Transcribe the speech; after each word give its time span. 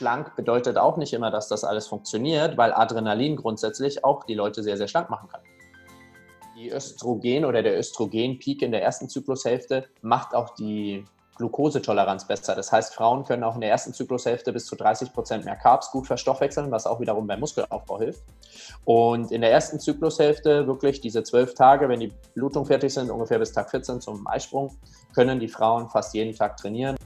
schlank 0.00 0.34
bedeutet 0.34 0.78
auch 0.78 0.96
nicht 0.96 1.12
immer, 1.12 1.30
dass 1.30 1.48
das 1.48 1.62
alles 1.62 1.86
funktioniert, 1.86 2.56
weil 2.56 2.72
Adrenalin 2.72 3.36
grundsätzlich 3.36 4.02
auch 4.02 4.24
die 4.24 4.34
Leute 4.34 4.62
sehr, 4.62 4.78
sehr 4.78 4.88
schlank 4.88 5.10
machen 5.10 5.28
kann. 5.28 5.42
Die 6.56 6.70
Östrogen 6.70 7.44
oder 7.44 7.62
der 7.62 7.78
Östrogenpeak 7.78 8.62
in 8.62 8.72
der 8.72 8.82
ersten 8.82 9.10
Zyklushälfte 9.10 9.88
macht 10.00 10.34
auch 10.34 10.54
die 10.54 11.04
Glukosetoleranz 11.36 12.26
besser. 12.26 12.54
Das 12.54 12.72
heißt, 12.72 12.94
Frauen 12.94 13.24
können 13.24 13.44
auch 13.44 13.54
in 13.54 13.60
der 13.60 13.70
ersten 13.70 13.92
Zyklushälfte 13.92 14.52
bis 14.52 14.64
zu 14.66 14.74
30 14.74 15.12
Prozent 15.12 15.44
mehr 15.44 15.56
Carbs 15.56 15.90
gut 15.90 16.06
verstoffwechseln, 16.06 16.70
was 16.70 16.86
auch 16.86 17.00
wiederum 17.00 17.26
beim 17.26 17.40
Muskelaufbau 17.40 17.98
hilft. 17.98 18.22
Und 18.84 19.30
in 19.30 19.42
der 19.42 19.50
ersten 19.50 19.80
Zyklushälfte 19.80 20.66
wirklich 20.66 21.00
diese 21.02 21.22
zwölf 21.22 21.54
Tage, 21.54 21.88
wenn 21.90 22.00
die 22.00 22.12
Blutung 22.34 22.64
fertig 22.64 22.92
sind, 22.92 23.10
ungefähr 23.10 23.38
bis 23.38 23.52
Tag 23.52 23.70
14 23.70 24.00
zum 24.00 24.26
Eisprung, 24.26 24.76
können 25.14 25.40
die 25.40 25.48
Frauen 25.48 25.88
fast 25.88 26.14
jeden 26.14 26.34
Tag 26.34 26.56
trainieren. 26.56 26.96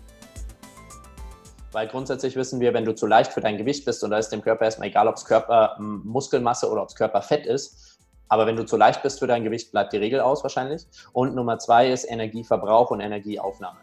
Weil 1.75 1.89
grundsätzlich 1.89 2.37
wissen 2.37 2.61
wir, 2.61 2.73
wenn 2.73 2.85
du 2.85 2.95
zu 2.95 3.09
leicht 3.09 3.33
für 3.33 3.41
dein 3.41 3.59
Gewicht 3.59 3.85
bist, 3.85 4.05
und 4.05 4.13
da 4.13 4.19
ist 4.19 4.29
dem 4.29 4.43
Körper 4.43 4.65
erstmal 4.65 4.87
egal, 4.87 5.09
ob 5.09 5.17
es 5.17 5.25
Körpermuskelmasse 5.25 6.71
oder 6.71 6.83
ob 6.83 6.89
es 6.89 6.95
Körperfett 6.95 7.47
ist, 7.47 7.99
aber 8.29 8.47
wenn 8.47 8.55
du 8.55 8.65
zu 8.65 8.77
leicht 8.77 9.03
bist 9.03 9.19
für 9.19 9.27
dein 9.27 9.43
Gewicht, 9.43 9.73
bleibt 9.73 9.93
die 9.93 9.97
Regel 9.97 10.21
aus 10.21 10.45
wahrscheinlich. 10.45 10.87
Und 11.13 11.35
Nummer 11.35 11.59
zwei 11.59 11.91
ist 11.91 12.05
Energieverbrauch 12.05 12.93
und 12.93 13.01
Energieaufnahme. 13.01 13.81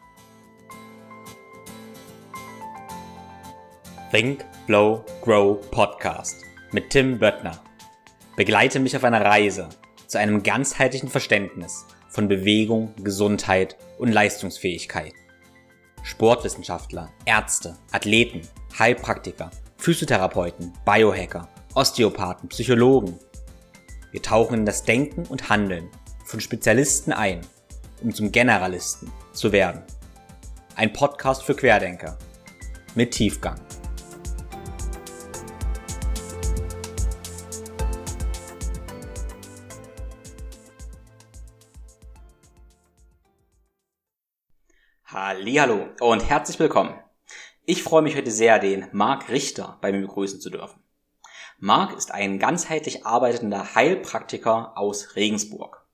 Think, 4.10 4.46
Flow, 4.68 5.04
Grow 5.22 5.60
Podcast 5.70 6.38
mit 6.72 6.92
Tim 6.92 7.20
Böttner. 7.20 7.60
Begleite 8.38 8.80
mich 8.80 8.96
auf 8.96 9.04
einer 9.04 9.24
Reise 9.24 9.68
zu 10.08 10.18
einem 10.18 10.44
ganzheitlichen 10.44 11.10
Verständnis 11.10 11.86
von 12.08 12.30
Bewegung, 12.30 12.94
Gesundheit 13.04 13.76
und 14.00 14.14
Leistungsfähigkeit. 14.14 15.12
Sportwissenschaftler, 16.04 17.10
Ärzte, 17.26 17.78
Athleten, 17.92 18.42
Heilpraktiker, 18.78 19.52
Physiotherapeuten, 19.78 20.74
Biohacker, 20.86 21.48
Osteopathen, 21.76 22.50
Psychologen. 22.50 23.18
Wir 24.12 24.22
tauchen 24.22 24.60
in 24.60 24.66
das 24.66 24.84
Denken 24.84 25.26
und 25.26 25.50
Handeln 25.50 25.90
von 26.26 26.40
Spezialisten 26.40 27.14
ein, 27.14 27.42
um 28.02 28.14
zum 28.14 28.32
Generalisten 28.32 29.12
zu 29.34 29.52
werden. 29.52 29.82
Ein 30.76 30.94
Podcast 30.94 31.44
für 31.44 31.56
Querdenker 31.56 32.18
mit 32.96 33.12
Tiefgang. 33.12 33.60
Hallo 45.34 45.88
und 46.02 46.30
herzlich 46.30 46.60
willkommen. 46.60 46.94
Ich 47.64 47.84
freue 47.84 48.02
mich 48.02 48.18
heute 48.18 48.32
sehr, 48.32 48.60
den 48.60 48.88
Marc 48.92 49.30
Richter 49.30 49.78
bei 49.80 49.94
mir 49.94 50.02
begrüßen 50.02 50.42
zu 50.42 50.50
dürfen. 50.50 50.84
Marc 51.58 51.96
ist 51.96 52.14
ein 52.14 52.38
ganzheitlich 52.38 53.06
arbeitender 53.06 53.74
Heilpraktiker 53.74 54.78
aus 54.78 55.16
Regensburg. 55.16 55.88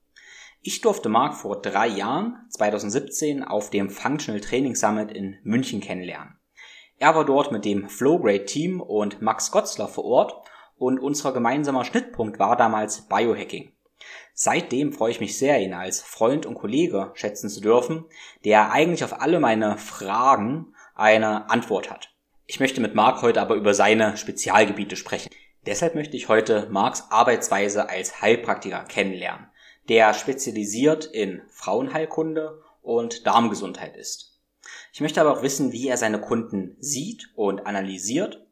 Ich 0.63 0.81
durfte 0.81 1.08
Marc 1.08 1.35
vor 1.35 1.61
drei 1.61 1.85
Jahren, 1.85 2.47
2017, 2.49 3.43
auf 3.43 3.69
dem 3.69 3.91
Functional 3.91 4.41
Training 4.41 4.73
Summit 4.73 5.11
in 5.11 5.38
München 5.43 5.81
kennenlernen. 5.81 6.39
Er 6.97 7.13
war 7.13 7.23
dort 7.23 7.52
mit 7.52 7.63
dem 7.63 7.89
Flowgrade 7.89 8.45
Team 8.45 8.81
und 8.81 9.21
Max 9.21 9.52
Gotzler 9.52 9.88
vor 9.88 10.05
Ort 10.05 10.33
und 10.77 10.99
unser 10.99 11.31
gemeinsamer 11.31 11.85
Schnittpunkt 11.85 12.39
war 12.39 12.58
damals 12.58 13.08
Biohacking. 13.08 13.71
Seitdem 14.33 14.94
freue 14.94 15.11
ich 15.11 15.19
mich 15.19 15.38
sehr, 15.38 15.59
ihn 15.59 15.73
als 15.73 16.02
Freund 16.02 16.45
und 16.45 16.55
Kollege 16.55 17.11
schätzen 17.16 17.50
zu 17.50 17.61
dürfen, 17.61 18.05
der 18.45 18.72
eigentlich 18.72 19.03
auf 19.03 19.22
alle 19.22 19.39
meine 19.39 19.77
Fragen 19.77 20.73
eine 20.95 21.49
Antwort 21.49 21.89
hat. 21.89 22.14
Ich 22.45 22.59
möchte 22.59 22.80
mit 22.80 22.95
Marc 22.95 23.22
heute 23.22 23.41
aber 23.41 23.55
über 23.55 23.73
seine 23.73 24.16
Spezialgebiete 24.16 24.95
sprechen. 24.95 25.30
Deshalb 25.66 25.95
möchte 25.95 26.16
ich 26.16 26.30
heute 26.30 26.67
Marks 26.69 27.05
Arbeitsweise 27.09 27.89
als 27.89 28.22
Heilpraktiker 28.22 28.86
kennenlernen, 28.86 29.48
der 29.89 30.14
spezialisiert 30.14 31.05
in 31.05 31.42
Frauenheilkunde 31.49 32.61
und 32.81 33.27
Darmgesundheit 33.27 33.98
ist. 33.98 34.39
Ich 34.93 35.02
möchte 35.02 35.20
aber 35.20 35.33
auch 35.33 35.43
wissen, 35.43 35.71
wie 35.73 35.87
er 35.87 35.98
seine 35.98 36.21
Kunden 36.21 36.77
sieht 36.80 37.30
und 37.36 37.65
analysiert 37.67 38.48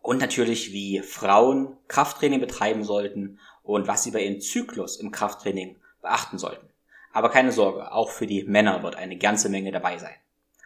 und 0.00 0.20
natürlich, 0.20 0.72
wie 0.72 1.00
Frauen 1.00 1.76
Krafttraining 1.86 2.40
betreiben 2.40 2.82
sollten 2.82 3.38
und 3.68 3.86
was 3.86 4.02
sie 4.02 4.10
bei 4.10 4.22
ihrem 4.22 4.40
Zyklus 4.40 4.96
im 4.96 5.10
Krafttraining 5.10 5.76
beachten 6.00 6.38
sollten. 6.38 6.66
Aber 7.12 7.28
keine 7.28 7.52
Sorge, 7.52 7.92
auch 7.92 8.10
für 8.10 8.26
die 8.26 8.44
Männer 8.44 8.82
wird 8.82 8.96
eine 8.96 9.18
ganze 9.18 9.50
Menge 9.50 9.72
dabei 9.72 9.98
sein. 9.98 10.14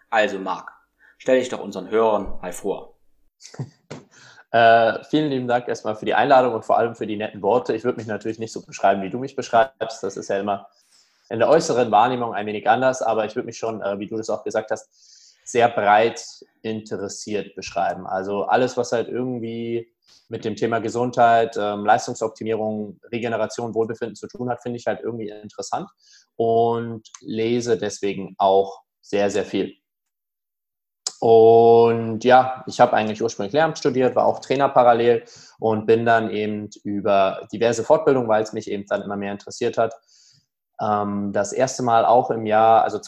Also 0.09 0.39
Marc, 0.39 0.71
stell 1.19 1.39
dich 1.39 1.49
doch 1.49 1.61
unseren 1.61 1.91
Hörern 1.91 2.39
mal 2.41 2.53
vor. 2.53 2.95
Äh, 4.55 5.03
vielen 5.05 5.31
lieben 5.31 5.49
Dank 5.49 5.67
erstmal 5.67 5.97
für 5.97 6.05
die 6.05 6.13
Einladung 6.13 6.53
und 6.53 6.63
vor 6.63 6.77
allem 6.77 6.95
für 6.95 7.07
die 7.07 7.17
netten 7.17 7.41
Worte. 7.41 7.75
Ich 7.75 7.85
würde 7.85 7.97
mich 7.97 8.07
natürlich 8.07 8.39
nicht 8.39 8.53
so 8.53 8.61
beschreiben, 8.61 9.01
wie 9.01 9.09
du 9.09 9.19
mich 9.19 9.35
beschreibst. 9.35 10.03
Das 10.03 10.19
ist 10.19 10.29
ja 10.29 10.39
immer 10.39 10.69
in 11.31 11.39
der 11.39 11.49
äußeren 11.49 11.91
Wahrnehmung 11.91 12.35
ein 12.35 12.45
wenig 12.45 12.69
anders, 12.69 13.01
aber 13.01 13.25
ich 13.25 13.35
würde 13.35 13.47
mich 13.47 13.57
schon, 13.57 13.81
äh, 13.81 13.99
wie 13.99 14.09
du 14.09 14.19
das 14.19 14.29
auch 14.29 14.45
gesagt 14.45 14.71
hast, 14.71 14.91
sehr 15.53 15.69
breit 15.69 16.25
interessiert 16.63 17.55
beschreiben. 17.55 18.07
Also 18.07 18.45
alles, 18.45 18.77
was 18.77 18.93
halt 18.93 19.09
irgendwie 19.09 19.93
mit 20.29 20.45
dem 20.45 20.57
Thema 20.57 20.79
Gesundheit, 20.79 21.57
ähm, 21.59 21.85
Leistungsoptimierung, 21.85 22.99
Regeneration, 23.13 23.75
Wohlbefinden 23.75 24.17
zu 24.17 24.27
tun 24.29 24.49
hat, 24.49 24.63
finde 24.63 24.79
ich 24.79 24.87
halt 24.87 25.01
irgendwie 25.01 25.29
interessant 25.29 25.89
und 26.37 27.07
lese 27.21 27.77
deswegen 27.77 28.35
auch 28.39 28.81
sehr, 29.03 29.31
sehr 29.31 29.45
viel. 29.45 29.75
Und 31.21 32.25
ja, 32.25 32.65
ich 32.67 32.81
habe 32.81 32.95
eigentlich 32.95 33.23
ursprünglich 33.23 33.53
Lehramt 33.53 33.79
studiert, 33.79 34.17
war 34.17 34.27
auch 34.27 34.41
Trainer 34.41 34.69
parallel 34.71 35.25
und 35.61 35.87
bin 35.87 36.05
dann 36.05 36.31
eben 36.31 36.69
über 36.83 37.47
diverse 37.53 37.85
Fortbildungen, 37.85 38.29
weil 38.29 38.43
es 38.43 38.53
mich 38.53 38.69
eben 38.69 38.87
dann 38.89 39.03
immer 39.03 39.17
mehr 39.17 39.33
interessiert 39.33 39.79
hat, 39.79 39.95
ähm, 40.81 41.33
das 41.33 41.53
erste 41.53 41.83
Mal 41.83 42.07
auch 42.07 42.31
im 42.31 42.47
Jahr, 42.47 42.83
also 42.83 42.99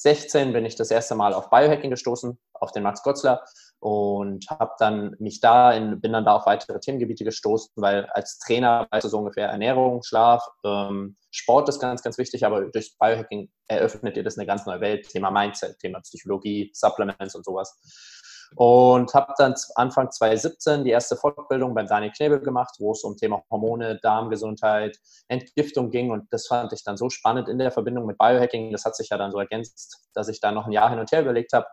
2016 0.00 0.52
bin 0.54 0.64
ich 0.64 0.76
das 0.76 0.90
erste 0.90 1.14
Mal 1.14 1.34
auf 1.34 1.50
Biohacking 1.50 1.90
gestoßen, 1.90 2.38
auf 2.54 2.72
den 2.72 2.82
Max 2.82 3.02
Gotzler 3.02 3.44
und 3.80 4.48
habe 4.48 4.72
dann 4.78 5.14
mich 5.18 5.40
da 5.40 5.72
in, 5.72 6.00
bin 6.00 6.12
dann 6.12 6.24
da 6.24 6.36
auf 6.36 6.46
weitere 6.46 6.80
Themengebiete 6.80 7.24
gestoßen, 7.24 7.72
weil 7.76 8.06
als 8.06 8.38
Trainer 8.38 8.86
weißt 8.90 9.04
du 9.04 9.08
so 9.10 9.18
ungefähr 9.18 9.48
Ernährung, 9.48 10.02
Schlaf, 10.02 10.42
ähm, 10.64 11.16
Sport 11.30 11.68
ist 11.68 11.80
ganz, 11.80 12.02
ganz 12.02 12.16
wichtig, 12.16 12.46
aber 12.46 12.62
durch 12.70 12.96
Biohacking 12.98 13.50
eröffnet 13.68 14.16
dir 14.16 14.24
das 14.24 14.38
eine 14.38 14.46
ganz 14.46 14.64
neue 14.64 14.80
Welt, 14.80 15.08
Thema 15.08 15.30
Mindset, 15.30 15.78
Thema 15.78 16.00
Psychologie, 16.00 16.70
Supplements 16.72 17.34
und 17.34 17.44
sowas. 17.44 17.78
Und 18.56 19.14
habe 19.14 19.32
dann 19.38 19.54
Anfang 19.76 20.10
2017 20.10 20.84
die 20.84 20.90
erste 20.90 21.16
Fortbildung 21.16 21.74
beim 21.74 21.86
Daniel 21.86 22.12
Knebel 22.12 22.40
gemacht, 22.40 22.74
wo 22.78 22.92
es 22.92 23.04
um 23.04 23.16
Thema 23.16 23.42
Hormone, 23.50 23.98
Darmgesundheit, 24.02 24.98
Entgiftung 25.28 25.90
ging. 25.90 26.10
Und 26.10 26.26
das 26.32 26.46
fand 26.46 26.72
ich 26.72 26.82
dann 26.82 26.96
so 26.96 27.10
spannend 27.10 27.48
in 27.48 27.58
der 27.58 27.70
Verbindung 27.70 28.06
mit 28.06 28.18
Biohacking. 28.18 28.72
Das 28.72 28.84
hat 28.84 28.96
sich 28.96 29.10
ja 29.10 29.18
dann 29.18 29.30
so 29.30 29.38
ergänzt, 29.38 30.08
dass 30.14 30.28
ich 30.28 30.40
da 30.40 30.52
noch 30.52 30.66
ein 30.66 30.72
Jahr 30.72 30.90
hin 30.90 30.98
und 30.98 31.12
her 31.12 31.22
überlegt 31.22 31.52
habe 31.52 31.66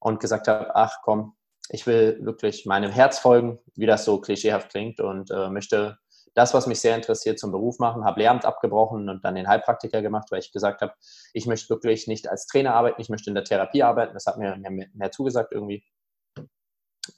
und 0.00 0.20
gesagt 0.20 0.48
habe, 0.48 0.74
ach 0.74 0.96
komm, 1.02 1.34
ich 1.70 1.86
will 1.86 2.18
wirklich 2.22 2.66
meinem 2.66 2.90
Herz 2.90 3.18
folgen, 3.18 3.58
wie 3.74 3.86
das 3.86 4.04
so 4.04 4.20
klischeehaft 4.20 4.70
klingt 4.70 5.00
und 5.00 5.30
äh, 5.30 5.50
möchte 5.50 5.98
das, 6.34 6.54
was 6.54 6.66
mich 6.66 6.80
sehr 6.80 6.94
interessiert, 6.94 7.38
zum 7.38 7.50
Beruf 7.50 7.78
machen. 7.78 8.04
Habe 8.04 8.20
Lehramt 8.20 8.44
abgebrochen 8.44 9.08
und 9.08 9.24
dann 9.24 9.34
den 9.34 9.48
Heilpraktiker 9.48 10.02
gemacht, 10.02 10.28
weil 10.30 10.38
ich 10.38 10.52
gesagt 10.52 10.82
habe, 10.82 10.92
ich 11.32 11.46
möchte 11.46 11.68
wirklich 11.68 12.06
nicht 12.06 12.28
als 12.28 12.46
Trainer 12.46 12.74
arbeiten, 12.74 13.00
ich 13.00 13.08
möchte 13.08 13.30
in 13.30 13.34
der 13.34 13.44
Therapie 13.44 13.82
arbeiten. 13.82 14.14
Das 14.14 14.26
hat 14.26 14.38
mir 14.38 14.56
mehr, 14.56 14.88
mehr 14.92 15.10
zugesagt 15.10 15.52
irgendwie. 15.52 15.84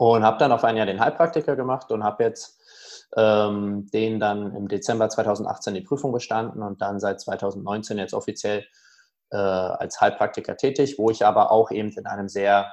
Und 0.00 0.25
habe 0.25 0.38
dann 0.38 0.50
auf 0.50 0.65
ein 0.65 0.78
Jahr 0.78 0.87
den 0.87 0.99
Heilpraktiker 0.99 1.56
gemacht 1.56 1.91
und 1.91 2.03
habe 2.03 2.25
jetzt 2.25 2.59
ähm, 3.19 3.87
den 3.93 4.19
dann 4.19 4.56
im 4.56 4.66
Dezember 4.66 5.11
2018 5.11 5.75
die 5.75 5.83
Prüfung 5.83 6.11
bestanden 6.11 6.62
und 6.62 6.81
dann 6.81 7.00
seit 7.00 7.21
2019 7.21 7.99
jetzt 7.99 8.15
offiziell 8.15 8.65
äh, 9.31 9.37
als 9.37 10.00
Heilpraktiker 10.00 10.56
tätig, 10.56 10.94
wo 10.97 11.11
ich 11.11 11.27
aber 11.27 11.50
auch 11.50 11.71
eben 11.71 11.91
in 11.91 12.06
einem 12.06 12.31
sehr 12.31 12.72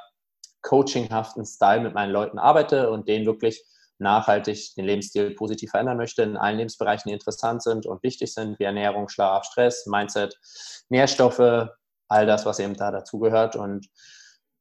coachinghaften 0.62 1.46
Style 1.46 1.82
mit 1.82 1.94
meinen 1.94 2.14
Leuten 2.14 2.40
arbeite 2.40 2.92
und 2.92 3.10
denen 3.10 3.26
wirklich 3.26 3.62
nachhaltig 3.98 4.76
den 4.76 4.86
Lebensstil 4.86 5.32
positiv 5.32 5.72
verändern 5.72 5.98
möchte 5.98 6.24
in 6.24 6.38
allen 6.38 6.56
Lebensbereichen, 6.56 7.10
die 7.10 7.14
interessant 7.14 7.62
sind 7.62 7.86
und 7.86 8.04
wichtig 8.04 8.34
sind, 8.34 8.58
wie 8.58 8.64
Ernährung, 8.64 9.10
Schlaf, 9.10 9.44
Stress, 9.44 9.86
Mindset, 9.86 10.40
Nährstoffe, 10.88 11.68
all 12.08 12.26
das, 12.26 12.46
was 12.46 12.60
eben 12.60 12.76
da 12.76 12.90
dazugehört. 12.90 13.58
Und 13.58 13.90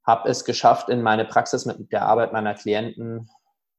habe 0.06 0.28
es 0.28 0.44
geschafft, 0.44 0.88
in 0.88 1.02
meine 1.02 1.24
Praxis 1.24 1.66
mit 1.66 1.92
der 1.92 2.02
Arbeit 2.02 2.32
meiner 2.32 2.54
Klienten 2.54 3.28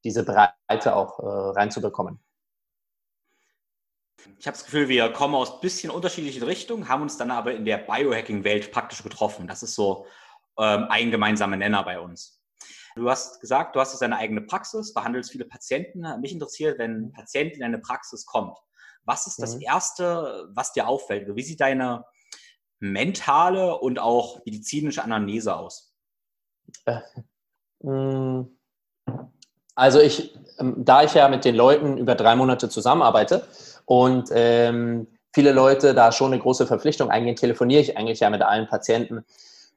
diese 0.04 0.24
Breite 0.24 0.96
auch 0.96 1.20
äh, 1.20 1.60
reinzubekommen. 1.60 2.20
Ich 4.40 4.46
habe 4.46 4.58
das 4.58 4.66
Gefühl, 4.66 4.90
wir 4.90 5.10
kommen 5.14 5.36
aus 5.36 5.56
ein 5.56 5.62
bisschen 5.62 5.90
unterschiedlichen 5.90 6.44
Richtungen, 6.44 6.90
haben 6.90 7.02
uns 7.02 7.18
dann 7.18 7.32
aber 7.32 7.54
in 7.54 7.66
der 7.66 7.78
Biohacking-Welt 7.78 8.72
praktisch 8.72 9.04
getroffen. 9.04 9.48
Das 9.48 9.64
ist 9.64 9.76
so 9.76 10.06
ähm, 10.60 10.88
ein 10.90 11.12
gemeinsamer 11.12 11.56
Nenner 11.56 11.84
bei 11.84 12.00
uns. 12.00 12.42
Du 12.96 13.10
hast 13.10 13.40
gesagt, 13.40 13.76
du 13.76 13.80
hast 13.80 13.94
jetzt 13.94 14.02
deine 14.02 14.18
eigene 14.18 14.42
Praxis, 14.42 14.94
behandelst 14.94 15.32
viele 15.32 15.46
Patienten. 15.46 16.04
Mich 16.20 16.34
interessiert, 16.34 16.80
wenn 16.80 17.06
ein 17.06 17.12
Patient 17.14 17.54
in 17.54 17.62
deine 17.62 17.80
Praxis 17.80 18.26
kommt, 18.26 18.58
was 19.04 19.28
ist 19.28 19.42
das 19.42 19.56
mhm. 19.56 19.62
Erste, 19.62 20.50
was 20.54 20.74
dir 20.74 20.88
auffällt? 20.88 21.34
Wie 21.36 21.44
sieht 21.44 21.62
deine 21.62 22.06
mentale 22.80 23.78
und 23.78 24.00
auch 24.00 24.44
medizinische 24.46 25.04
Anamnese 25.04 25.56
aus? 25.56 25.87
Äh, 26.86 27.00
mm, 27.82 28.48
Also 29.76 30.00
ich, 30.02 30.36
ähm, 30.60 30.76
da 30.78 31.04
ich 31.04 31.14
ja 31.14 31.30
mit 31.30 31.46
den 31.46 31.56
Leuten 31.56 31.98
über 31.98 32.16
drei 32.16 32.36
Monate 32.36 32.70
zusammenarbeite 32.70 33.48
und 33.86 34.30
ähm, 34.32 35.08
viele 35.34 35.52
Leute 35.52 35.94
da 35.94 36.12
schon 36.12 36.34
eine 36.34 36.42
große 36.42 36.66
Verpflichtung 36.66 37.12
eingehen, 37.12 37.36
telefoniere 37.36 37.82
ich 37.82 37.98
eigentlich 37.98 38.22
ja 38.22 38.30
mit 38.30 38.42
allen 38.42 38.68
Patienten 38.68 39.24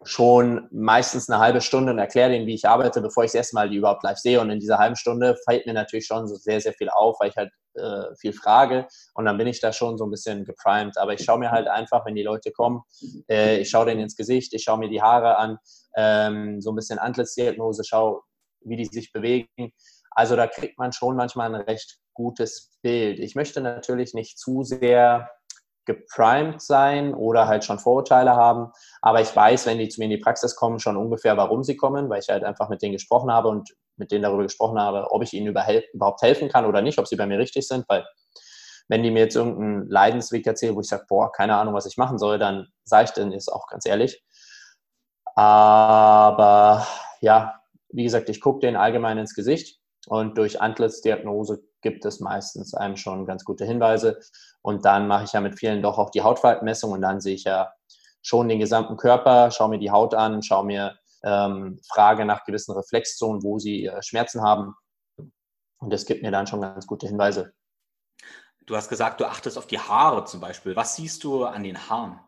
schon 0.03 0.67
meistens 0.71 1.29
eine 1.29 1.41
halbe 1.41 1.61
Stunde 1.61 1.93
und 1.93 1.99
erkläre 1.99 2.31
denen, 2.31 2.47
wie 2.47 2.55
ich 2.55 2.67
arbeite, 2.67 3.03
bevor 3.03 3.25
ich 3.25 3.33
das 3.33 3.37
erste 3.37 3.57
Mal 3.57 3.69
die 3.69 3.77
überhaupt 3.77 4.03
live 4.03 4.19
sehe. 4.19 4.41
Und 4.41 4.51
in 4.51 4.59
dieser 4.59 4.79
halben 4.79 4.97
Stunde 4.97 5.37
fällt 5.45 5.67
mir 5.67 5.75
natürlich 5.75 6.07
schon 6.07 6.27
so 6.27 6.37
sehr, 6.37 6.61
sehr 6.61 6.73
viel 6.73 6.89
auf, 6.89 7.21
weil 7.21 7.31
ich 7.31 7.37
halt 7.37 7.51
äh, 7.75 8.15
viel 8.19 8.33
frage 8.33 8.89
und 9.15 9.27
dann 9.27 9.39
bin 9.39 9.47
ich 9.47 9.61
da 9.61 9.73
schon 9.73 9.99
so 9.99 10.05
ein 10.05 10.11
bisschen 10.11 10.45
geprimed. 10.45 10.97
Aber 10.97 11.13
ich 11.13 11.23
schaue 11.23 11.39
mir 11.39 11.51
halt 11.51 11.69
einfach, 11.69 12.07
wenn 12.07 12.15
die 12.15 12.23
Leute 12.23 12.51
kommen, 12.51 12.83
äh, 13.29 13.59
ich 13.59 13.71
schaue 13.71 13.87
denen 13.87 14.01
ins 14.01 14.17
Gesicht, 14.17 14.55
ich 14.55 14.63
schaue 14.63 14.79
mir 14.79 14.89
die 14.89 15.03
Haare 15.03 15.37
an, 15.37 15.59
ähm, 15.97 16.61
so 16.61 16.73
ein 16.73 16.77
bisschen 16.77 16.99
Antlitzdiagnose, 16.99 17.85
schaue, 17.85 18.23
wie 18.63 18.77
die 18.77 18.87
sich 18.87 19.13
bewegen. 19.13 19.73
Also 20.11 20.35
da 20.35 20.47
kriegt 20.47 20.79
man 20.79 20.93
schon 20.93 21.17
manchmal 21.17 21.55
ein 21.55 21.61
recht 21.61 21.99
gutes 22.15 22.77
Bild. 22.83 23.19
Ich 23.19 23.35
möchte 23.35 23.61
natürlich 23.61 24.15
nicht 24.15 24.39
zu 24.39 24.63
sehr 24.65 25.31
geprimed 25.85 26.61
sein 26.61 27.15
oder 27.15 27.49
halt 27.49 27.65
schon 27.65 27.79
Vorurteile 27.79 28.37
haben. 28.37 28.71
Aber 29.03 29.21
ich 29.21 29.35
weiß, 29.35 29.67
wenn 29.67 29.79
die 29.79 29.89
zu 29.89 30.01
mir 30.01 30.05
in 30.07 30.11
die 30.11 30.19
Praxis 30.19 30.57
kommen, 30.57 30.79
schon 30.79 30.97
ungefähr, 30.97 31.37
warum 31.37 31.65
sie 31.65 31.77
kommen, 31.77 32.09
weil 32.11 32.21
ich 32.21 32.29
halt 32.29 32.45
einfach 32.45 32.69
mit 32.69 32.83
denen 32.83 32.93
gesprochen 32.93 33.33
habe 33.33 33.49
und 33.49 33.71
mit 33.97 34.11
denen 34.11 34.23
darüber 34.23 34.43
gesprochen 34.43 34.79
habe, 34.79 35.11
ob 35.11 35.23
ich 35.23 35.33
ihnen 35.33 35.47
überhaupt 35.47 36.23
helfen 36.23 36.49
kann 36.49 36.67
oder 36.67 36.83
nicht, 36.83 36.99
ob 36.99 37.07
sie 37.07 37.17
bei 37.17 37.27
mir 37.27 37.39
richtig 37.39 37.67
sind. 37.67 37.85
Weil 37.89 38.05
wenn 38.89 39.03
die 39.03 39.11
mir 39.11 39.21
jetzt 39.21 39.37
irgendeinen 39.37 39.89
Leidensweg 39.89 40.47
erzählen, 40.47 40.75
wo 40.75 40.81
ich 40.81 40.89
sage, 40.89 41.05
boah, 41.09 41.31
keine 41.31 41.57
Ahnung, 41.57 41.75
was 41.75 41.87
ich 41.87 41.97
machen 41.97 42.19
soll, 42.19 42.39
dann 42.39 42.67
sage 42.85 43.05
ich 43.05 43.11
denen 43.11 43.33
ist 43.33 43.49
auch 43.49 43.67
ganz 43.69 43.87
ehrlich. 43.87 44.25
Aber 45.35 46.87
ja, 47.21 47.61
wie 47.91 48.05
gesagt, 48.05 48.29
ich 48.29 48.41
gucke 48.41 48.61
denen 48.61 48.77
allgemein 48.77 49.19
ins 49.19 49.35
Gesicht 49.35 49.81
und 50.07 50.37
durch 50.39 50.61
Antlitzdiagnose 50.61 51.63
gibt 51.83 52.05
es 52.05 52.21
meistens 52.21 52.75
einem 52.75 52.97
schon 52.97 53.27
ganz 53.27 53.45
gute 53.45 53.65
Hinweise. 53.65 54.21
Und 54.63 54.85
dann 54.85 55.09
mache 55.09 55.25
ich 55.25 55.33
ja 55.33 55.41
mit 55.41 55.59
vielen 55.59 55.83
doch 55.83 55.99
auch 55.99 56.11
die 56.11 56.23
Hautfaltenmessung 56.23 56.93
und 56.93 57.03
dann 57.03 57.21
sehe 57.21 57.35
ich 57.35 57.45
ja 57.45 57.73
schon 58.23 58.49
den 58.49 58.59
gesamten 58.59 58.97
Körper, 58.97 59.51
schaue 59.51 59.71
mir 59.71 59.79
die 59.79 59.91
Haut 59.91 60.15
an, 60.15 60.43
schaue 60.43 60.67
mir, 60.67 60.99
ähm, 61.23 61.81
frage 61.89 62.25
nach 62.25 62.45
gewissen 62.45 62.73
Reflexzonen, 62.73 63.43
wo 63.43 63.59
sie 63.59 63.87
äh, 63.87 64.03
Schmerzen 64.03 64.43
haben. 64.43 64.75
Und 65.79 65.93
das 65.93 66.05
gibt 66.05 66.23
mir 66.23 66.31
dann 66.31 66.47
schon 66.47 66.61
ganz 66.61 66.87
gute 66.87 67.07
Hinweise. 67.07 67.53
Du 68.67 68.77
hast 68.77 68.89
gesagt, 68.89 69.21
du 69.21 69.25
achtest 69.25 69.59
auf 69.59 69.67
die 69.67 69.79
Haare 69.79 70.25
zum 70.25 70.41
Beispiel. 70.41 70.77
Was 70.77 70.97
siehst 70.97 71.25
du 71.25 71.45
an 71.45 71.63
den 71.63 71.89
Haaren? 71.89 72.21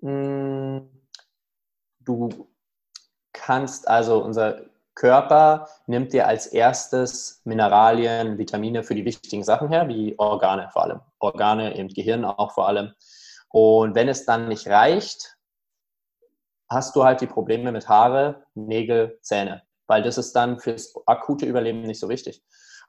Hm, 0.00 0.88
du 1.98 2.50
kannst 3.32 3.88
also 3.88 4.22
unser 4.22 4.70
Körper 4.94 5.68
nimmt 5.86 6.12
dir 6.12 6.26
als 6.26 6.46
erstes 6.46 7.40
Mineralien, 7.44 8.38
Vitamine 8.38 8.82
für 8.82 8.94
die 8.94 9.04
wichtigen 9.04 9.44
Sachen 9.44 9.68
her, 9.68 9.88
wie 9.88 10.18
Organe 10.18 10.68
vor 10.72 10.84
allem. 10.84 11.00
Organe, 11.18 11.76
eben 11.76 11.88
Gehirn 11.88 12.24
auch 12.24 12.52
vor 12.52 12.68
allem. 12.68 12.92
Und 13.48 13.94
wenn 13.94 14.08
es 14.08 14.24
dann 14.26 14.48
nicht 14.48 14.68
reicht, 14.68 15.36
hast 16.68 16.94
du 16.94 17.04
halt 17.04 17.20
die 17.20 17.26
Probleme 17.26 17.72
mit 17.72 17.88
Haare, 17.88 18.44
Nägel, 18.54 19.18
Zähne, 19.22 19.62
weil 19.86 20.02
das 20.02 20.18
ist 20.18 20.32
dann 20.34 20.60
fürs 20.60 20.94
akute 21.06 21.46
Überleben 21.46 21.82
nicht 21.82 22.00
so 22.00 22.08
wichtig. 22.08 22.42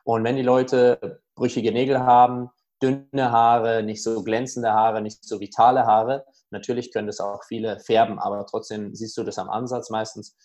Und 0.04 0.24
wenn 0.24 0.36
die 0.36 0.44
Leute 0.44 1.22
brüchige 1.36 1.72
Nägel 1.72 2.00
haben, 2.00 2.50
dünne 2.82 3.32
Haare, 3.32 3.84
nicht 3.84 4.04
so 4.04 4.24
glänzende 4.24 4.72
Haare, 4.72 5.02
nicht 5.02 5.24
so 5.24 5.40
vitale 5.40 5.86
Haare, 5.86 6.26
natürlich 6.50 6.92
können 6.92 7.08
das 7.08 7.20
auch 7.20 7.44
viele 7.44 7.80
färben, 7.80 8.20
aber 8.20 8.46
trotzdem 8.46 8.94
siehst 8.96 9.18
du 9.18 9.24
das 9.24 9.38
am 9.38 9.50
Ansatz 9.50 9.90
meistens 9.90 10.36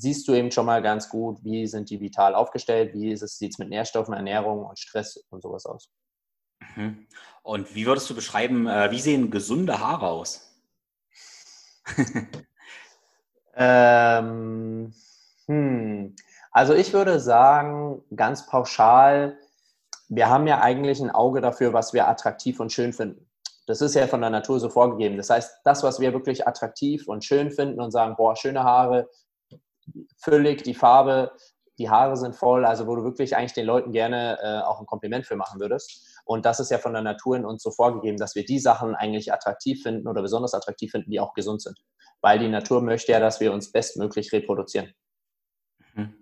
siehst 0.00 0.26
du 0.26 0.34
eben 0.34 0.50
schon 0.50 0.66
mal 0.66 0.82
ganz 0.82 1.08
gut, 1.08 1.42
wie 1.44 1.66
sind 1.66 1.90
die 1.90 2.00
vital 2.00 2.34
aufgestellt, 2.34 2.94
wie 2.94 3.16
sieht 3.16 3.52
es 3.52 3.58
mit 3.58 3.68
Nährstoffen, 3.68 4.14
Ernährung 4.14 4.64
und 4.64 4.78
Stress 4.78 5.16
und 5.30 5.42
sowas 5.42 5.66
aus. 5.66 5.90
Mhm. 6.76 7.06
Und 7.42 7.74
wie 7.74 7.86
würdest 7.86 8.08
du 8.10 8.14
beschreiben, 8.14 8.66
äh, 8.66 8.90
wie 8.90 9.00
sehen 9.00 9.30
gesunde 9.30 9.80
Haare 9.80 10.08
aus? 10.08 10.50
ähm, 13.54 14.92
hm. 15.46 16.14
Also 16.52 16.74
ich 16.74 16.92
würde 16.92 17.20
sagen, 17.20 18.02
ganz 18.14 18.46
pauschal, 18.46 19.38
wir 20.08 20.28
haben 20.28 20.46
ja 20.46 20.60
eigentlich 20.60 21.00
ein 21.00 21.10
Auge 21.10 21.40
dafür, 21.40 21.72
was 21.72 21.92
wir 21.92 22.08
attraktiv 22.08 22.60
und 22.60 22.72
schön 22.72 22.92
finden. 22.92 23.30
Das 23.66 23.80
ist 23.80 23.94
ja 23.94 24.08
von 24.08 24.20
der 24.20 24.30
Natur 24.30 24.58
so 24.58 24.68
vorgegeben. 24.68 25.16
Das 25.16 25.30
heißt, 25.30 25.60
das, 25.64 25.84
was 25.84 26.00
wir 26.00 26.12
wirklich 26.12 26.46
attraktiv 26.46 27.06
und 27.06 27.24
schön 27.24 27.52
finden 27.52 27.80
und 27.80 27.92
sagen, 27.92 28.16
boah, 28.16 28.34
schöne 28.34 28.64
Haare, 28.64 29.08
füllig, 30.16 30.62
die 30.62 30.74
Farbe, 30.74 31.32
die 31.78 31.88
Haare 31.88 32.16
sind 32.16 32.36
voll, 32.36 32.66
also 32.66 32.86
wo 32.86 32.94
du 32.94 33.04
wirklich 33.04 33.36
eigentlich 33.36 33.54
den 33.54 33.64
Leuten 33.64 33.92
gerne 33.92 34.38
äh, 34.42 34.66
auch 34.66 34.80
ein 34.80 34.86
Kompliment 34.86 35.26
für 35.26 35.36
machen 35.36 35.60
würdest. 35.60 36.20
Und 36.24 36.44
das 36.44 36.60
ist 36.60 36.70
ja 36.70 36.76
von 36.76 36.92
der 36.92 37.00
Natur 37.00 37.36
in 37.36 37.46
uns 37.46 37.62
so 37.62 37.70
vorgegeben, 37.70 38.18
dass 38.18 38.34
wir 38.34 38.44
die 38.44 38.58
Sachen 38.58 38.94
eigentlich 38.94 39.32
attraktiv 39.32 39.82
finden 39.82 40.06
oder 40.06 40.20
besonders 40.20 40.52
attraktiv 40.52 40.90
finden, 40.90 41.10
die 41.10 41.20
auch 41.20 41.32
gesund 41.32 41.62
sind. 41.62 41.78
Weil 42.20 42.38
die 42.38 42.48
Natur 42.48 42.82
möchte 42.82 43.12
ja, 43.12 43.20
dass 43.20 43.40
wir 43.40 43.52
uns 43.52 43.72
bestmöglich 43.72 44.30
reproduzieren. 44.30 44.92
Mhm. 45.94 46.14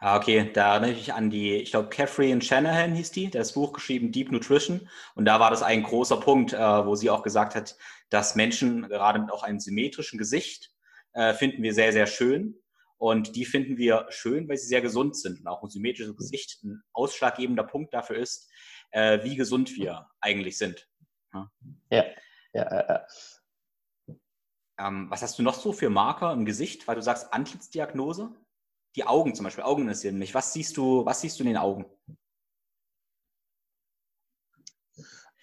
Ja, 0.00 0.16
okay, 0.16 0.52
da 0.52 0.74
erinnere 0.74 0.92
ich 0.92 1.12
an 1.14 1.30
die, 1.30 1.56
ich 1.56 1.72
glaube, 1.72 1.88
Catherine 1.88 2.40
Shanahan 2.40 2.94
hieß 2.94 3.10
die, 3.10 3.28
das 3.28 3.54
Buch 3.54 3.72
geschrieben 3.72 4.12
Deep 4.12 4.30
Nutrition. 4.30 4.88
Und 5.16 5.24
da 5.24 5.40
war 5.40 5.50
das 5.50 5.64
ein 5.64 5.82
großer 5.82 6.20
Punkt, 6.20 6.52
äh, 6.52 6.58
wo 6.58 6.94
sie 6.94 7.10
auch 7.10 7.22
gesagt 7.24 7.56
hat, 7.56 7.76
dass 8.10 8.36
Menschen 8.36 8.88
gerade 8.88 9.18
mit 9.18 9.32
auch 9.32 9.42
einem 9.42 9.58
symmetrischen 9.58 10.18
Gesicht 10.18 10.70
äh, 11.14 11.34
finden 11.34 11.62
wir 11.64 11.74
sehr, 11.74 11.92
sehr 11.92 12.06
schön. 12.06 12.54
Und 12.98 13.36
die 13.36 13.44
finden 13.44 13.76
wir 13.76 14.06
schön, 14.08 14.48
weil 14.48 14.56
sie 14.56 14.66
sehr 14.66 14.80
gesund 14.80 15.16
sind 15.16 15.40
und 15.40 15.46
auch 15.46 15.62
ein 15.62 15.68
symmetrisches. 15.68 16.16
Gesicht 16.16 16.64
ein 16.64 16.82
ausschlaggebender 16.92 17.64
Punkt 17.64 17.92
dafür 17.92 18.16
ist, 18.16 18.50
äh, 18.90 19.22
wie 19.22 19.36
gesund 19.36 19.76
wir 19.76 20.08
eigentlich 20.20 20.56
sind. 20.56 20.88
Ja, 21.32 21.50
ja, 21.90 22.04
ja. 22.54 22.88
ja. 22.88 23.06
Ähm, 24.78 25.10
was 25.10 25.22
hast 25.22 25.38
du 25.38 25.42
noch 25.42 25.54
so 25.54 25.72
für 25.72 25.90
Marker 25.90 26.32
im 26.32 26.44
Gesicht, 26.44 26.86
weil 26.86 26.96
du 26.96 27.02
sagst 27.02 27.32
Antlitzdiagnose? 27.32 28.34
Die 28.94 29.04
Augen 29.04 29.34
zum 29.34 29.44
Beispiel, 29.44 29.64
Augen 29.64 29.82
interessieren 29.82 30.18
mich. 30.18 30.34
Was 30.34 30.52
siehst 30.52 30.76
du, 30.76 31.04
was 31.04 31.20
siehst 31.20 31.38
du 31.38 31.44
in 31.44 31.48
den 31.48 31.56
Augen? 31.58 31.84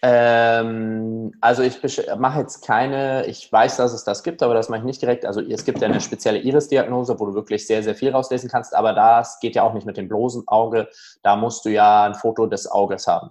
Ähm, 0.06 1.32
also 1.40 1.64
ich 1.64 1.80
mache 2.18 2.42
jetzt 2.42 2.62
keine, 2.62 3.26
ich 3.26 3.50
weiß, 3.50 3.78
dass 3.78 3.94
es 3.94 4.04
das 4.04 4.22
gibt, 4.22 4.44
aber 4.44 4.54
das 4.54 4.68
mache 4.68 4.80
ich 4.80 4.86
nicht 4.86 5.02
direkt. 5.02 5.26
Also 5.26 5.40
es 5.40 5.64
gibt 5.64 5.80
ja 5.80 5.88
eine 5.88 6.02
spezielle 6.02 6.40
Iris-Diagnose, 6.40 7.18
wo 7.22 7.26
du 7.28 7.34
wirklich 7.34 7.66
sehr, 7.66 7.82
sehr 7.84 7.96
viel 7.96 8.12
rauslesen 8.12 8.50
kannst, 8.50 8.76
aber 8.76 8.92
das 8.92 9.40
geht 9.40 9.56
ja 9.56 9.64
auch 9.64 9.74
nicht 9.74 9.86
mit 9.86 9.96
dem 9.96 10.10
bloßen 10.10 10.46
Auge. 10.48 10.90
Da 11.22 11.38
musst 11.38 11.64
du 11.64 11.70
ja 11.70 12.04
ein 12.04 12.16
Foto 12.16 12.48
des 12.48 12.70
Auges 12.70 13.08
haben. 13.08 13.30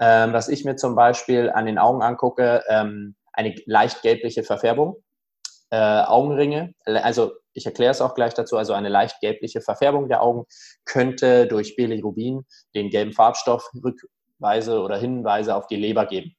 Ähm, 0.00 0.34
was 0.34 0.48
ich 0.48 0.66
mir 0.66 0.76
zum 0.76 0.94
Beispiel 0.94 1.48
an 1.48 1.64
den 1.64 1.78
Augen 1.78 2.02
angucke, 2.02 2.62
ähm, 2.68 3.14
eine 3.32 3.54
leicht 3.64 4.02
gelbliche 4.02 4.42
Verfärbung, 4.42 4.96
äh, 5.70 6.02
Augenringe, 6.02 6.74
also 6.84 7.32
ich 7.54 7.64
erkläre 7.64 7.90
es 7.90 8.02
auch 8.02 8.14
gleich 8.14 8.34
dazu, 8.34 8.58
also 8.58 8.74
eine 8.74 8.90
leicht 8.90 9.20
gelbliche 9.20 9.62
Verfärbung 9.62 10.08
der 10.08 10.22
Augen 10.22 10.44
könnte 10.84 11.46
durch 11.46 11.74
Bilirubin, 11.74 12.44
den 12.74 12.90
gelben 12.90 13.14
Farbstoff, 13.14 13.70
rück 13.82 13.98
Weise 14.42 14.80
oder 14.80 14.96
Hinweise 14.96 15.54
auf 15.56 15.66
die 15.66 15.76
Leber 15.76 16.06
geben. 16.06 16.34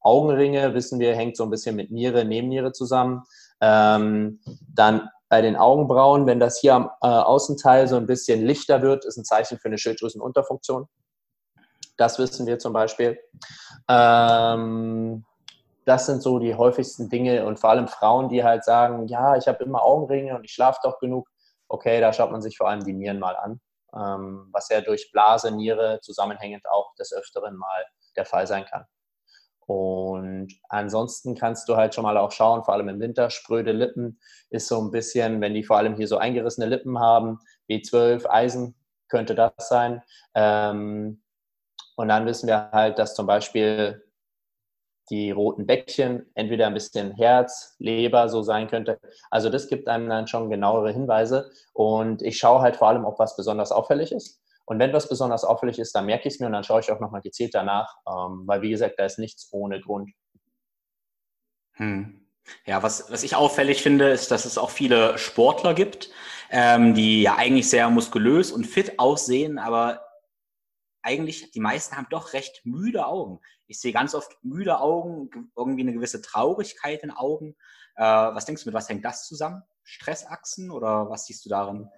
Augenringe, 0.00 0.74
wissen 0.74 1.00
wir, 1.00 1.14
hängt 1.14 1.36
so 1.36 1.44
ein 1.44 1.50
bisschen 1.50 1.76
mit 1.76 1.90
Niere, 1.90 2.24
Nebenniere 2.24 2.72
zusammen. 2.72 3.24
Ähm, 3.60 4.40
dann 4.72 5.08
bei 5.28 5.42
den 5.42 5.56
Augenbrauen, 5.56 6.26
wenn 6.26 6.40
das 6.40 6.58
hier 6.58 6.74
am 6.74 6.90
äh, 7.02 7.06
Außenteil 7.06 7.86
so 7.88 7.96
ein 7.96 8.06
bisschen 8.06 8.46
lichter 8.46 8.82
wird, 8.82 9.04
ist 9.04 9.18
ein 9.18 9.24
Zeichen 9.24 9.58
für 9.58 9.68
eine 9.68 9.78
Schilddrüsenunterfunktion. 9.78 10.88
Das 11.96 12.18
wissen 12.18 12.46
wir 12.46 12.58
zum 12.58 12.72
Beispiel. 12.72 13.18
Ähm, 13.88 15.24
das 15.84 16.06
sind 16.06 16.22
so 16.22 16.38
die 16.38 16.54
häufigsten 16.54 17.08
Dinge 17.08 17.44
und 17.44 17.58
vor 17.58 17.70
allem 17.70 17.88
Frauen, 17.88 18.28
die 18.28 18.44
halt 18.44 18.64
sagen, 18.64 19.08
ja, 19.08 19.36
ich 19.36 19.48
habe 19.48 19.64
immer 19.64 19.82
Augenringe 19.82 20.36
und 20.36 20.44
ich 20.44 20.52
schlafe 20.52 20.78
doch 20.82 20.98
genug. 20.98 21.28
Okay, 21.68 22.00
da 22.00 22.12
schaut 22.12 22.30
man 22.30 22.40
sich 22.40 22.56
vor 22.56 22.68
allem 22.68 22.84
die 22.84 22.92
Nieren 22.92 23.18
mal 23.18 23.36
an 23.36 23.60
ähm, 23.94 24.48
was 24.52 24.68
ja 24.68 24.80
durch 24.80 25.10
Blase, 25.12 25.50
Niere 25.50 26.00
zusammenhängend 26.02 26.68
auch 26.70 26.94
des 26.96 27.12
Öfteren 27.12 27.56
mal 27.56 27.84
der 28.16 28.24
Fall 28.24 28.46
sein 28.46 28.64
kann. 28.64 28.84
Und 29.66 30.48
ansonsten 30.70 31.34
kannst 31.34 31.68
du 31.68 31.76
halt 31.76 31.94
schon 31.94 32.04
mal 32.04 32.16
auch 32.16 32.32
schauen, 32.32 32.64
vor 32.64 32.72
allem 32.72 32.88
im 32.88 33.00
Winter, 33.00 33.28
spröde 33.28 33.72
Lippen 33.72 34.18
ist 34.48 34.66
so 34.66 34.80
ein 34.80 34.90
bisschen, 34.90 35.42
wenn 35.42 35.52
die 35.52 35.62
vor 35.62 35.76
allem 35.76 35.94
hier 35.94 36.08
so 36.08 36.16
eingerissene 36.16 36.66
Lippen 36.66 36.98
haben, 36.98 37.38
B12, 37.68 38.26
Eisen 38.30 38.74
könnte 39.08 39.34
das 39.34 39.52
sein. 39.58 40.02
Ähm, 40.34 41.22
und 41.96 42.08
dann 42.08 42.24
wissen 42.24 42.46
wir 42.46 42.70
halt, 42.70 42.98
dass 42.98 43.14
zum 43.14 43.26
Beispiel 43.26 44.07
die 45.10 45.30
roten 45.30 45.66
Bäckchen, 45.66 46.26
entweder 46.34 46.66
ein 46.66 46.74
bisschen 46.74 47.12
Herz, 47.12 47.76
Leber 47.78 48.28
so 48.28 48.42
sein 48.42 48.68
könnte. 48.68 48.98
Also 49.30 49.50
das 49.50 49.68
gibt 49.68 49.88
einem 49.88 50.08
dann 50.08 50.26
schon 50.26 50.50
genauere 50.50 50.92
Hinweise. 50.92 51.50
Und 51.72 52.22
ich 52.22 52.38
schaue 52.38 52.60
halt 52.60 52.76
vor 52.76 52.88
allem, 52.88 53.04
ob 53.04 53.18
was 53.18 53.36
besonders 53.36 53.72
auffällig 53.72 54.12
ist. 54.12 54.40
Und 54.64 54.78
wenn 54.78 54.92
was 54.92 55.08
besonders 55.08 55.44
auffällig 55.44 55.78
ist, 55.78 55.94
dann 55.94 56.04
merke 56.04 56.28
ich 56.28 56.34
es 56.34 56.40
mir 56.40 56.46
und 56.46 56.52
dann 56.52 56.64
schaue 56.64 56.80
ich 56.80 56.92
auch 56.92 57.00
nochmal 57.00 57.22
gezielt 57.22 57.54
danach, 57.54 57.96
ähm, 58.06 58.42
weil 58.44 58.60
wie 58.60 58.68
gesagt, 58.68 58.96
da 58.98 59.06
ist 59.06 59.18
nichts 59.18 59.48
ohne 59.50 59.80
Grund. 59.80 60.10
Hm. 61.72 62.26
Ja, 62.66 62.82
was, 62.82 63.10
was 63.10 63.22
ich 63.22 63.34
auffällig 63.34 63.82
finde, 63.82 64.10
ist, 64.10 64.30
dass 64.30 64.44
es 64.44 64.58
auch 64.58 64.70
viele 64.70 65.16
Sportler 65.16 65.72
gibt, 65.72 66.10
ähm, 66.50 66.94
die 66.94 67.22
ja 67.22 67.36
eigentlich 67.36 67.70
sehr 67.70 67.88
muskulös 67.88 68.52
und 68.52 68.66
fit 68.66 68.98
aussehen, 68.98 69.58
aber 69.58 70.02
eigentlich 71.08 71.50
die 71.52 71.60
meisten 71.60 71.96
haben 71.96 72.06
doch 72.10 72.34
recht 72.34 72.60
müde 72.64 73.06
Augen. 73.06 73.40
Ich 73.66 73.80
sehe 73.80 73.92
ganz 73.92 74.14
oft 74.14 74.36
müde 74.42 74.78
Augen, 74.80 75.30
irgendwie 75.56 75.80
eine 75.80 75.94
gewisse 75.94 76.20
Traurigkeit 76.20 77.02
in 77.02 77.10
Augen. 77.10 77.56
Äh, 77.96 78.02
was 78.02 78.44
denkst 78.44 78.64
du, 78.64 78.68
mit 78.68 78.74
was 78.74 78.88
hängt 78.88 79.04
das 79.04 79.26
zusammen? 79.26 79.62
Stressachsen 79.84 80.70
oder 80.70 81.08
was 81.08 81.24
siehst 81.24 81.46
du 81.46 81.48
darin? 81.48 81.88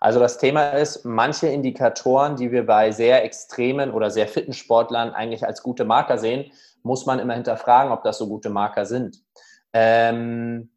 Also 0.00 0.20
das 0.20 0.38
Thema 0.38 0.70
ist, 0.70 1.04
manche 1.04 1.48
Indikatoren, 1.48 2.36
die 2.36 2.52
wir 2.52 2.66
bei 2.66 2.92
sehr 2.92 3.24
extremen 3.24 3.90
oder 3.90 4.10
sehr 4.10 4.28
fitten 4.28 4.52
Sportlern 4.52 5.12
eigentlich 5.12 5.44
als 5.44 5.62
gute 5.62 5.84
Marker 5.84 6.18
sehen, 6.18 6.52
muss 6.82 7.06
man 7.06 7.18
immer 7.18 7.34
hinterfragen, 7.34 7.92
ob 7.92 8.04
das 8.04 8.18
so 8.18 8.28
gute 8.28 8.50
Marker 8.50 8.86
sind. 8.86 9.24
Ähm, 9.72 10.70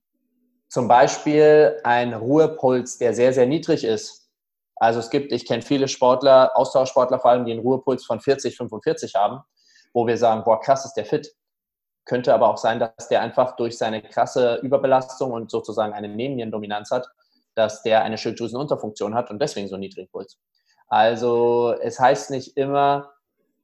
zum 0.70 0.88
Beispiel 0.88 1.80
ein 1.84 2.14
Ruhepuls, 2.14 2.98
der 2.98 3.14
sehr, 3.14 3.32
sehr 3.32 3.46
niedrig 3.46 3.84
ist. 3.84 4.27
Also 4.80 5.00
es 5.00 5.10
gibt, 5.10 5.32
ich 5.32 5.46
kenne 5.46 5.62
viele 5.62 5.88
Sportler, 5.88 6.52
Austauschsportler 6.56 7.20
vor 7.20 7.32
allem, 7.32 7.46
die 7.46 7.52
einen 7.52 7.62
Ruhepuls 7.62 8.06
von 8.06 8.20
40, 8.20 8.58
45 8.58 9.16
haben, 9.16 9.42
wo 9.94 10.06
wir 10.06 10.18
sagen, 10.18 10.44
boah, 10.44 10.60
krass 10.60 10.86
ist 10.86 10.94
der 10.94 11.06
fit. 11.06 11.34
Könnte 12.06 12.34
aber 12.34 12.50
auch 12.50 12.58
sein, 12.58 12.80
dass 12.80 13.10
der 13.10 13.22
einfach 13.22 13.56
durch 13.56 13.78
seine 13.78 14.02
krasse 14.02 14.60
Überbelastung 14.62 15.32
und 15.32 15.52
sozusagen 15.52 15.94
eine 15.94 16.08
Nebennierendominanz 16.08 16.92
hat, 16.92 17.08
dass 17.56 17.82
der 17.82 18.04
eine 18.04 18.18
Schilddrüsenunterfunktion 18.18 19.16
hat 19.16 19.30
und 19.32 19.42
deswegen 19.42 19.68
so 19.68 19.76
einen 19.76 19.82
niedrigen 19.82 20.10
Puls. 20.10 20.38
Also 20.88 21.76
es 21.82 22.00
heißt 22.00 22.32
nicht 22.32 22.56
immer, 22.56 23.12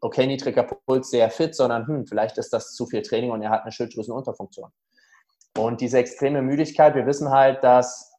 okay, 0.01 0.27
niedriger 0.27 0.63
Puls, 0.63 1.09
sehr 1.09 1.29
fit, 1.29 1.55
sondern 1.55 1.87
hm, 1.87 2.07
vielleicht 2.07 2.37
ist 2.37 2.51
das 2.51 2.73
zu 2.73 2.85
viel 2.85 3.01
Training 3.01 3.31
und 3.31 3.41
er 3.41 3.51
hat 3.51 3.61
eine 3.61 3.71
Schilddrüsenunterfunktion. 3.71 4.71
Und 5.57 5.79
diese 5.81 5.99
extreme 5.99 6.41
Müdigkeit, 6.41 6.95
wir 6.95 7.05
wissen 7.05 7.29
halt, 7.29 7.63
dass 7.63 8.12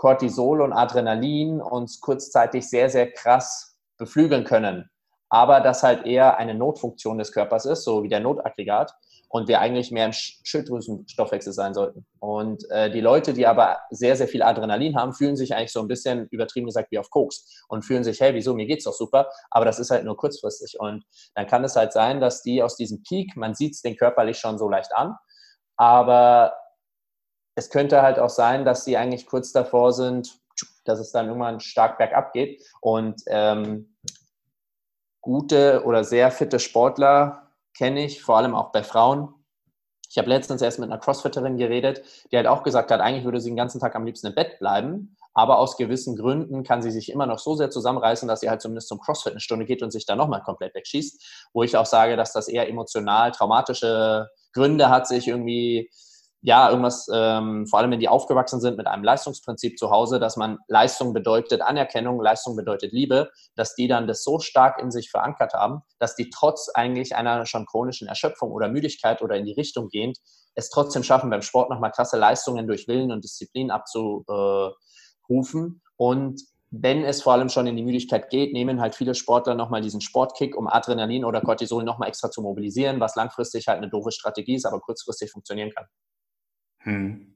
Cortisol 0.00 0.62
und 0.62 0.72
Adrenalin 0.72 1.60
uns 1.60 2.00
kurzzeitig 2.00 2.66
sehr, 2.66 2.88
sehr 2.88 3.12
krass 3.12 3.76
beflügeln 3.98 4.44
können. 4.44 4.88
Aber 5.28 5.60
das 5.60 5.82
halt 5.82 6.06
eher 6.06 6.38
eine 6.38 6.54
Notfunktion 6.54 7.18
des 7.18 7.32
Körpers 7.32 7.66
ist, 7.66 7.84
so 7.84 8.02
wie 8.02 8.08
der 8.08 8.20
Notaggregat 8.20 8.94
und 9.28 9.46
wir 9.46 9.60
eigentlich 9.60 9.90
mehr 9.90 10.06
im 10.06 10.12
Schilddrüsenstoffwechsel 10.14 11.52
sein 11.52 11.74
sollten. 11.74 12.06
Und 12.18 12.64
äh, 12.70 12.90
die 12.90 13.02
Leute, 13.02 13.34
die 13.34 13.46
aber 13.46 13.78
sehr, 13.90 14.16
sehr 14.16 14.26
viel 14.26 14.42
Adrenalin 14.42 14.96
haben, 14.96 15.12
fühlen 15.12 15.36
sich 15.36 15.54
eigentlich 15.54 15.70
so 15.70 15.80
ein 15.80 15.86
bisschen 15.88 16.28
übertrieben 16.30 16.64
gesagt 16.64 16.90
wie 16.90 16.98
auf 16.98 17.10
Koks 17.10 17.62
und 17.68 17.84
fühlen 17.84 18.02
sich, 18.02 18.22
hey, 18.22 18.32
wieso, 18.32 18.54
mir 18.54 18.64
geht's 18.64 18.84
doch 18.84 18.94
super, 18.94 19.28
aber 19.50 19.66
das 19.66 19.78
ist 19.78 19.90
halt 19.90 20.06
nur 20.06 20.16
kurzfristig. 20.16 20.80
Und 20.80 21.04
dann 21.34 21.46
kann 21.46 21.62
es 21.62 21.76
halt 21.76 21.92
sein, 21.92 22.22
dass 22.22 22.40
die 22.40 22.62
aus 22.62 22.74
diesem 22.74 23.02
Peak, 23.02 23.36
man 23.36 23.54
sieht 23.54 23.74
es 23.74 23.82
den 23.82 23.98
körperlich 23.98 24.38
schon 24.38 24.56
so 24.56 24.70
leicht 24.70 24.94
an, 24.94 25.14
aber 25.76 26.54
es 27.60 27.68
könnte 27.68 28.00
halt 28.00 28.18
auch 28.18 28.30
sein, 28.30 28.64
dass 28.64 28.86
sie 28.86 28.96
eigentlich 28.96 29.26
kurz 29.26 29.52
davor 29.52 29.92
sind, 29.92 30.40
dass 30.84 30.98
es 30.98 31.12
dann 31.12 31.26
irgendwann 31.26 31.60
stark 31.60 31.98
bergab 31.98 32.32
geht. 32.32 32.62
Und 32.80 33.20
ähm, 33.26 33.96
gute 35.20 35.84
oder 35.84 36.02
sehr 36.02 36.30
fitte 36.30 36.58
Sportler 36.58 37.50
kenne 37.76 38.02
ich, 38.02 38.22
vor 38.22 38.38
allem 38.38 38.54
auch 38.54 38.72
bei 38.72 38.82
Frauen. 38.82 39.34
Ich 40.08 40.16
habe 40.16 40.30
letztens 40.30 40.62
erst 40.62 40.78
mit 40.78 40.90
einer 40.90 40.98
Crossfitterin 40.98 41.58
geredet, 41.58 42.02
die 42.32 42.36
halt 42.36 42.46
auch 42.46 42.62
gesagt 42.62 42.90
hat, 42.90 43.00
eigentlich 43.00 43.24
würde 43.24 43.40
sie 43.40 43.50
den 43.50 43.56
ganzen 43.56 43.78
Tag 43.78 43.94
am 43.94 44.06
liebsten 44.06 44.28
im 44.28 44.34
Bett 44.34 44.58
bleiben, 44.58 45.16
aber 45.34 45.58
aus 45.58 45.76
gewissen 45.76 46.16
Gründen 46.16 46.64
kann 46.64 46.80
sie 46.80 46.90
sich 46.90 47.12
immer 47.12 47.26
noch 47.26 47.38
so 47.38 47.54
sehr 47.56 47.68
zusammenreißen, 47.68 48.26
dass 48.26 48.40
sie 48.40 48.48
halt 48.48 48.62
zumindest 48.62 48.88
zum 48.88 49.00
Crossfit 49.00 49.34
eine 49.34 49.40
Stunde 49.40 49.66
geht 49.66 49.82
und 49.82 49.90
sich 49.90 50.06
dann 50.06 50.18
nochmal 50.18 50.42
komplett 50.42 50.74
wegschießt, 50.74 51.50
wo 51.52 51.62
ich 51.62 51.76
auch 51.76 51.86
sage, 51.86 52.16
dass 52.16 52.32
das 52.32 52.48
eher 52.48 52.68
emotional 52.68 53.30
traumatische 53.32 54.28
Gründe 54.54 54.88
hat, 54.88 55.06
sich 55.06 55.28
irgendwie 55.28 55.90
ja, 56.42 56.70
irgendwas, 56.70 57.06
ähm, 57.12 57.66
vor 57.66 57.78
allem 57.78 57.90
wenn 57.90 58.00
die 58.00 58.08
aufgewachsen 58.08 58.60
sind 58.60 58.76
mit 58.78 58.86
einem 58.86 59.04
Leistungsprinzip 59.04 59.78
zu 59.78 59.90
Hause, 59.90 60.18
dass 60.18 60.36
man 60.36 60.58
Leistung 60.68 61.12
bedeutet 61.12 61.60
Anerkennung, 61.60 62.20
Leistung 62.20 62.56
bedeutet 62.56 62.92
Liebe, 62.92 63.30
dass 63.56 63.74
die 63.74 63.88
dann 63.88 64.06
das 64.06 64.24
so 64.24 64.38
stark 64.38 64.80
in 64.80 64.90
sich 64.90 65.10
verankert 65.10 65.52
haben, 65.52 65.82
dass 65.98 66.16
die 66.16 66.30
trotz 66.30 66.70
eigentlich 66.74 67.14
einer 67.14 67.44
schon 67.44 67.66
chronischen 67.66 68.08
Erschöpfung 68.08 68.52
oder 68.52 68.68
Müdigkeit 68.68 69.20
oder 69.20 69.36
in 69.36 69.44
die 69.44 69.52
Richtung 69.52 69.88
gehend 69.88 70.18
es 70.54 70.70
trotzdem 70.70 71.02
schaffen, 71.02 71.30
beim 71.30 71.42
Sport 71.42 71.70
nochmal 71.70 71.92
krasse 71.92 72.18
Leistungen 72.18 72.66
durch 72.66 72.88
Willen 72.88 73.12
und 73.12 73.24
Disziplin 73.24 73.70
abzurufen. 73.70 74.74
Und 75.96 76.40
wenn 76.70 77.04
es 77.04 77.22
vor 77.22 77.32
allem 77.32 77.48
schon 77.48 77.66
in 77.66 77.76
die 77.76 77.82
Müdigkeit 77.82 78.30
geht, 78.30 78.52
nehmen 78.52 78.80
halt 78.80 78.94
viele 78.94 79.14
Sportler 79.14 79.54
nochmal 79.54 79.80
diesen 79.80 80.00
Sportkick, 80.00 80.56
um 80.56 80.68
Adrenalin 80.68 81.24
oder 81.24 81.40
Cortisol 81.40 81.84
nochmal 81.84 82.08
extra 82.08 82.30
zu 82.30 82.42
mobilisieren, 82.42 83.00
was 83.00 83.16
langfristig 83.16 83.66
halt 83.68 83.78
eine 83.78 83.90
doofe 83.90 84.12
Strategie 84.12 84.54
ist, 84.54 84.66
aber 84.66 84.80
kurzfristig 84.80 85.30
funktionieren 85.30 85.72
kann. 85.74 85.86
Hm. 86.80 87.34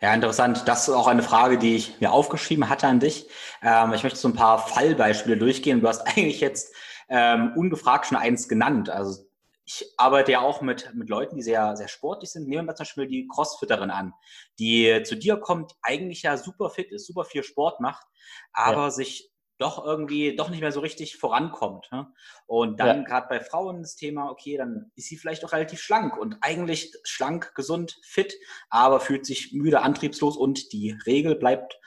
Ja, 0.00 0.12
interessant. 0.12 0.64
Das 0.66 0.88
ist 0.88 0.94
auch 0.94 1.06
eine 1.06 1.22
Frage, 1.22 1.58
die 1.58 1.76
ich 1.76 2.00
mir 2.00 2.12
aufgeschrieben 2.12 2.68
hatte 2.68 2.88
an 2.88 2.98
dich. 2.98 3.28
Ähm, 3.62 3.92
ich 3.92 4.02
möchte 4.02 4.18
so 4.18 4.28
ein 4.28 4.34
paar 4.34 4.58
Fallbeispiele 4.58 5.36
durchgehen. 5.36 5.80
Du 5.80 5.88
hast 5.88 6.00
eigentlich 6.06 6.40
jetzt 6.40 6.74
ähm, 7.08 7.52
ungefragt 7.56 8.06
schon 8.06 8.18
eins 8.18 8.48
genannt. 8.48 8.90
Also 8.90 9.24
ich 9.64 9.94
arbeite 9.96 10.32
ja 10.32 10.40
auch 10.40 10.60
mit, 10.60 10.92
mit 10.94 11.08
Leuten, 11.08 11.36
die 11.36 11.42
sehr, 11.42 11.76
sehr 11.76 11.88
sportlich 11.88 12.30
sind. 12.32 12.48
Nehmen 12.48 12.66
wir 12.66 12.74
zum 12.74 12.84
Beispiel 12.84 13.06
die 13.06 13.28
Crossfitterin 13.28 13.90
an, 13.90 14.12
die 14.58 15.02
zu 15.04 15.16
dir 15.16 15.36
kommt, 15.36 15.72
eigentlich 15.82 16.22
ja 16.22 16.36
super 16.36 16.68
fit 16.68 16.90
ist, 16.90 17.06
super 17.06 17.24
viel 17.24 17.44
Sport 17.44 17.80
macht, 17.80 18.04
aber 18.52 18.84
ja. 18.84 18.90
sich 18.90 19.31
doch 19.62 19.84
irgendwie 19.84 20.34
doch 20.36 20.50
nicht 20.50 20.60
mehr 20.60 20.72
so 20.72 20.80
richtig 20.80 21.16
vorankommt. 21.16 21.88
Ne? 21.92 22.08
Und 22.46 22.80
dann 22.80 22.98
ja. 22.98 23.04
gerade 23.04 23.28
bei 23.28 23.40
Frauen 23.40 23.82
das 23.82 23.94
Thema, 23.96 24.28
okay, 24.30 24.56
dann 24.56 24.90
ist 24.96 25.08
sie 25.08 25.16
vielleicht 25.16 25.44
auch 25.44 25.52
relativ 25.52 25.80
schlank 25.80 26.16
und 26.18 26.36
eigentlich 26.40 26.92
schlank, 27.04 27.54
gesund, 27.54 27.96
fit, 28.02 28.34
aber 28.68 29.00
fühlt 29.00 29.24
sich 29.24 29.52
müde, 29.52 29.82
antriebslos 29.82 30.36
und 30.36 30.72
die 30.72 30.96
Regel 31.06 31.36
bleibt 31.36 31.78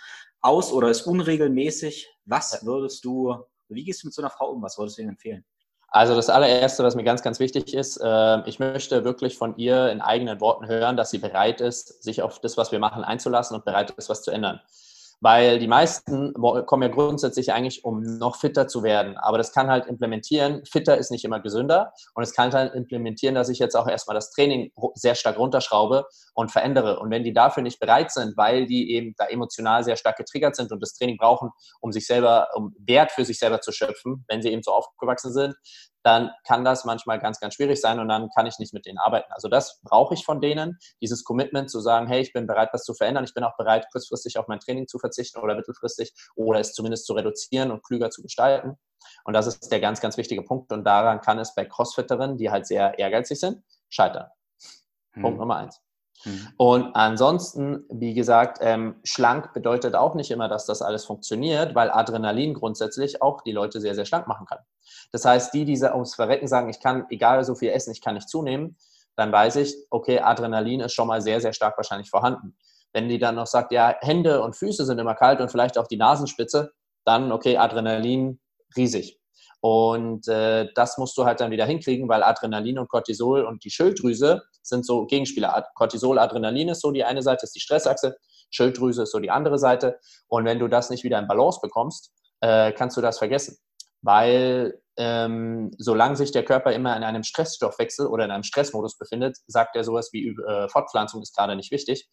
aus 0.41 0.71
oder 0.71 0.89
ist 0.89 1.01
unregelmäßig. 1.01 2.09
Was 2.25 2.65
würdest 2.65 3.03
du, 3.03 3.35
wie 3.67 3.83
gehst 3.83 4.03
du 4.03 4.07
mit 4.07 4.13
so 4.13 4.21
einer 4.21 4.31
Frau 4.31 4.51
um? 4.51 4.63
Was 4.63 4.77
würdest 4.77 4.97
du 4.97 5.01
ihnen 5.01 5.11
empfehlen? 5.11 5.45
Also 5.89 6.15
das 6.15 6.29
allererste, 6.29 6.83
was 6.83 6.95
mir 6.95 7.03
ganz, 7.03 7.21
ganz 7.23 7.39
wichtig 7.39 7.73
ist, 7.73 7.97
äh, 7.97 8.41
ich 8.47 8.59
möchte 8.59 9.03
wirklich 9.03 9.37
von 9.37 9.55
ihr 9.57 9.91
in 9.91 10.01
eigenen 10.01 10.41
Worten 10.41 10.67
hören, 10.67 10.97
dass 10.97 11.09
sie 11.09 11.19
bereit 11.19 11.61
ist, 11.61 12.03
sich 12.03 12.21
auf 12.21 12.39
das, 12.39 12.57
was 12.57 12.71
wir 12.71 12.79
machen, 12.79 13.03
einzulassen 13.03 13.55
und 13.55 13.65
bereit 13.65 13.91
ist, 13.91 14.09
was 14.09 14.21
zu 14.21 14.31
ändern. 14.31 14.61
Weil 15.25 15.57
die 15.57 15.67
meisten 15.67 16.35
kommen 16.35 16.83
ja 16.83 16.89
grundsätzlich 16.89 17.51
eigentlich, 17.51 17.83
um 17.83 18.03
noch 18.03 18.35
fitter 18.35 18.67
zu 18.67 18.83
werden. 18.83 19.17
Aber 19.17 19.39
das 19.39 19.51
kann 19.51 19.71
halt 19.71 19.87
implementieren. 19.87 20.63
Fitter 20.67 20.99
ist 20.99 21.09
nicht 21.09 21.25
immer 21.25 21.39
gesünder. 21.39 21.93
Und 22.13 22.21
es 22.21 22.31
kann 22.31 22.53
halt 22.53 22.75
implementieren, 22.75 23.33
dass 23.33 23.49
ich 23.49 23.57
jetzt 23.57 23.73
auch 23.75 23.87
erstmal 23.87 24.13
das 24.13 24.29
Training 24.29 24.71
sehr 24.93 25.15
stark 25.15 25.39
runterschraube 25.39 26.05
und 26.35 26.51
verändere. 26.51 26.99
Und 26.99 27.09
wenn 27.09 27.23
die 27.23 27.33
dafür 27.33 27.63
nicht 27.63 27.79
bereit 27.79 28.11
sind, 28.11 28.37
weil 28.37 28.67
die 28.67 28.91
eben 28.91 29.15
da 29.17 29.25
emotional 29.25 29.83
sehr 29.83 29.95
stark 29.95 30.17
getriggert 30.17 30.55
sind 30.55 30.71
und 30.71 30.79
das 30.79 30.93
Training 30.93 31.17
brauchen, 31.17 31.49
um 31.81 31.91
sich 31.91 32.05
selber, 32.05 32.49
um 32.53 32.75
Wert 32.77 33.11
für 33.11 33.25
sich 33.25 33.39
selber 33.39 33.61
zu 33.61 33.71
schöpfen, 33.71 34.25
wenn 34.27 34.43
sie 34.43 34.49
eben 34.49 34.61
so 34.61 34.73
aufgewachsen 34.73 35.33
sind, 35.33 35.55
dann 36.05 36.29
kann 36.45 36.63
das 36.63 36.85
manchmal 36.85 37.19
ganz, 37.19 37.39
ganz 37.39 37.55
schwierig 37.55 37.81
sein 37.81 37.99
und 37.99 38.07
dann 38.07 38.29
kann 38.35 38.45
ich 38.45 38.59
nicht 38.59 38.73
mit 38.73 38.85
denen 38.85 38.99
arbeiten. 38.99 39.31
Also 39.31 39.47
das 39.47 39.81
brauche 39.81 40.13
ich 40.13 40.23
von 40.23 40.39
denen, 40.39 40.77
dieses 41.01 41.23
Commitment 41.23 41.71
zu 41.71 41.79
sagen, 41.79 42.05
hey, 42.05 42.21
ich 42.21 42.31
bin 42.31 42.45
bereit, 42.45 42.69
was 42.73 42.83
zu 42.83 42.93
verändern, 42.93 43.23
ich 43.23 43.33
bin 43.33 43.43
auch 43.43 43.57
bereit, 43.57 43.87
kurzfristig 43.91 44.37
auf 44.37 44.47
mein 44.47 44.59
Training 44.59 44.87
zu 44.87 44.99
verzichten 44.99 45.39
oder 45.39 45.55
mittelfristig 45.55 46.13
oder 46.35 46.59
es 46.59 46.73
zumindest 46.73 47.07
zu 47.07 47.13
reduzieren 47.13 47.71
und 47.71 47.83
klüger 47.83 48.11
zu 48.11 48.21
gestalten. 48.21 48.77
Und 49.23 49.33
das 49.33 49.47
ist 49.47 49.71
der 49.71 49.79
ganz, 49.79 49.99
ganz 49.99 50.15
wichtige 50.17 50.43
Punkt 50.43 50.71
und 50.71 50.83
daran 50.83 51.21
kann 51.21 51.39
es 51.39 51.55
bei 51.55 51.65
Crossfitterinnen, 51.65 52.37
die 52.37 52.51
halt 52.51 52.67
sehr 52.67 52.99
ehrgeizig 52.99 53.39
sind, 53.39 53.63
scheitern. 53.89 54.27
Hm. 55.13 55.23
Punkt 55.23 55.39
Nummer 55.39 55.57
eins. 55.57 55.84
Hm. 56.23 56.47
Und 56.57 56.95
ansonsten, 56.95 57.85
wie 57.89 58.13
gesagt, 58.13 58.59
ähm, 58.61 58.95
schlank 59.03 59.53
bedeutet 59.53 59.95
auch 59.95 60.15
nicht 60.15 60.31
immer, 60.31 60.47
dass 60.47 60.65
das 60.65 60.81
alles 60.81 61.05
funktioniert, 61.05 61.75
weil 61.75 61.91
Adrenalin 61.91 62.53
grundsätzlich 62.53 63.21
auch 63.21 63.41
die 63.41 63.51
Leute 63.51 63.79
sehr, 63.81 63.95
sehr 63.95 64.05
schlank 64.05 64.27
machen 64.27 64.45
kann. 64.45 64.59
Das 65.11 65.25
heißt, 65.25 65.53
die, 65.53 65.65
die 65.65 65.81
ums 65.83 66.15
Verrecken 66.15 66.47
sagen, 66.47 66.69
ich 66.69 66.79
kann, 66.79 67.05
egal 67.09 67.43
so 67.43 67.55
viel 67.55 67.69
essen, 67.69 67.91
ich 67.91 68.01
kann 68.01 68.15
nicht 68.15 68.29
zunehmen, 68.29 68.77
dann 69.15 69.31
weiß 69.31 69.57
ich, 69.57 69.75
okay, 69.89 70.19
Adrenalin 70.19 70.81
ist 70.81 70.93
schon 70.93 71.07
mal 71.07 71.21
sehr, 71.21 71.39
sehr 71.39 71.53
stark 71.53 71.77
wahrscheinlich 71.77 72.09
vorhanden. 72.09 72.57
Wenn 72.91 73.09
die 73.09 73.19
dann 73.19 73.35
noch 73.35 73.47
sagt, 73.47 73.71
ja, 73.71 73.95
Hände 74.01 74.41
und 74.41 74.55
Füße 74.55 74.85
sind 74.85 74.99
immer 74.99 75.15
kalt 75.15 75.41
und 75.41 75.51
vielleicht 75.51 75.77
auch 75.77 75.87
die 75.87 75.97
Nasenspitze, 75.97 76.71
dann, 77.05 77.31
okay, 77.31 77.57
Adrenalin 77.57 78.39
riesig. 78.75 79.19
Und 79.65 80.27
äh, 80.27 80.67
das 80.75 80.99
musst 80.99 81.17
du 81.17 81.25
halt 81.25 81.39
dann 81.39 81.49
wieder 81.49 81.65
hinkriegen, 81.65 82.07
weil 82.07 82.21
Adrenalin 82.21 82.77
und 82.77 82.87
Cortisol 82.87 83.43
und 83.45 83.63
die 83.63 83.71
Schilddrüse 83.71 84.43
sind 84.61 84.85
so 84.85 85.07
Gegenspieler. 85.07 85.65
Cortisol, 85.73 86.19
Adrenalin 86.19 86.69
ist 86.69 86.81
so 86.81 86.91
die 86.91 87.03
eine 87.03 87.23
Seite, 87.23 87.45
ist 87.45 87.55
die 87.55 87.59
Stressachse, 87.59 88.15
Schilddrüse 88.51 89.01
ist 89.01 89.11
so 89.11 89.17
die 89.17 89.31
andere 89.31 89.57
Seite. 89.57 89.97
Und 90.27 90.45
wenn 90.45 90.59
du 90.59 90.67
das 90.67 90.91
nicht 90.91 91.03
wieder 91.03 91.17
in 91.17 91.27
Balance 91.27 91.61
bekommst, 91.63 92.11
äh, 92.41 92.73
kannst 92.73 92.95
du 92.95 93.01
das 93.01 93.17
vergessen. 93.17 93.57
Weil 94.03 94.79
ähm, 94.97 95.71
solange 95.79 96.15
sich 96.15 96.31
der 96.31 96.45
Körper 96.45 96.71
immer 96.71 96.95
in 96.95 97.03
einem 97.03 97.23
Stressstoffwechsel 97.23 98.05
oder 98.05 98.25
in 98.25 98.29
einem 98.29 98.43
Stressmodus 98.43 98.99
befindet, 98.99 99.35
sagt 99.47 99.75
er 99.75 99.83
sowas 99.83 100.09
wie 100.13 100.27
äh, 100.27 100.69
Fortpflanzung 100.69 101.23
ist 101.23 101.35
gerade 101.35 101.55
nicht 101.55 101.71
wichtig. 101.71 102.07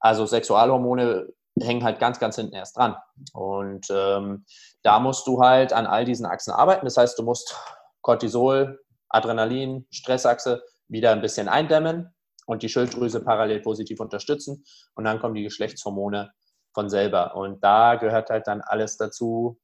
Also 0.00 0.26
Sexualhormone 0.26 1.28
hängen 1.62 1.84
halt 1.84 1.98
ganz, 1.98 2.18
ganz 2.18 2.36
hinten 2.36 2.54
erst 2.54 2.76
dran. 2.76 2.96
Und 3.32 3.86
ähm, 3.90 4.44
da 4.82 5.00
musst 5.00 5.26
du 5.26 5.42
halt 5.42 5.72
an 5.72 5.86
all 5.86 6.04
diesen 6.04 6.26
Achsen 6.26 6.52
arbeiten. 6.52 6.86
Das 6.86 6.96
heißt, 6.96 7.18
du 7.18 7.22
musst 7.22 7.56
Cortisol, 8.02 8.80
Adrenalin, 9.08 9.86
Stressachse 9.90 10.62
wieder 10.88 11.12
ein 11.12 11.20
bisschen 11.20 11.48
eindämmen 11.48 12.14
und 12.46 12.62
die 12.62 12.68
Schilddrüse 12.68 13.22
parallel 13.22 13.60
positiv 13.60 14.00
unterstützen. 14.00 14.64
Und 14.94 15.04
dann 15.04 15.20
kommen 15.20 15.34
die 15.34 15.42
Geschlechtshormone 15.42 16.32
von 16.72 16.88
selber. 16.88 17.36
Und 17.36 17.62
da 17.62 17.96
gehört 17.96 18.30
halt 18.30 18.46
dann 18.46 18.60
alles 18.60 18.96
dazu. 18.96 19.58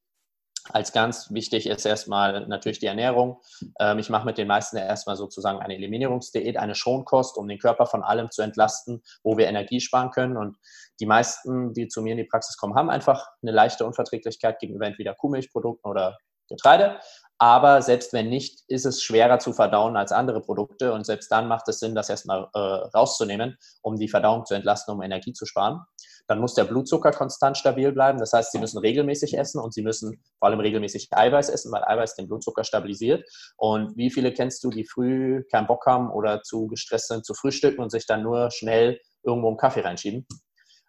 Als 0.71 0.93
ganz 0.93 1.31
wichtig 1.31 1.67
ist 1.67 1.85
erstmal 1.85 2.47
natürlich 2.47 2.79
die 2.79 2.87
Ernährung. 2.87 3.41
Ähm, 3.79 3.99
ich 3.99 4.09
mache 4.09 4.25
mit 4.25 4.39
den 4.39 4.49
meisten 4.49 4.79
erstmal 4.79 5.17
sozusagen 5.17 5.59
eine 5.61 5.75
Eliminierungsdiät, 5.75 6.57
eine 6.57 6.75
Schonkost, 6.75 7.37
um 7.37 7.47
den 7.47 7.59
Körper 7.59 7.85
von 7.85 8.03
allem 8.03 8.31
zu 8.31 8.41
entlasten, 8.41 9.03
wo 9.23 9.37
wir 9.37 9.47
Energie 9.47 9.81
sparen 9.81 10.11
können. 10.11 10.39
Und 10.39 10.57
die 11.01 11.07
meisten, 11.07 11.75
die 11.75 11.89
zu 11.89 12.01
mir 12.01 12.13
in 12.13 12.19
die 12.19 12.25
Praxis 12.25 12.57
kommen, 12.57 12.77
haben 12.77 12.89
einfach 12.89 13.27
eine 13.43 13.53
leichte 13.53 13.85
Unverträglichkeit 13.85 14.59
gegenüber 14.59 14.87
entweder 14.87 15.15
Kuhmilchprodukten 15.15 15.91
oder 15.91 16.17
Getreide. 16.49 16.99
Aber 17.39 17.83
selbst 17.83 18.13
wenn 18.15 18.31
nicht, 18.31 18.63
ist 18.69 18.87
es 18.87 19.03
schwerer 19.03 19.39
zu 19.39 19.53
verdauen 19.53 19.97
als 19.99 20.13
andere 20.13 20.41
Produkte. 20.41 20.95
Und 20.95 21.05
selbst 21.05 21.31
dann 21.31 21.47
macht 21.47 21.69
es 21.69 21.81
Sinn, 21.81 21.95
das 21.95 22.09
erstmal 22.09 22.49
äh, 22.55 22.59
rauszunehmen, 22.59 23.59
um 23.83 23.97
die 23.97 24.09
Verdauung 24.09 24.47
zu 24.47 24.55
entlasten, 24.55 24.95
um 24.95 25.03
Energie 25.03 25.35
zu 25.35 25.45
sparen. 25.45 25.81
Dann 26.27 26.41
muss 26.41 26.55
der 26.55 26.65
Blutzucker 26.65 27.11
konstant 27.11 27.59
stabil 27.59 27.93
bleiben. 27.93 28.19
Das 28.19 28.33
heißt, 28.33 28.53
Sie 28.53 28.59
müssen 28.59 28.79
regelmäßig 28.79 29.37
essen 29.37 29.61
und 29.61 29.75
Sie 29.75 29.83
müssen 29.83 30.23
vor 30.39 30.49
allem 30.49 30.61
regelmäßig 30.61 31.09
Eiweiß 31.11 31.51
essen, 31.51 31.71
weil 31.73 31.85
Eiweiß 31.85 32.15
den 32.15 32.29
Blutzucker 32.29 32.65
stabilisiert. 32.65 33.29
Und 33.57 33.97
wie 33.97 34.11
viele 34.11 34.33
kennst 34.33 34.65
du, 34.65 34.71
die 34.71 34.87
früh 34.87 35.45
keinen 35.51 35.67
Bock 35.67 35.85
haben 35.87 36.11
oder 36.11 36.43
zu 36.43 36.67
gestresst 36.67 37.09
sind 37.09 37.27
zu 37.27 37.35
frühstücken 37.35 37.83
und 37.83 37.91
sich 37.91 38.07
dann 38.07 38.23
nur 38.23 38.51
schnell 38.51 39.01
irgendwo 39.23 39.49
einen 39.49 39.59
Kaffee 39.59 39.81
reinschieben? 39.81 40.27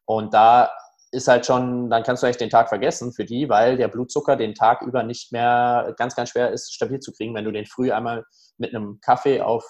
Und 0.05 0.33
da 0.33 0.71
ist 1.11 1.27
halt 1.27 1.45
schon, 1.45 1.89
dann 1.89 2.03
kannst 2.03 2.23
du 2.23 2.27
echt 2.27 2.41
den 2.41 2.49
Tag 2.49 2.69
vergessen 2.69 3.13
für 3.13 3.25
die, 3.25 3.49
weil 3.49 3.77
der 3.77 3.87
Blutzucker 3.87 4.35
den 4.35 4.53
Tag 4.53 4.81
über 4.81 5.03
nicht 5.03 5.31
mehr 5.31 5.93
ganz, 5.97 6.15
ganz 6.15 6.29
schwer 6.29 6.51
ist, 6.51 6.73
stabil 6.73 6.99
zu 6.99 7.11
kriegen, 7.13 7.33
wenn 7.33 7.45
du 7.45 7.51
den 7.51 7.65
früh 7.65 7.91
einmal 7.91 8.25
mit 8.57 8.75
einem 8.75 8.99
Kaffee 9.01 9.41
auf 9.41 9.65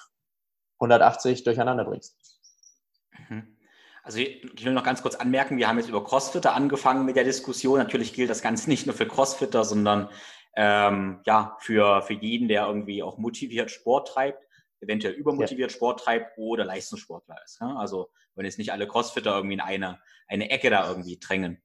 180 0.79 1.43
durcheinander 1.43 1.85
bringst. 1.85 2.17
Also 4.05 4.19
ich 4.19 4.63
will 4.63 4.73
noch 4.73 4.83
ganz 4.83 5.01
kurz 5.01 5.15
anmerken, 5.15 5.57
wir 5.57 5.67
haben 5.67 5.79
jetzt 5.79 5.89
über 5.89 6.03
Crossfitter 6.03 6.53
angefangen 6.53 7.05
mit 7.05 7.15
der 7.15 7.23
Diskussion. 7.23 7.79
Natürlich 7.79 8.13
gilt 8.13 8.29
das 8.29 8.43
Ganze 8.43 8.69
nicht 8.69 8.85
nur 8.85 8.93
für 8.93 9.07
Crossfitter, 9.07 9.65
sondern 9.65 10.09
ähm, 10.55 11.21
ja, 11.25 11.57
für, 11.59 12.03
für 12.03 12.13
jeden, 12.13 12.47
der 12.47 12.67
irgendwie 12.67 13.01
auch 13.01 13.17
motiviert 13.17 13.71
Sport 13.71 14.09
treibt, 14.09 14.43
eventuell 14.79 15.15
übermotiviert 15.15 15.71
ja. 15.71 15.75
Sport 15.75 16.01
treibt 16.01 16.37
oder 16.37 16.65
Leistungssportler 16.65 17.35
ist. 17.43 17.59
Ja? 17.59 17.75
Also 17.77 18.11
wenn 18.35 18.45
jetzt 18.45 18.59
nicht 18.59 18.71
alle 18.71 18.87
Crossfitter 18.87 19.35
irgendwie 19.35 19.55
in 19.55 19.61
eine, 19.61 19.99
eine 20.27 20.51
Ecke 20.51 20.69
da 20.69 20.87
irgendwie 20.87 21.17
drängen. 21.17 21.63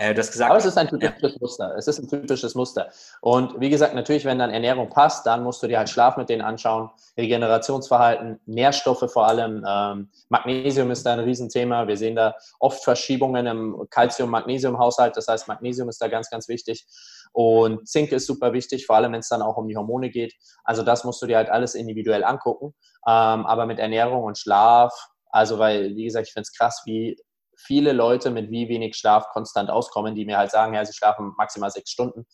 Äh, 0.00 0.14
du 0.14 0.20
hast 0.20 0.32
gesagt, 0.32 0.50
Aber 0.50 0.58
es 0.58 0.64
ist 0.64 0.78
ein 0.78 0.88
typisches 0.88 1.32
ja. 1.34 1.38
Muster. 1.40 1.74
Es 1.76 1.86
ist 1.86 1.98
ein 1.98 2.08
typisches 2.08 2.54
Muster. 2.54 2.88
Und 3.20 3.60
wie 3.60 3.68
gesagt, 3.68 3.94
natürlich, 3.94 4.24
wenn 4.24 4.38
dann 4.38 4.48
Ernährung 4.48 4.88
passt, 4.88 5.26
dann 5.26 5.42
musst 5.42 5.62
du 5.62 5.66
dir 5.66 5.76
halt 5.76 5.90
Schlaf 5.90 6.16
mit 6.16 6.30
denen 6.30 6.40
anschauen, 6.40 6.88
Regenerationsverhalten, 7.18 8.40
Nährstoffe 8.46 9.12
vor 9.12 9.26
allem. 9.26 9.62
Ähm, 9.68 10.10
Magnesium 10.30 10.90
ist 10.90 11.04
da 11.04 11.12
ein 11.12 11.20
Riesenthema. 11.20 11.86
Wir 11.86 11.98
sehen 11.98 12.16
da 12.16 12.34
oft 12.60 12.82
Verschiebungen 12.82 13.46
im 13.46 13.86
Calcium-Magnesium-Haushalt. 13.90 15.18
Das 15.18 15.28
heißt, 15.28 15.48
Magnesium 15.48 15.90
ist 15.90 16.00
da 16.00 16.08
ganz, 16.08 16.30
ganz 16.30 16.48
wichtig. 16.48 16.86
Und 17.32 17.86
Zink 17.86 18.10
ist 18.12 18.26
super 18.26 18.54
wichtig, 18.54 18.86
vor 18.86 18.96
allem 18.96 19.12
wenn 19.12 19.20
es 19.20 19.28
dann 19.28 19.42
auch 19.42 19.58
um 19.58 19.68
die 19.68 19.76
Hormone 19.76 20.08
geht. 20.08 20.32
Also 20.64 20.82
das 20.82 21.04
musst 21.04 21.20
du 21.20 21.26
dir 21.26 21.36
halt 21.36 21.50
alles 21.50 21.74
individuell 21.74 22.24
angucken. 22.24 22.74
Ähm, 23.06 23.44
aber 23.44 23.66
mit 23.66 23.78
Ernährung 23.78 24.24
und 24.24 24.38
Schlaf, 24.38 24.94
also 25.28 25.58
weil, 25.58 25.94
wie 25.94 26.04
gesagt, 26.04 26.26
ich 26.26 26.32
finde 26.32 26.48
es 26.50 26.56
krass, 26.56 26.80
wie 26.86 27.18
viele 27.66 27.92
Leute 27.92 28.30
mit 28.30 28.50
wie 28.50 28.68
wenig 28.68 28.96
Schlaf 28.96 29.28
konstant 29.30 29.70
auskommen, 29.70 30.14
die 30.14 30.24
mir 30.24 30.38
halt 30.38 30.50
sagen, 30.50 30.74
ja, 30.74 30.84
sie 30.84 30.92
schlafen 30.92 31.32
maximal 31.36 31.70
sechs 31.70 31.90
Stunden. 31.90 32.26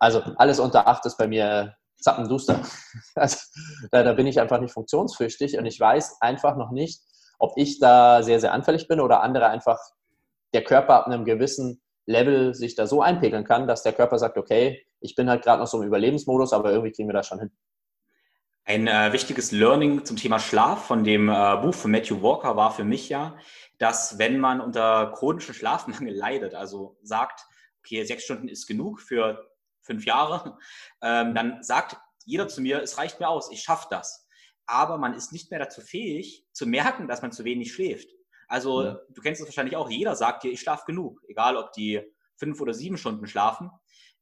Also 0.00 0.20
alles 0.36 0.60
unter 0.60 0.86
acht 0.86 1.04
ist 1.06 1.16
bei 1.16 1.28
mir 1.28 1.74
zappenduster. 2.00 2.60
Also, 3.14 3.38
da, 3.90 4.02
da 4.02 4.12
bin 4.12 4.26
ich 4.26 4.40
einfach 4.40 4.60
nicht 4.60 4.72
funktionsflüchtig 4.72 5.58
und 5.58 5.66
ich 5.66 5.78
weiß 5.80 6.18
einfach 6.20 6.56
noch 6.56 6.70
nicht, 6.70 7.02
ob 7.38 7.52
ich 7.56 7.80
da 7.80 8.22
sehr, 8.22 8.40
sehr 8.40 8.52
anfällig 8.52 8.88
bin 8.88 9.00
oder 9.00 9.22
andere 9.22 9.48
einfach 9.48 9.78
der 10.54 10.62
Körper 10.62 10.94
ab 10.94 11.06
einem 11.06 11.24
gewissen 11.24 11.82
Level 12.06 12.54
sich 12.54 12.74
da 12.74 12.86
so 12.86 13.02
einpegeln 13.02 13.44
kann, 13.44 13.66
dass 13.66 13.82
der 13.82 13.92
Körper 13.92 14.18
sagt, 14.18 14.38
okay, 14.38 14.84
ich 15.00 15.14
bin 15.14 15.28
halt 15.28 15.42
gerade 15.42 15.60
noch 15.60 15.66
so 15.66 15.80
im 15.80 15.86
Überlebensmodus, 15.86 16.52
aber 16.52 16.70
irgendwie 16.70 16.92
kriegen 16.92 17.08
wir 17.08 17.12
das 17.12 17.26
schon 17.26 17.40
hin. 17.40 17.50
Ein 18.68 18.86
äh, 18.86 19.14
wichtiges 19.14 19.50
Learning 19.50 20.04
zum 20.04 20.18
Thema 20.18 20.38
Schlaf 20.38 20.84
von 20.84 21.02
dem 21.02 21.30
äh, 21.30 21.56
Buch 21.62 21.74
von 21.74 21.90
Matthew 21.90 22.20
Walker 22.20 22.54
war 22.54 22.70
für 22.70 22.84
mich 22.84 23.08
ja, 23.08 23.34
dass 23.78 24.18
wenn 24.18 24.38
man 24.38 24.60
unter 24.60 25.10
chronischem 25.12 25.54
Schlafmangel 25.54 26.14
leidet, 26.14 26.54
also 26.54 26.98
sagt, 27.02 27.46
okay, 27.78 28.04
sechs 28.04 28.24
Stunden 28.24 28.46
ist 28.46 28.66
genug 28.66 29.00
für 29.00 29.50
fünf 29.80 30.04
Jahre, 30.04 30.58
ähm, 31.02 31.34
dann 31.34 31.62
sagt 31.62 31.96
jeder 32.26 32.46
zu 32.46 32.60
mir, 32.60 32.82
es 32.82 32.98
reicht 32.98 33.20
mir 33.20 33.30
aus, 33.30 33.50
ich 33.50 33.62
schaffe 33.62 33.86
das. 33.88 34.28
Aber 34.66 34.98
man 34.98 35.14
ist 35.14 35.32
nicht 35.32 35.50
mehr 35.50 35.60
dazu 35.60 35.80
fähig, 35.80 36.44
zu 36.52 36.66
merken, 36.66 37.08
dass 37.08 37.22
man 37.22 37.32
zu 37.32 37.44
wenig 37.44 37.72
schläft. 37.72 38.10
Also 38.48 38.84
ja. 38.84 39.00
du 39.08 39.22
kennst 39.22 39.40
es 39.40 39.46
wahrscheinlich 39.46 39.76
auch, 39.76 39.88
jeder 39.88 40.14
sagt 40.14 40.42
dir, 40.42 40.52
ich 40.52 40.60
schlafe 40.60 40.84
genug, 40.84 41.22
egal 41.26 41.56
ob 41.56 41.72
die 41.72 42.02
fünf 42.36 42.60
oder 42.60 42.74
sieben 42.74 42.98
Stunden 42.98 43.26
schlafen. 43.28 43.70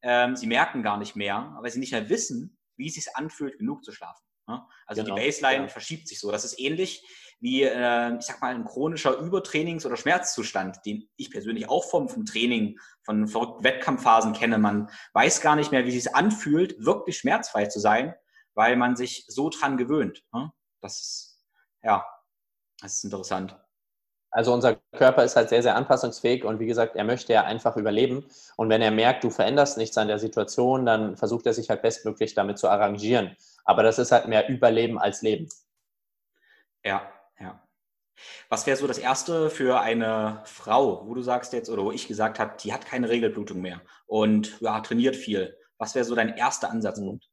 Ähm, 0.03 0.37
sie 0.37 0.47
merken 0.47 0.85
gar 0.85 0.99
nicht 0.99 1.17
mehr, 1.17 1.57
weil 1.61 1.73
sie 1.73 1.81
nicht 1.81 1.91
mehr 1.91 2.09
wissen, 2.09 2.57
wie 2.77 2.87
es 2.87 2.95
sich 2.95 3.09
anfühlt, 3.17 3.59
genug 3.59 3.83
zu 3.83 3.91
schlafen. 3.91 4.23
Ne? 4.47 4.65
Also 4.87 5.03
genau, 5.03 5.17
die 5.17 5.23
Baseline 5.23 5.65
ja. 5.65 5.69
verschiebt 5.69 6.09
sich 6.09 6.21
so. 6.21 6.31
Das 6.31 6.45
ist 6.45 6.59
ähnlich 6.59 7.05
wie, 7.41 7.63
äh, 7.63 8.17
ich 8.17 8.25
sag 8.25 8.41
mal, 8.41 8.55
ein 8.55 8.65
chronischer 8.65 9.19
Übertrainings- 9.19 9.85
oder 9.85 9.97
Schmerzzustand, 9.97 10.79
den 10.87 11.09
ich 11.17 11.31
persönlich 11.31 11.69
auch 11.69 11.85
vom, 11.85 12.09
vom 12.09 12.25
Training, 12.25 12.79
von 13.03 13.29
verrückten 13.29 13.65
Wettkampfphasen 13.65 14.33
kenne. 14.33 14.59
Man 14.59 14.91
weiß 15.13 15.41
gar 15.41 15.57
nicht 15.57 15.71
mehr, 15.73 15.85
wie 15.85 15.97
es 15.97 16.05
sich 16.05 16.15
anfühlt, 16.15 16.85
wirklich 16.85 17.19
schmerzfrei 17.19 17.67
zu 17.67 17.79
sein, 17.79 18.15
weil 18.55 18.77
man 18.77 18.97
sich 18.97 19.25
so 19.29 19.51
dran 19.51 19.77
gewöhnt. 19.77 20.25
Ne? 20.33 20.51
Das 20.81 21.01
ist, 21.01 21.41
ja, 21.83 22.07
das 22.81 22.97
ist 22.97 23.05
interessant. 23.05 23.59
Also 24.37 24.53
unser 24.53 24.77
Körper 24.93 25.25
ist 25.25 25.35
halt 25.35 25.49
sehr, 25.49 25.63
sehr 25.63 25.77
anpassungsfähig 25.77 26.45
und 26.45 26.61
wie 26.61 26.67
gesagt, 26.67 26.95
er 26.95 27.05
möchte 27.05 27.33
ja 27.33 27.45
einfach 27.45 27.79
überleben. 27.79 28.27
Und 28.59 28.69
wenn 28.69 28.83
er 28.83 28.91
merkt, 28.91 29.25
du 29.25 29.31
veränderst 29.31 29.79
nichts 29.79 29.97
an 29.97 30.09
der 30.09 30.19
Situation, 30.19 30.85
dann 30.85 31.17
versucht 31.17 31.47
er 31.47 31.55
sich 31.55 31.71
halt 31.71 31.81
bestmöglich 31.81 32.35
damit 32.35 32.59
zu 32.59 32.69
arrangieren. 32.69 33.35
Aber 33.65 33.83
das 33.83 33.99
ist 33.99 34.13
halt 34.13 34.29
mehr 34.29 34.47
Überleben 34.51 34.99
als 34.99 35.23
Leben. 35.23 35.49
Ja, 36.85 37.11
ja. 37.41 37.67
Was 38.51 38.67
wäre 38.67 38.77
so 38.77 38.87
das 38.87 38.99
Erste 38.99 39.49
für 39.49 39.81
eine 39.81 40.43
Frau, 40.45 41.09
wo 41.09 41.15
du 41.15 41.23
sagst 41.23 41.55
jetzt, 41.55 41.71
oder 41.71 41.85
wo 41.85 41.91
ich 41.91 42.07
gesagt 42.07 42.39
habe, 42.39 42.59
die 42.63 42.75
hat 42.75 42.85
keine 42.85 43.09
Regelblutung 43.09 43.63
mehr 43.63 43.81
und 44.05 44.61
ja, 44.61 44.79
trainiert 44.81 45.17
viel. 45.17 45.57
Was 45.79 45.95
wäre 45.95 46.05
so 46.05 46.15
dein 46.15 46.37
erster 46.37 46.71
Ansatzpunkt? 46.71 47.27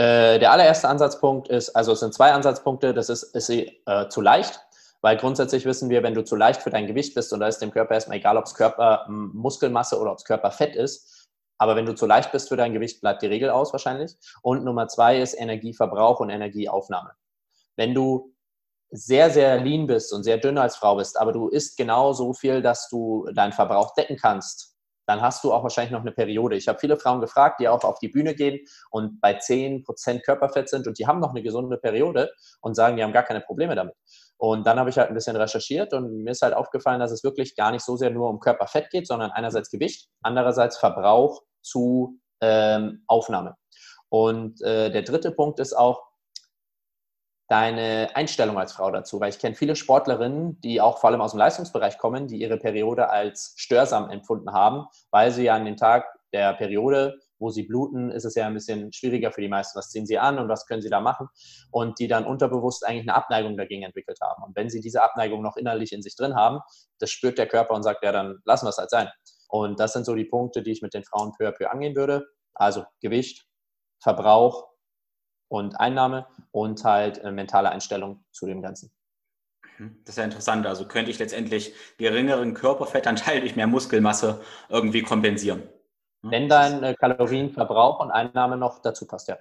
Äh, 0.00 0.38
der 0.38 0.50
allererste 0.50 0.88
Ansatzpunkt 0.88 1.48
ist, 1.48 1.76
also 1.76 1.92
es 1.92 2.00
sind 2.00 2.14
zwei 2.14 2.32
Ansatzpunkte, 2.32 2.94
das 2.94 3.10
ist, 3.10 3.22
ist 3.22 3.48
sie 3.48 3.82
äh, 3.84 4.08
zu 4.08 4.22
leicht, 4.22 4.58
weil 5.02 5.18
grundsätzlich 5.18 5.66
wissen 5.66 5.90
wir, 5.90 6.02
wenn 6.02 6.14
du 6.14 6.24
zu 6.24 6.36
leicht 6.36 6.62
für 6.62 6.70
dein 6.70 6.86
Gewicht 6.86 7.14
bist 7.14 7.34
und 7.34 7.40
da 7.40 7.48
ist 7.48 7.58
dem 7.58 7.70
Körper 7.70 7.92
erstmal 7.92 8.16
egal, 8.16 8.38
ob 8.38 8.46
es 8.46 8.54
Körpermuskelmasse 8.54 10.00
oder 10.00 10.12
ob 10.12 10.16
es 10.16 10.24
Körperfett 10.24 10.74
ist, 10.74 11.28
aber 11.58 11.76
wenn 11.76 11.84
du 11.84 11.94
zu 11.94 12.06
leicht 12.06 12.32
bist 12.32 12.48
für 12.48 12.56
dein 12.56 12.72
Gewicht, 12.72 13.02
bleibt 13.02 13.20
die 13.20 13.26
Regel 13.26 13.50
aus 13.50 13.74
wahrscheinlich. 13.74 14.16
Und 14.40 14.64
Nummer 14.64 14.88
zwei 14.88 15.20
ist 15.20 15.38
Energieverbrauch 15.38 16.20
und 16.20 16.30
Energieaufnahme. 16.30 17.10
Wenn 17.76 17.92
du 17.92 18.34
sehr, 18.90 19.28
sehr 19.28 19.60
lean 19.60 19.86
bist 19.86 20.14
und 20.14 20.24
sehr 20.24 20.38
dünn 20.38 20.56
als 20.56 20.76
Frau 20.76 20.96
bist, 20.96 21.20
aber 21.20 21.32
du 21.32 21.48
isst 21.48 21.76
genau 21.76 22.14
so 22.14 22.32
viel, 22.32 22.62
dass 22.62 22.88
du 22.88 23.28
deinen 23.34 23.52
Verbrauch 23.52 23.92
decken 23.94 24.16
kannst, 24.16 24.74
dann 25.10 25.22
hast 25.22 25.42
du 25.42 25.52
auch 25.52 25.64
wahrscheinlich 25.64 25.90
noch 25.90 26.02
eine 26.02 26.12
Periode. 26.12 26.54
Ich 26.54 26.68
habe 26.68 26.78
viele 26.78 26.96
Frauen 26.96 27.20
gefragt, 27.20 27.58
die 27.58 27.66
auch 27.66 27.82
auf 27.82 27.98
die 27.98 28.08
Bühne 28.08 28.32
gehen 28.36 28.60
und 28.90 29.20
bei 29.20 29.36
10% 29.36 30.20
Körperfett 30.20 30.68
sind 30.68 30.86
und 30.86 31.00
die 31.00 31.06
haben 31.08 31.18
noch 31.18 31.30
eine 31.30 31.42
gesunde 31.42 31.78
Periode 31.78 32.30
und 32.60 32.74
sagen, 32.76 32.96
die 32.96 33.02
haben 33.02 33.12
gar 33.12 33.24
keine 33.24 33.40
Probleme 33.40 33.74
damit. 33.74 33.94
Und 34.36 34.64
dann 34.66 34.78
habe 34.78 34.88
ich 34.88 34.98
halt 34.98 35.08
ein 35.08 35.14
bisschen 35.14 35.34
recherchiert 35.34 35.92
und 35.94 36.22
mir 36.22 36.30
ist 36.30 36.42
halt 36.42 36.54
aufgefallen, 36.54 37.00
dass 37.00 37.10
es 37.10 37.24
wirklich 37.24 37.56
gar 37.56 37.72
nicht 37.72 37.84
so 37.84 37.96
sehr 37.96 38.10
nur 38.10 38.30
um 38.30 38.38
Körperfett 38.38 38.88
geht, 38.90 39.08
sondern 39.08 39.32
einerseits 39.32 39.68
Gewicht, 39.68 40.08
andererseits 40.22 40.78
Verbrauch 40.78 41.42
zu 41.60 42.20
ähm, 42.40 43.02
Aufnahme. 43.08 43.56
Und 44.10 44.62
äh, 44.62 44.90
der 44.90 45.02
dritte 45.02 45.32
Punkt 45.32 45.58
ist 45.58 45.72
auch 45.72 46.02
deine 47.50 48.10
Einstellung 48.14 48.58
als 48.58 48.72
Frau 48.72 48.92
dazu, 48.92 49.20
weil 49.20 49.30
ich 49.30 49.40
kenne 49.40 49.56
viele 49.56 49.74
Sportlerinnen, 49.74 50.60
die 50.60 50.80
auch 50.80 50.98
vor 50.98 51.10
allem 51.10 51.20
aus 51.20 51.32
dem 51.32 51.38
Leistungsbereich 51.38 51.98
kommen, 51.98 52.28
die 52.28 52.40
ihre 52.40 52.58
Periode 52.58 53.10
als 53.10 53.54
störsam 53.56 54.08
empfunden 54.08 54.52
haben, 54.52 54.86
weil 55.10 55.32
sie 55.32 55.44
ja 55.44 55.56
an 55.56 55.64
den 55.64 55.76
Tag 55.76 56.06
der 56.32 56.54
Periode, 56.54 57.18
wo 57.40 57.50
sie 57.50 57.64
bluten, 57.64 58.12
ist 58.12 58.24
es 58.24 58.36
ja 58.36 58.46
ein 58.46 58.54
bisschen 58.54 58.92
schwieriger 58.92 59.32
für 59.32 59.40
die 59.40 59.48
meisten. 59.48 59.76
Was 59.76 59.90
ziehen 59.90 60.06
sie 60.06 60.16
an 60.16 60.38
und 60.38 60.48
was 60.48 60.66
können 60.66 60.80
sie 60.80 60.90
da 60.90 61.00
machen? 61.00 61.26
Und 61.72 61.98
die 61.98 62.06
dann 62.06 62.24
unterbewusst 62.24 62.86
eigentlich 62.86 63.08
eine 63.08 63.16
Abneigung 63.16 63.56
dagegen 63.56 63.82
entwickelt 63.82 64.20
haben. 64.20 64.44
Und 64.44 64.54
wenn 64.54 64.70
sie 64.70 64.80
diese 64.80 65.02
Abneigung 65.02 65.42
noch 65.42 65.56
innerlich 65.56 65.92
in 65.92 66.02
sich 66.02 66.14
drin 66.14 66.36
haben, 66.36 66.60
das 67.00 67.10
spürt 67.10 67.36
der 67.36 67.48
Körper 67.48 67.74
und 67.74 67.82
sagt, 67.82 68.04
ja, 68.04 68.12
dann 68.12 68.38
lassen 68.44 68.66
wir 68.66 68.70
es 68.70 68.78
halt 68.78 68.90
sein. 68.90 69.08
Und 69.48 69.80
das 69.80 69.92
sind 69.92 70.06
so 70.06 70.14
die 70.14 70.24
Punkte, 70.24 70.62
die 70.62 70.70
ich 70.70 70.82
mit 70.82 70.94
den 70.94 71.02
Frauen 71.02 71.32
peu 71.36 71.48
à 71.48 71.50
peu 71.50 71.68
angehen 71.68 71.96
würde. 71.96 72.28
Also 72.54 72.84
Gewicht, 73.00 73.44
Verbrauch 73.98 74.69
und 75.50 75.78
Einnahme 75.80 76.26
und 76.52 76.82
halt 76.84 77.18
äh, 77.18 77.32
mentale 77.32 77.70
Einstellung 77.70 78.24
zu 78.30 78.46
dem 78.46 78.62
Ganzen. 78.62 78.90
Mhm. 79.78 80.00
Das 80.04 80.14
ist 80.14 80.18
ja 80.18 80.24
interessant. 80.24 80.66
Also 80.66 80.86
könnte 80.86 81.10
ich 81.10 81.18
letztendlich 81.18 81.74
geringeren 81.98 82.54
Körperfettanteil 82.54 83.40
durch 83.40 83.56
mehr 83.56 83.66
Muskelmasse 83.66 84.40
irgendwie 84.68 85.02
kompensieren. 85.02 85.62
Hm? 86.22 86.30
Wenn 86.30 86.48
dein 86.48 86.82
äh, 86.82 86.94
Kalorienverbrauch 86.94 88.00
und 88.00 88.10
Einnahme 88.10 88.56
noch 88.56 88.80
dazu 88.80 89.06
passt, 89.06 89.28
ja. 89.28 89.38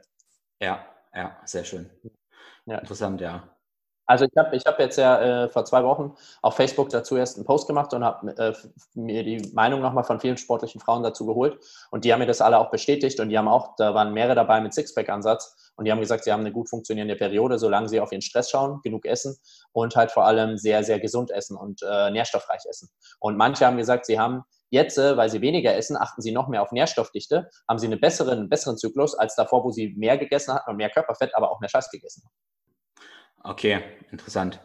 Ja, 0.60 0.86
ja, 1.14 1.38
sehr 1.46 1.64
schön. 1.64 1.90
Ja. 2.66 2.80
Interessant, 2.80 3.22
ja. 3.22 3.48
Also 4.10 4.26
ich 4.26 4.32
habe 4.36 4.56
ich 4.56 4.66
hab 4.66 4.80
jetzt 4.80 4.98
ja 4.98 5.44
äh, 5.44 5.50
vor 5.50 5.66
zwei 5.66 5.84
Wochen 5.84 6.16
auf 6.42 6.56
Facebook 6.56 6.90
dazu 6.90 7.16
erst 7.16 7.38
einen 7.38 7.46
Post 7.46 7.68
gemacht 7.68 7.94
und 7.94 8.04
habe 8.04 8.36
äh, 8.38 8.54
mir 8.96 9.24
die 9.24 9.52
Meinung 9.54 9.82
nochmal 9.82 10.04
von 10.04 10.20
vielen 10.20 10.36
sportlichen 10.36 10.82
Frauen 10.82 11.04
dazu 11.04 11.28
geholt. 11.28 11.60
Und 11.92 12.06
die 12.06 12.12
haben 12.12 12.20
mir 12.20 12.26
das 12.26 12.42
alle 12.42 12.58
auch 12.58 12.72
bestätigt 12.72 13.20
und 13.20 13.30
die 13.30 13.38
haben 13.38 13.48
auch, 13.48 13.76
da 13.76 13.94
waren 13.94 14.12
mehrere 14.12 14.34
dabei 14.34 14.62
mit 14.62 14.74
Sixpack-Ansatz 14.74 15.74
und 15.76 15.86
die 15.86 15.92
haben 15.92 16.00
gesagt, 16.00 16.24
sie 16.24 16.32
haben 16.32 16.40
eine 16.40 16.52
gut 16.52 16.72
funktionierende 16.72 17.16
Periode, 17.18 17.60
solange 17.60 17.88
sie 17.88 18.00
auf 18.00 18.12
ihren 18.12 18.24
Stress 18.24 18.50
schauen, 18.50 18.80
genug 18.84 19.06
essen 19.06 19.38
und 19.74 19.96
halt 19.96 20.10
vor 20.10 20.26
allem 20.26 20.58
sehr, 20.58 20.84
sehr 20.84 21.00
gesund 21.00 21.30
essen 21.30 21.56
und 21.56 21.84
äh, 21.84 22.10
nährstoffreich 22.10 22.66
essen. 22.68 22.90
Und 23.20 23.38
manche 23.38 23.68
haben 23.68 23.78
gesagt, 23.78 24.08
sie 24.08 24.20
haben 24.20 24.42
jetzt, 24.72 24.98
äh, 24.98 25.18
weil 25.18 25.30
sie 25.30 25.42
weniger 25.42 25.76
essen, 25.76 25.96
achten 25.96 26.24
sie 26.24 26.32
noch 26.32 26.48
mehr 26.48 26.64
auf 26.64 26.72
Nährstoffdichte, 26.72 27.48
haben 27.68 27.78
sie 27.78 27.86
einen 27.86 28.02
besseren, 28.02 28.50
besseren 28.50 28.76
Zyklus 28.76 29.14
als 29.14 29.36
davor, 29.36 29.64
wo 29.64 29.70
sie 29.70 29.94
mehr 29.96 30.18
gegessen 30.18 30.56
hatten 30.56 30.72
und 30.72 30.78
mehr 30.78 30.90
Körperfett, 30.90 31.36
aber 31.36 31.52
auch 31.52 31.60
mehr 31.60 31.70
Scheiß 31.70 31.92
gegessen 31.92 32.24
haben. 32.26 32.59
Okay, 33.44 33.82
interessant. 34.12 34.60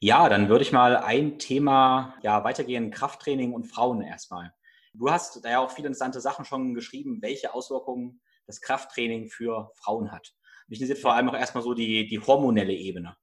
Ja, 0.00 0.28
dann 0.28 0.48
würde 0.48 0.64
ich 0.64 0.72
mal 0.72 0.96
ein 0.96 1.38
Thema 1.38 2.16
ja, 2.22 2.42
weitergehen, 2.44 2.90
Krafttraining 2.90 3.52
und 3.52 3.64
Frauen 3.64 4.02
erstmal. 4.02 4.52
Du 4.94 5.10
hast 5.10 5.44
da 5.44 5.50
ja 5.50 5.58
auch 5.60 5.70
viele 5.70 5.88
interessante 5.88 6.20
Sachen 6.20 6.44
schon 6.44 6.74
geschrieben, 6.74 7.22
welche 7.22 7.54
Auswirkungen 7.54 8.20
das 8.46 8.60
Krafttraining 8.60 9.28
für 9.28 9.70
Frauen 9.76 10.10
hat. 10.10 10.34
Mich 10.66 10.80
interessiert 10.80 11.02
vor 11.02 11.14
allem 11.14 11.28
auch 11.28 11.34
erstmal 11.34 11.62
so 11.62 11.74
die, 11.74 12.06
die 12.06 12.18
hormonelle 12.20 12.72
Ebene. 12.72 13.16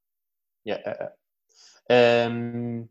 Ja, 0.63 0.75
äh, 0.75 1.09
ähm, 1.89 2.89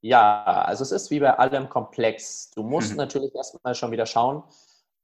ja, 0.00 0.44
also 0.44 0.82
es 0.82 0.92
ist 0.92 1.10
wie 1.10 1.20
bei 1.20 1.34
allem 1.38 1.68
komplex. 1.68 2.50
Du 2.50 2.62
musst 2.62 2.92
mhm. 2.92 2.98
natürlich 2.98 3.34
erstmal 3.34 3.74
schon 3.74 3.90
wieder 3.90 4.06
schauen, 4.06 4.42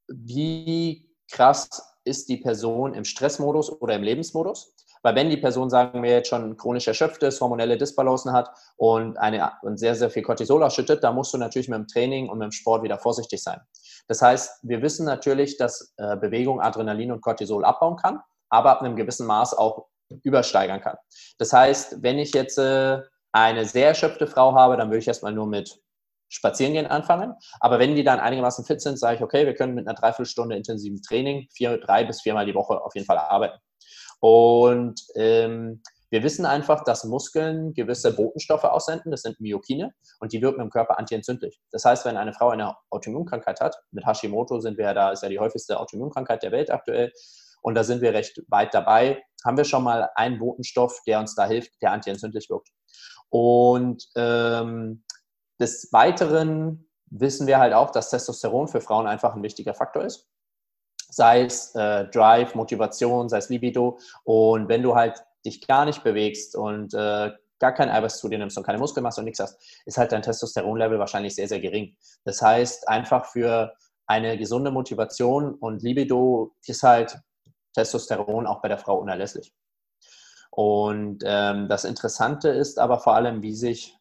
wie 0.09 1.11
krass 1.31 1.99
ist 2.05 2.29
die 2.29 2.37
Person 2.37 2.95
im 2.95 3.05
Stressmodus 3.05 3.71
oder 3.81 3.95
im 3.95 4.03
Lebensmodus. 4.03 4.75
Weil 5.03 5.15
wenn 5.15 5.31
die 5.31 5.37
Person, 5.37 5.71
sagen 5.71 6.03
wir 6.03 6.11
jetzt 6.11 6.29
schon, 6.29 6.57
chronisch 6.57 6.87
erschöpft 6.87 7.23
ist, 7.23 7.41
hormonelle 7.41 7.79
Disbalancen 7.79 8.33
hat 8.33 8.51
und, 8.77 9.17
eine, 9.19 9.53
und 9.63 9.79
sehr, 9.79 9.95
sehr 9.95 10.11
viel 10.11 10.23
Cortisol 10.23 10.63
ausschüttet, 10.63 11.03
da 11.03 11.13
musst 11.13 11.33
du 11.33 11.39
natürlich 11.39 11.69
mit 11.69 11.79
dem 11.79 11.87
Training 11.87 12.29
und 12.29 12.39
mit 12.39 12.47
dem 12.47 12.53
Sport 12.53 12.83
wieder 12.83 12.99
vorsichtig 12.99 13.43
sein. 13.43 13.61
Das 14.09 14.21
heißt, 14.21 14.61
wir 14.63 14.83
wissen 14.83 15.07
natürlich, 15.07 15.57
dass 15.57 15.95
äh, 15.97 16.17
Bewegung 16.17 16.61
Adrenalin 16.61 17.13
und 17.13 17.23
Cortisol 17.23 17.65
abbauen 17.65 17.97
kann, 17.97 18.21
aber 18.49 18.71
ab 18.71 18.83
einem 18.83 18.97
gewissen 18.97 19.27
Maß 19.27 19.55
auch 19.55 19.87
übersteigern 20.25 20.81
kann. 20.81 20.97
Das 21.39 21.53
heißt, 21.53 22.03
wenn 22.03 22.19
ich 22.19 22.35
jetzt 22.35 22.59
äh, 22.59 22.99
eine 23.33 23.65
sehr 23.65 23.89
erschöpfte 23.89 24.27
Frau 24.27 24.55
habe, 24.55 24.77
dann 24.77 24.89
würde 24.89 24.99
ich 24.99 25.09
erstmal 25.09 25.33
nur 25.33 25.47
mit 25.47 25.81
Spazierengehen 26.29 26.87
anfangen. 26.87 27.35
Aber 27.59 27.79
wenn 27.79 27.95
die 27.95 28.05
dann 28.05 28.21
einigermaßen 28.21 28.65
fit 28.65 28.81
sind, 28.81 28.99
sage 28.99 29.17
ich, 29.17 29.23
okay, 29.23 29.47
wir 29.47 29.55
können 29.55 29.75
mit 29.75 29.87
einer 29.87 29.97
Dreiviertelstunde 29.97 30.57
intensiven 30.57 31.03
Training 31.03 31.49
vier, 31.53 31.79
drei 31.79 32.05
bis 32.05 32.23
viermal 32.23 32.47
die 32.47 32.55
Woche 32.55 32.83
auf 32.83 32.95
jeden 32.95 33.07
Fall 33.07 33.19
arbeiten. 33.19 33.59
Und 34.21 35.03
ähm, 35.17 35.83
wir 36.11 36.23
wissen 36.25 36.45
einfach, 36.45 36.83
dass 36.83 37.05
Muskeln 37.05 37.73
gewisse 37.73 38.15
Botenstoffe 38.15 38.65
aussenden, 38.65 39.13
das 39.13 39.23
sind 39.23 39.41
Myokine, 39.41 39.95
und 40.19 40.33
die 40.33 40.43
wirken 40.43 40.61
im 40.61 40.71
Körper 40.71 40.99
antientzündlich. 40.99 41.61
Das 41.71 41.85
heißt, 41.85 42.05
wenn 42.05 42.17
eine 42.17 42.33
Frau 42.33 42.51
eine 42.51 42.77
Autoimmunkrankheit 42.91 43.61
hat, 43.61 43.77
mit 43.93 44.05
Hashimoto 44.05 44.59
sind 44.61 44.77
wir 44.77 44.87
ja 44.87 44.95
da, 44.95 45.13
ist 45.13 45.23
ja 45.23 45.29
die 45.29 45.39
häufigste 45.39 45.79
Autoimmunkrankheit 45.79 46.43
der 46.43 46.53
Welt 46.53 46.71
aktuell, 46.71 47.13
und 47.63 47.75
da 47.75 47.85
sind 47.85 48.01
wir 48.01 48.15
recht 48.15 48.43
weit 48.49 48.75
dabei, 48.75 49.23
haben 49.45 49.57
wir 49.57 49.65
schon 49.65 49.85
mal 49.85 50.11
einen 50.15 50.39
Botenstoff, 50.39 51.01
der 51.07 51.21
uns 51.21 51.35
da 51.35 51.47
hilft, 51.47 51.71
der 51.83 51.93
antientzündlich 51.93 52.49
wirkt. 52.49 52.71
Und 53.29 54.09
ähm, 54.17 55.05
des 55.61 55.93
Weiteren 55.93 56.89
wissen 57.11 57.47
wir 57.47 57.59
halt 57.59 57.75
auch, 57.75 57.91
dass 57.91 58.11
Testosteron 58.11 58.67
für 58.67 58.81
Frauen 58.81 59.07
einfach 59.07 59.35
ein 59.35 59.43
wichtiger 59.43 59.75
Faktor 59.75 60.05
ist 60.05 60.31
sei 61.11 61.45
es 61.45 61.75
äh, 61.75 62.07
Drive, 62.07 62.55
Motivation, 62.55 63.29
sei 63.29 63.39
es 63.39 63.49
Libido. 63.49 63.99
Und 64.25 64.69
wenn 64.69 64.83
du 64.83 64.95
halt 64.95 65.23
dich 65.45 65.67
gar 65.67 65.85
nicht 65.85 66.03
bewegst 66.03 66.57
und 66.57 66.95
äh, 66.95 67.31
gar 67.59 67.73
kein 67.73 67.91
Eiweiß 67.91 68.19
zu 68.19 68.29
dir 68.29 68.39
nimmst 68.39 68.57
und 68.57 68.65
keine 68.65 68.79
Muskelmasse 68.79 69.21
und 69.21 69.27
nichts 69.27 69.41
hast, 69.41 69.61
ist 69.85 69.99
halt 69.99 70.13
dein 70.13 70.23
Testosteronlevel 70.23 70.99
wahrscheinlich 70.99 71.35
sehr, 71.35 71.49
sehr 71.49 71.61
gering. 71.61 71.97
Das 72.25 72.41
heißt, 72.43 72.89
einfach 72.89 73.27
für 73.27 73.75
eine 74.07 74.37
gesunde 74.39 74.71
Motivation 74.71 75.55
und 75.55 75.83
Libido 75.83 76.55
ist 76.67 76.83
halt 76.83 77.19
Testosteron 77.75 78.47
auch 78.47 78.61
bei 78.61 78.69
der 78.69 78.79
Frau 78.79 78.99
unerlässlich. 78.99 79.53
Und 80.51 81.23
ähm, 81.25 81.69
das 81.69 81.85
Interessante 81.85 82.49
ist 82.49 82.79
aber 82.79 82.99
vor 82.99 83.15
allem, 83.15 83.43
wie 83.43 83.55
sich, 83.55 83.97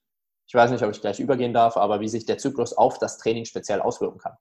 ich 0.48 0.56
weiß 0.56 0.72
nicht, 0.72 0.84
ob 0.84 0.90
ich 0.90 1.02
gleich 1.02 1.20
übergehen 1.20 1.54
darf, 1.54 1.78
aber 1.78 2.00
wie 2.00 2.10
sich 2.10 2.26
der 2.26 2.40
Zyklus 2.40 2.74
auf 2.74 2.98
das 2.98 3.20
Training 3.20 3.46
speziell 3.46 3.82
auswirken 3.82 4.18
kann. 4.18 4.34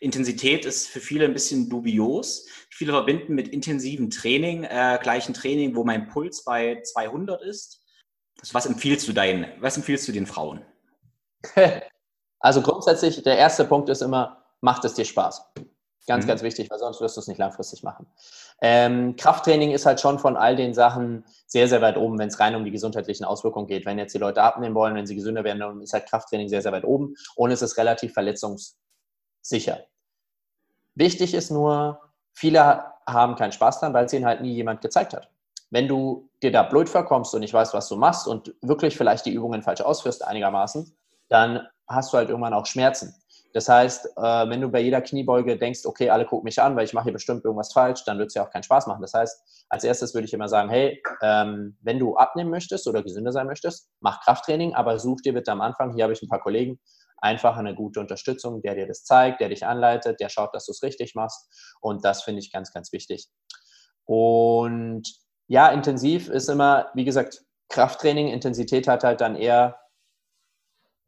Intensität 0.00 0.64
ist 0.64 0.88
für 0.88 1.00
viele 1.00 1.24
ein 1.24 1.32
bisschen 1.32 1.68
dubios. 1.68 2.46
Viele 2.70 2.92
verbinden 2.92 3.34
mit 3.34 3.48
intensivem 3.48 4.10
Training 4.10 4.64
äh, 4.64 4.98
gleich 5.02 5.28
ein 5.28 5.34
Training, 5.34 5.74
wo 5.74 5.84
mein 5.84 6.08
Puls 6.08 6.44
bei 6.44 6.80
200 6.82 7.42
ist. 7.42 7.82
Also 8.40 8.54
was 8.54 8.66
empfiehlst 8.66 9.08
du 9.08 9.12
deinen, 9.12 9.46
was 9.60 9.76
empfiehlst 9.76 10.06
du 10.08 10.12
den 10.12 10.26
Frauen? 10.26 10.64
Also 12.40 12.62
grundsätzlich, 12.62 13.20
der 13.24 13.36
erste 13.36 13.64
Punkt 13.64 13.88
ist 13.88 14.00
immer, 14.00 14.44
macht 14.60 14.84
es 14.84 14.94
dir 14.94 15.04
Spaß. 15.04 15.42
Ganz, 16.06 16.24
mhm. 16.24 16.28
ganz 16.28 16.42
wichtig, 16.42 16.70
weil 16.70 16.78
sonst 16.78 17.00
wirst 17.00 17.16
du 17.16 17.20
es 17.20 17.26
nicht 17.26 17.38
langfristig 17.38 17.82
machen. 17.82 18.06
Ähm, 18.62 19.16
Krafttraining 19.16 19.72
ist 19.72 19.86
halt 19.86 20.00
schon 20.00 20.20
von 20.20 20.36
all 20.36 20.54
den 20.54 20.72
Sachen 20.72 21.24
sehr, 21.48 21.66
sehr 21.66 21.82
weit 21.82 21.96
oben, 21.96 22.16
wenn 22.16 22.28
es 22.28 22.38
rein 22.38 22.54
um 22.54 22.64
die 22.64 22.70
gesundheitlichen 22.70 23.24
Auswirkungen 23.24 23.66
geht. 23.66 23.86
Wenn 23.86 23.98
jetzt 23.98 24.14
die 24.14 24.18
Leute 24.18 24.40
abnehmen 24.42 24.76
wollen, 24.76 24.94
wenn 24.94 25.06
sie 25.06 25.16
gesünder 25.16 25.42
werden, 25.42 25.58
dann 25.58 25.82
ist 25.82 25.92
halt 25.92 26.06
Krafttraining 26.08 26.48
sehr, 26.48 26.62
sehr 26.62 26.70
weit 26.70 26.84
oben 26.84 27.16
und 27.34 27.50
es 27.50 27.60
ist 27.60 27.76
relativ 27.76 28.16
verletzungs- 28.16 28.76
sicher. 29.48 29.84
Wichtig 30.94 31.34
ist 31.34 31.50
nur, 31.50 32.00
viele 32.32 32.84
haben 33.06 33.36
keinen 33.36 33.52
Spaß 33.52 33.80
daran, 33.80 33.94
weil 33.94 34.04
es 34.04 34.12
ihnen 34.12 34.26
halt 34.26 34.40
nie 34.40 34.52
jemand 34.52 34.80
gezeigt 34.80 35.14
hat. 35.14 35.30
Wenn 35.70 35.88
du 35.88 36.28
dir 36.42 36.52
da 36.52 36.62
blöd 36.62 36.88
vorkommst 36.88 37.34
und 37.34 37.40
nicht 37.40 37.54
weißt, 37.54 37.74
was 37.74 37.88
du 37.88 37.96
machst 37.96 38.26
und 38.26 38.54
wirklich 38.62 38.96
vielleicht 38.96 39.26
die 39.26 39.32
Übungen 39.32 39.62
falsch 39.62 39.80
ausführst 39.80 40.26
einigermaßen, 40.26 40.96
dann 41.28 41.66
hast 41.86 42.12
du 42.12 42.18
halt 42.18 42.28
irgendwann 42.28 42.54
auch 42.54 42.66
Schmerzen. 42.66 43.14
Das 43.54 43.68
heißt, 43.68 44.16
äh, 44.16 44.48
wenn 44.50 44.60
du 44.60 44.68
bei 44.68 44.80
jeder 44.80 45.00
Kniebeuge 45.00 45.56
denkst, 45.56 45.86
okay, 45.86 46.10
alle 46.10 46.26
gucken 46.26 46.44
mich 46.44 46.60
an, 46.60 46.76
weil 46.76 46.84
ich 46.84 46.92
mache 46.92 47.04
hier 47.04 47.12
bestimmt 47.12 47.44
irgendwas 47.44 47.72
falsch, 47.72 48.04
dann 48.04 48.18
wird 48.18 48.28
es 48.28 48.34
ja 48.34 48.44
auch 48.44 48.50
keinen 48.50 48.62
Spaß 48.62 48.86
machen. 48.86 49.00
Das 49.00 49.14
heißt, 49.14 49.64
als 49.70 49.84
erstes 49.84 50.14
würde 50.14 50.26
ich 50.26 50.34
immer 50.34 50.48
sagen, 50.48 50.68
hey, 50.68 51.02
ähm, 51.22 51.76
wenn 51.80 51.98
du 51.98 52.16
abnehmen 52.16 52.50
möchtest 52.50 52.86
oder 52.86 53.02
gesünder 53.02 53.32
sein 53.32 53.46
möchtest, 53.46 53.88
mach 54.00 54.20
Krafttraining, 54.20 54.74
aber 54.74 54.98
such 54.98 55.22
dir 55.22 55.32
bitte 55.32 55.50
am 55.50 55.62
Anfang, 55.62 55.94
hier 55.94 56.04
habe 56.04 56.12
ich 56.12 56.22
ein 56.22 56.28
paar 56.28 56.40
Kollegen, 56.40 56.78
einfach 57.20 57.56
eine 57.56 57.74
gute 57.74 58.00
Unterstützung, 58.00 58.62
der 58.62 58.74
dir 58.74 58.86
das 58.86 59.04
zeigt, 59.04 59.40
der 59.40 59.48
dich 59.48 59.66
anleitet, 59.66 60.20
der 60.20 60.28
schaut, 60.28 60.54
dass 60.54 60.66
du 60.66 60.72
es 60.72 60.82
richtig 60.82 61.14
machst. 61.14 61.48
Und 61.80 62.04
das 62.04 62.22
finde 62.22 62.40
ich 62.40 62.52
ganz, 62.52 62.72
ganz 62.72 62.92
wichtig. 62.92 63.28
Und 64.04 65.02
ja, 65.46 65.68
intensiv 65.68 66.28
ist 66.28 66.48
immer, 66.48 66.90
wie 66.94 67.04
gesagt, 67.04 67.42
Krafttraining, 67.68 68.28
Intensität 68.28 68.88
hat 68.88 69.04
halt 69.04 69.20
dann 69.20 69.36
eher 69.36 69.78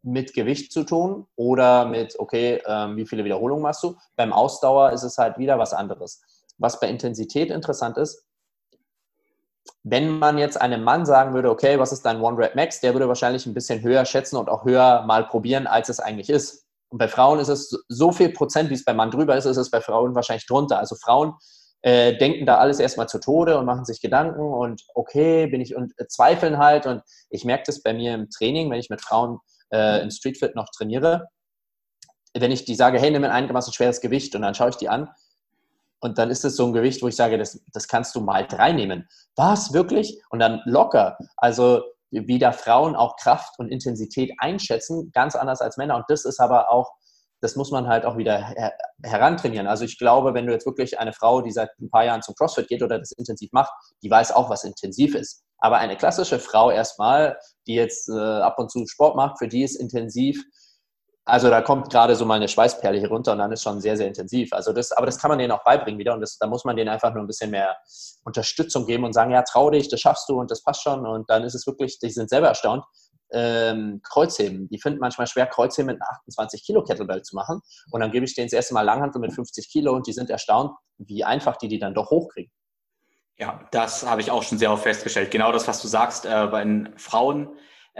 mit 0.02 0.32
Gewicht 0.32 0.72
zu 0.72 0.84
tun 0.84 1.26
oder 1.36 1.84
mit, 1.84 2.18
okay, 2.18 2.62
ähm, 2.66 2.96
wie 2.96 3.06
viele 3.06 3.24
Wiederholungen 3.24 3.62
machst 3.62 3.82
du? 3.82 3.96
Beim 4.16 4.32
Ausdauer 4.32 4.92
ist 4.92 5.02
es 5.02 5.18
halt 5.18 5.38
wieder 5.38 5.58
was 5.58 5.72
anderes. 5.72 6.22
Was 6.58 6.80
bei 6.80 6.88
Intensität 6.88 7.50
interessant 7.50 7.98
ist, 7.98 8.26
wenn 9.82 10.18
man 10.18 10.38
jetzt 10.38 10.60
einem 10.60 10.82
Mann 10.82 11.06
sagen 11.06 11.34
würde, 11.34 11.50
okay, 11.50 11.78
was 11.78 11.92
ist 11.92 12.04
dein 12.04 12.20
One-Rep-Max, 12.20 12.80
der 12.80 12.92
würde 12.94 13.08
wahrscheinlich 13.08 13.46
ein 13.46 13.54
bisschen 13.54 13.82
höher 13.82 14.04
schätzen 14.04 14.36
und 14.36 14.48
auch 14.48 14.64
höher 14.64 15.02
mal 15.06 15.26
probieren, 15.26 15.66
als 15.66 15.88
es 15.88 16.00
eigentlich 16.00 16.30
ist. 16.30 16.66
Und 16.90 16.98
bei 16.98 17.08
Frauen 17.08 17.38
ist 17.38 17.48
es 17.48 17.84
so 17.88 18.12
viel 18.12 18.30
Prozent, 18.30 18.70
wie 18.70 18.74
es 18.74 18.84
beim 18.84 18.96
Mann 18.96 19.10
drüber 19.10 19.36
ist, 19.36 19.44
ist 19.44 19.56
es 19.56 19.70
bei 19.70 19.80
Frauen 19.80 20.14
wahrscheinlich 20.14 20.46
drunter. 20.46 20.78
Also 20.78 20.96
Frauen 20.96 21.34
äh, 21.82 22.16
denken 22.18 22.46
da 22.46 22.58
alles 22.58 22.78
erstmal 22.78 23.08
zu 23.08 23.20
Tode 23.20 23.58
und 23.58 23.64
machen 23.64 23.84
sich 23.84 24.00
Gedanken 24.00 24.40
und 24.40 24.82
okay, 24.94 25.46
bin 25.46 25.60
ich 25.60 25.76
und 25.76 25.92
äh, 25.98 26.06
zweifeln 26.08 26.58
halt. 26.58 26.86
Und 26.86 27.02
ich 27.30 27.44
merke 27.44 27.64
das 27.66 27.82
bei 27.82 27.94
mir 27.94 28.14
im 28.14 28.28
Training, 28.28 28.70
wenn 28.70 28.80
ich 28.80 28.90
mit 28.90 29.00
Frauen 29.00 29.38
äh, 29.72 30.02
im 30.02 30.10
Streetfit 30.10 30.56
noch 30.56 30.68
trainiere, 30.76 31.28
wenn 32.34 32.52
ich 32.52 32.64
die 32.64 32.74
sage, 32.74 32.98
hey, 32.98 33.10
nimm 33.10 33.24
ein 33.24 33.30
einigermaßen 33.30 33.72
schweres 33.72 34.00
Gewicht 34.00 34.34
und 34.34 34.42
dann 34.42 34.54
schaue 34.54 34.70
ich 34.70 34.76
die 34.76 34.88
an, 34.88 35.10
und 36.00 36.18
dann 36.18 36.30
ist 36.30 36.44
es 36.44 36.56
so 36.56 36.66
ein 36.66 36.72
Gewicht, 36.72 37.02
wo 37.02 37.08
ich 37.08 37.16
sage, 37.16 37.38
das, 37.38 37.62
das 37.72 37.86
kannst 37.86 38.14
du 38.14 38.20
mal 38.20 38.46
drei 38.46 38.72
nehmen. 38.72 39.08
Was, 39.36 39.72
wirklich? 39.72 40.20
Und 40.30 40.38
dann 40.38 40.62
locker. 40.64 41.18
Also 41.36 41.82
wie 42.10 42.38
da 42.38 42.52
Frauen 42.52 42.96
auch 42.96 43.16
Kraft 43.16 43.58
und 43.58 43.68
Intensität 43.68 44.32
einschätzen, 44.38 45.10
ganz 45.12 45.36
anders 45.36 45.60
als 45.60 45.76
Männer. 45.76 45.96
Und 45.96 46.04
das 46.08 46.24
ist 46.24 46.40
aber 46.40 46.70
auch, 46.70 46.90
das 47.40 47.54
muss 47.54 47.70
man 47.70 47.86
halt 47.86 48.04
auch 48.04 48.16
wieder 48.16 48.48
her 48.48 48.72
herantrainieren. 49.02 49.66
Also 49.66 49.84
ich 49.84 49.98
glaube, 49.98 50.34
wenn 50.34 50.46
du 50.46 50.52
jetzt 50.52 50.66
wirklich 50.66 50.98
eine 50.98 51.12
Frau, 51.12 51.40
die 51.40 51.52
seit 51.52 51.70
ein 51.80 51.88
paar 51.88 52.04
Jahren 52.04 52.22
zum 52.22 52.34
CrossFit 52.34 52.68
geht 52.68 52.82
oder 52.82 52.98
das 52.98 53.12
intensiv 53.12 53.50
macht, 53.52 53.72
die 54.02 54.10
weiß 54.10 54.32
auch, 54.32 54.50
was 54.50 54.64
intensiv 54.64 55.14
ist. 55.14 55.42
Aber 55.58 55.78
eine 55.78 55.96
klassische 55.96 56.38
Frau 56.38 56.70
erstmal, 56.70 57.38
die 57.66 57.74
jetzt 57.74 58.08
äh, 58.08 58.12
ab 58.12 58.58
und 58.58 58.70
zu 58.70 58.84
Sport 58.86 59.16
macht, 59.16 59.38
für 59.38 59.48
die 59.48 59.62
ist 59.62 59.76
intensiv 59.76 60.42
also 61.24 61.50
da 61.50 61.60
kommt 61.60 61.90
gerade 61.90 62.16
so 62.16 62.24
mal 62.24 62.34
eine 62.34 62.48
Schweißperle 62.48 62.98
hier 62.98 63.08
runter 63.08 63.32
und 63.32 63.38
dann 63.38 63.52
ist 63.52 63.62
schon 63.62 63.80
sehr, 63.80 63.96
sehr 63.96 64.08
intensiv. 64.08 64.52
Also 64.52 64.72
das, 64.72 64.92
aber 64.92 65.06
das 65.06 65.18
kann 65.18 65.28
man 65.28 65.38
denen 65.38 65.52
auch 65.52 65.62
beibringen 65.62 65.98
wieder 65.98 66.14
und 66.14 66.20
das, 66.20 66.38
da 66.38 66.46
muss 66.46 66.64
man 66.64 66.76
denen 66.76 66.88
einfach 66.88 67.12
nur 67.12 67.22
ein 67.22 67.26
bisschen 67.26 67.50
mehr 67.50 67.76
Unterstützung 68.24 68.86
geben 68.86 69.04
und 69.04 69.12
sagen, 69.12 69.30
ja, 69.30 69.42
trau 69.42 69.70
dich, 69.70 69.88
das 69.88 70.00
schaffst 70.00 70.28
du 70.28 70.40
und 70.40 70.50
das 70.50 70.62
passt 70.62 70.82
schon. 70.82 71.06
Und 71.06 71.28
dann 71.30 71.44
ist 71.44 71.54
es 71.54 71.66
wirklich, 71.66 71.98
die 71.98 72.10
sind 72.10 72.30
selber 72.30 72.48
erstaunt. 72.48 72.84
Ähm, 73.32 74.00
Kreuzheben. 74.02 74.68
Die 74.70 74.80
finden 74.80 74.98
manchmal 74.98 75.28
schwer, 75.28 75.46
Kreuzheben 75.46 75.92
mit 75.92 76.02
einer 76.02 76.10
28 76.10 76.64
Kilo 76.64 76.82
Kettlebell 76.82 77.22
zu 77.22 77.36
machen. 77.36 77.60
Und 77.92 78.00
dann 78.00 78.10
gebe 78.10 78.24
ich 78.24 78.34
denen 78.34 78.48
das 78.48 78.54
erste 78.54 78.74
Mal 78.74 78.82
Langhantel 78.82 79.20
mit 79.20 79.32
50 79.32 79.70
Kilo 79.70 79.92
und 79.94 80.08
die 80.08 80.12
sind 80.12 80.30
erstaunt, 80.30 80.72
wie 80.98 81.22
einfach 81.22 81.56
die 81.56 81.68
die 81.68 81.78
dann 81.78 81.94
doch 81.94 82.10
hochkriegen. 82.10 82.50
Ja, 83.38 83.60
das 83.70 84.04
habe 84.04 84.20
ich 84.20 84.32
auch 84.32 84.42
schon 84.42 84.58
sehr 84.58 84.72
oft 84.72 84.82
festgestellt. 84.82 85.30
Genau 85.30 85.52
das, 85.52 85.68
was 85.68 85.80
du 85.80 85.86
sagst, 85.86 86.26
äh, 86.26 86.48
bei 86.48 86.64
den 86.64 86.92
Frauen, 86.98 87.48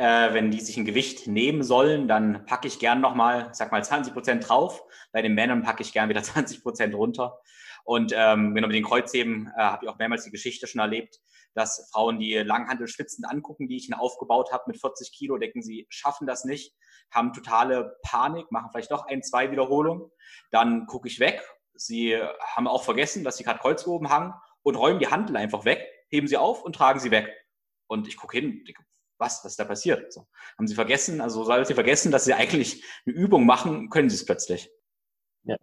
äh, 0.01 0.33
wenn 0.33 0.51
die 0.51 0.61
sich 0.61 0.79
ein 0.79 0.87
Gewicht 0.87 1.27
nehmen 1.27 1.63
sollen, 1.63 2.09
dann 2.09 2.47
packe 2.47 2.67
ich 2.67 2.79
gern 2.79 3.03
nochmal, 3.03 3.51
sag 3.53 3.71
mal 3.71 3.85
20 3.85 4.15
Prozent 4.15 4.49
drauf. 4.49 4.83
Bei 5.13 5.21
den 5.21 5.35
Männern 5.35 5.63
packe 5.63 5.83
ich 5.83 5.93
gern 5.93 6.09
wieder 6.09 6.23
20 6.23 6.63
Prozent 6.63 6.95
runter. 6.95 7.39
Und 7.85 8.13
ähm, 8.17 8.55
genau 8.55 8.69
mit 8.69 8.77
den 8.77 8.85
Kreuzheben 8.85 9.53
äh, 9.55 9.61
habe 9.61 9.85
ich 9.85 9.91
auch 9.91 9.99
mehrmals 9.99 10.25
die 10.25 10.31
Geschichte 10.31 10.67
schon 10.67 10.81
erlebt, 10.81 11.19
dass 11.53 11.91
Frauen 11.93 12.19
die 12.19 12.33
Langhandel 12.35 12.89
schwitzend 12.89 13.29
angucken, 13.29 13.69
die 13.69 13.77
ich 13.77 13.89
ihnen 13.89 13.99
aufgebaut 13.99 14.53
habe 14.53 14.65
mit 14.69 14.81
40 14.81 15.13
Kilo, 15.13 15.37
denken 15.37 15.61
sie, 15.61 15.87
schaffen 15.91 16.27
das 16.27 16.47
nicht, 16.47 16.75
haben 17.11 17.35
totale 17.35 17.99
Panik, 18.03 18.51
machen 18.51 18.71
vielleicht 18.73 18.93
doch 18.93 19.07
ein, 19.07 19.23
zwei 19.23 19.51
Wiederholungen. 19.51 20.11
Dann 20.51 20.87
gucke 20.87 21.09
ich 21.09 21.21
weg. 21.21 21.43
Sie 21.75 22.17
haben 22.55 22.67
auch 22.67 22.85
vergessen, 22.85 23.23
dass 23.23 23.37
sie 23.37 23.45
gerade 23.45 23.59
Kreuz 23.59 23.87
oben 23.87 24.09
haben 24.09 24.33
und 24.63 24.77
räumen 24.77 24.99
die 24.99 25.09
Handel 25.09 25.37
einfach 25.37 25.67
weg, 25.67 25.87
heben 26.09 26.27
sie 26.27 26.39
auf 26.39 26.63
und 26.65 26.75
tragen 26.75 27.01
sie 27.01 27.11
weg. 27.11 27.31
Und 27.87 28.09
ich 28.09 28.17
gucke 28.17 28.39
hin, 28.39 28.65
denke, 28.65 28.83
was, 29.21 29.45
was 29.45 29.53
ist 29.53 29.59
da 29.61 29.65
passiert? 29.65 30.13
So. 30.13 30.27
Haben 30.59 30.67
sie 30.67 30.75
vergessen, 30.75 31.21
also 31.21 31.45
soll 31.45 31.65
sie 31.67 31.75
vergessen, 31.75 32.11
dass 32.11 32.25
sie 32.25 32.35
eigentlich 32.35 32.85
eine 33.07 33.15
Übung 33.15 33.47
machen, 33.47 33.91
können 33.91 34.11
sie 34.11 34.17
es 34.17 34.25
plötzlich. 34.25 34.71
Ja. 35.45 35.57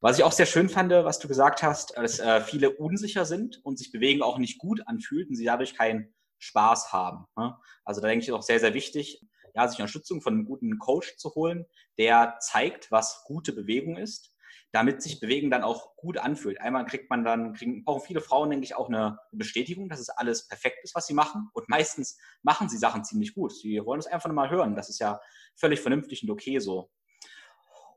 Was 0.00 0.18
ich 0.18 0.24
auch 0.24 0.32
sehr 0.32 0.46
schön 0.46 0.68
fand, 0.68 0.92
was 0.92 1.18
du 1.18 1.28
gesagt 1.28 1.62
hast, 1.62 1.96
dass 1.96 2.18
äh, 2.20 2.40
viele 2.40 2.70
unsicher 2.70 3.24
sind 3.24 3.60
und 3.64 3.78
sich 3.78 3.90
bewegen 3.90 4.22
auch 4.22 4.38
nicht 4.38 4.58
gut 4.58 4.80
anfühlt 4.86 5.28
und 5.28 5.34
sie 5.34 5.44
dadurch 5.44 5.74
keinen 5.74 6.14
Spaß 6.38 6.92
haben. 6.92 7.26
Ne? 7.36 7.56
Also 7.84 8.00
da 8.00 8.08
denke 8.08 8.24
ich 8.24 8.32
auch 8.32 8.42
sehr, 8.42 8.60
sehr 8.60 8.74
wichtig, 8.74 9.20
ja, 9.54 9.66
sich 9.66 9.78
Unterstützung 9.80 10.20
von 10.20 10.34
einem 10.34 10.44
guten 10.44 10.78
Coach 10.78 11.16
zu 11.16 11.34
holen, 11.34 11.66
der 11.98 12.36
zeigt, 12.40 12.92
was 12.92 13.24
gute 13.24 13.52
Bewegung 13.52 13.96
ist 13.96 14.32
damit 14.72 15.02
sich 15.02 15.20
Bewegen 15.20 15.50
dann 15.50 15.62
auch 15.62 15.96
gut 15.96 16.18
anfühlt. 16.18 16.60
Einmal 16.60 16.84
kriegt 16.84 17.08
man 17.08 17.24
dann, 17.24 17.54
kriegen, 17.54 17.84
brauchen 17.84 18.02
viele 18.02 18.20
Frauen, 18.20 18.50
denke 18.50 18.64
ich, 18.64 18.74
auch 18.74 18.88
eine 18.88 19.18
Bestätigung, 19.32 19.88
dass 19.88 20.00
es 20.00 20.10
alles 20.10 20.46
perfekt 20.46 20.78
ist, 20.82 20.94
was 20.94 21.06
sie 21.06 21.14
machen. 21.14 21.48
Und 21.54 21.68
meistens 21.68 22.18
machen 22.42 22.68
sie 22.68 22.76
Sachen 22.76 23.04
ziemlich 23.04 23.34
gut. 23.34 23.52
Sie 23.52 23.80
wollen 23.84 24.00
es 24.00 24.06
einfach 24.06 24.28
nur 24.28 24.34
mal 24.34 24.50
hören. 24.50 24.76
Das 24.76 24.90
ist 24.90 25.00
ja 25.00 25.20
völlig 25.54 25.80
vernünftig 25.80 26.22
und 26.22 26.30
okay 26.30 26.58
so. 26.58 26.90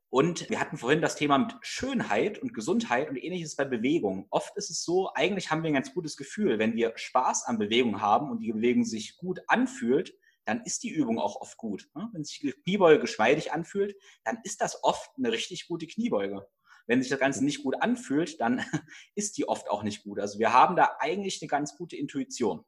Und 0.10 0.50
wir 0.50 0.60
hatten 0.60 0.78
vorhin 0.78 1.02
das 1.02 1.16
Thema 1.16 1.38
mit 1.38 1.56
Schönheit 1.62 2.38
und 2.40 2.54
Gesundheit 2.54 3.10
und 3.10 3.16
ähnliches 3.16 3.56
bei 3.56 3.64
Bewegung. 3.64 4.28
Oft 4.30 4.58
ist 4.58 4.70
es 4.70 4.84
so, 4.84 5.14
eigentlich 5.14 5.52
haben 5.52 5.64
wir 5.64 5.70
ein 5.70 5.76
ganz 5.76 5.94
gutes 5.94 6.18
Gefühl, 6.18 6.60
wenn 6.60 6.76
wir 6.76 6.92
Spaß 6.96 7.46
an 7.46 7.58
Bewegung 7.58 8.02
haben 8.02 8.30
und 8.30 8.40
die 8.40 8.52
Bewegung 8.52 8.84
sich 8.84 9.16
gut 9.16 9.40
anfühlt, 9.48 10.14
dann 10.44 10.64
ist 10.66 10.84
die 10.84 10.90
Übung 10.90 11.18
auch 11.18 11.40
oft 11.40 11.58
gut. 11.58 11.90
Ne? 11.96 12.10
Wenn 12.12 12.26
sich 12.26 12.40
die 12.40 12.52
Kniebeuge 12.52 13.00
geschmeidig 13.00 13.54
anfühlt, 13.54 13.96
dann 14.26 14.40
ist 14.44 14.60
das 14.60 14.84
oft 14.84 15.12
eine 15.18 15.32
richtig 15.32 15.68
gute 15.68 15.88
Kniebeuge 15.88 16.46
wenn 16.88 17.02
sich 17.02 17.10
das 17.10 17.20
Ganze 17.20 17.44
nicht 17.44 17.64
gut 17.64 17.76
anfühlt, 17.82 18.40
dann 18.40 18.64
ist 19.16 19.38
die 19.38 19.48
oft 19.48 19.70
auch 19.70 19.84
nicht 19.84 20.04
gut. 20.04 20.20
Also 20.20 20.40
wir 20.40 20.54
haben 20.54 20.76
da 20.76 20.98
eigentlich 21.00 21.42
eine 21.42 21.50
ganz 21.50 21.78
gute 21.78 21.96
Intuition. 21.96 22.66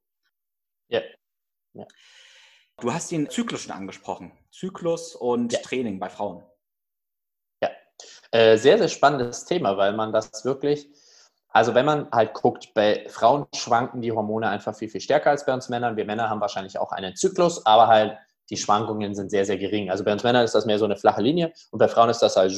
Ja. 0.90 1.02
ja. 1.74 1.86
Du 2.78 2.94
hast 2.94 3.12
den 3.12 3.30
Zyklus 3.30 3.62
schon 3.62 3.72
angesprochen. 3.72 4.32
Zyklus 4.52 5.16
und 5.16 5.54
ja. 5.54 5.60
Training 5.60 6.00
bei 6.00 6.10
Frauen. 6.10 6.44
Ja, 7.62 7.70
äh, 8.32 8.58
sehr, 8.58 8.78
sehr 8.78 8.90
spannendes 8.90 9.46
Thema, 9.46 9.78
weil 9.78 9.94
man 9.94 10.12
das 10.12 10.44
wirklich, 10.46 10.90
also 11.50 11.76
wenn 11.76 11.86
man 11.86 12.10
halt 12.12 12.34
guckt, 12.34 12.74
bei 12.74 13.08
Frauen 13.10 13.46
schwanken 13.56 14.02
die 14.02 14.12
Hormone 14.12 14.50
einfach 14.50 14.76
viel, 14.76 14.90
viel 14.90 15.02
stärker 15.02 15.30
als 15.30 15.46
bei 15.46 15.54
uns 15.54 15.70
Männern. 15.70 15.98
Wir 15.98 16.06
Männer 16.06 16.30
haben 16.30 16.42
wahrscheinlich 16.42 16.78
auch 16.78 16.92
einen 16.92 17.16
Zyklus, 17.16 17.66
aber 17.66 17.88
halt 17.88 18.18
die 18.50 18.58
Schwankungen 18.58 19.16
sind 19.16 19.30
sehr, 19.30 19.46
sehr 19.46 19.58
gering. 19.58 19.90
Also 19.90 20.04
bei 20.04 20.12
uns 20.12 20.24
Männern 20.24 20.44
ist 20.44 20.56
das 20.56 20.66
mehr 20.66 20.80
so 20.80 20.86
eine 20.86 20.98
flache 20.98 21.22
Linie 21.22 21.54
und 21.72 21.80
bei 21.80 21.88
Frauen 21.88 22.10
ist 22.10 22.20
das 22.20 22.36
halt 22.36 22.52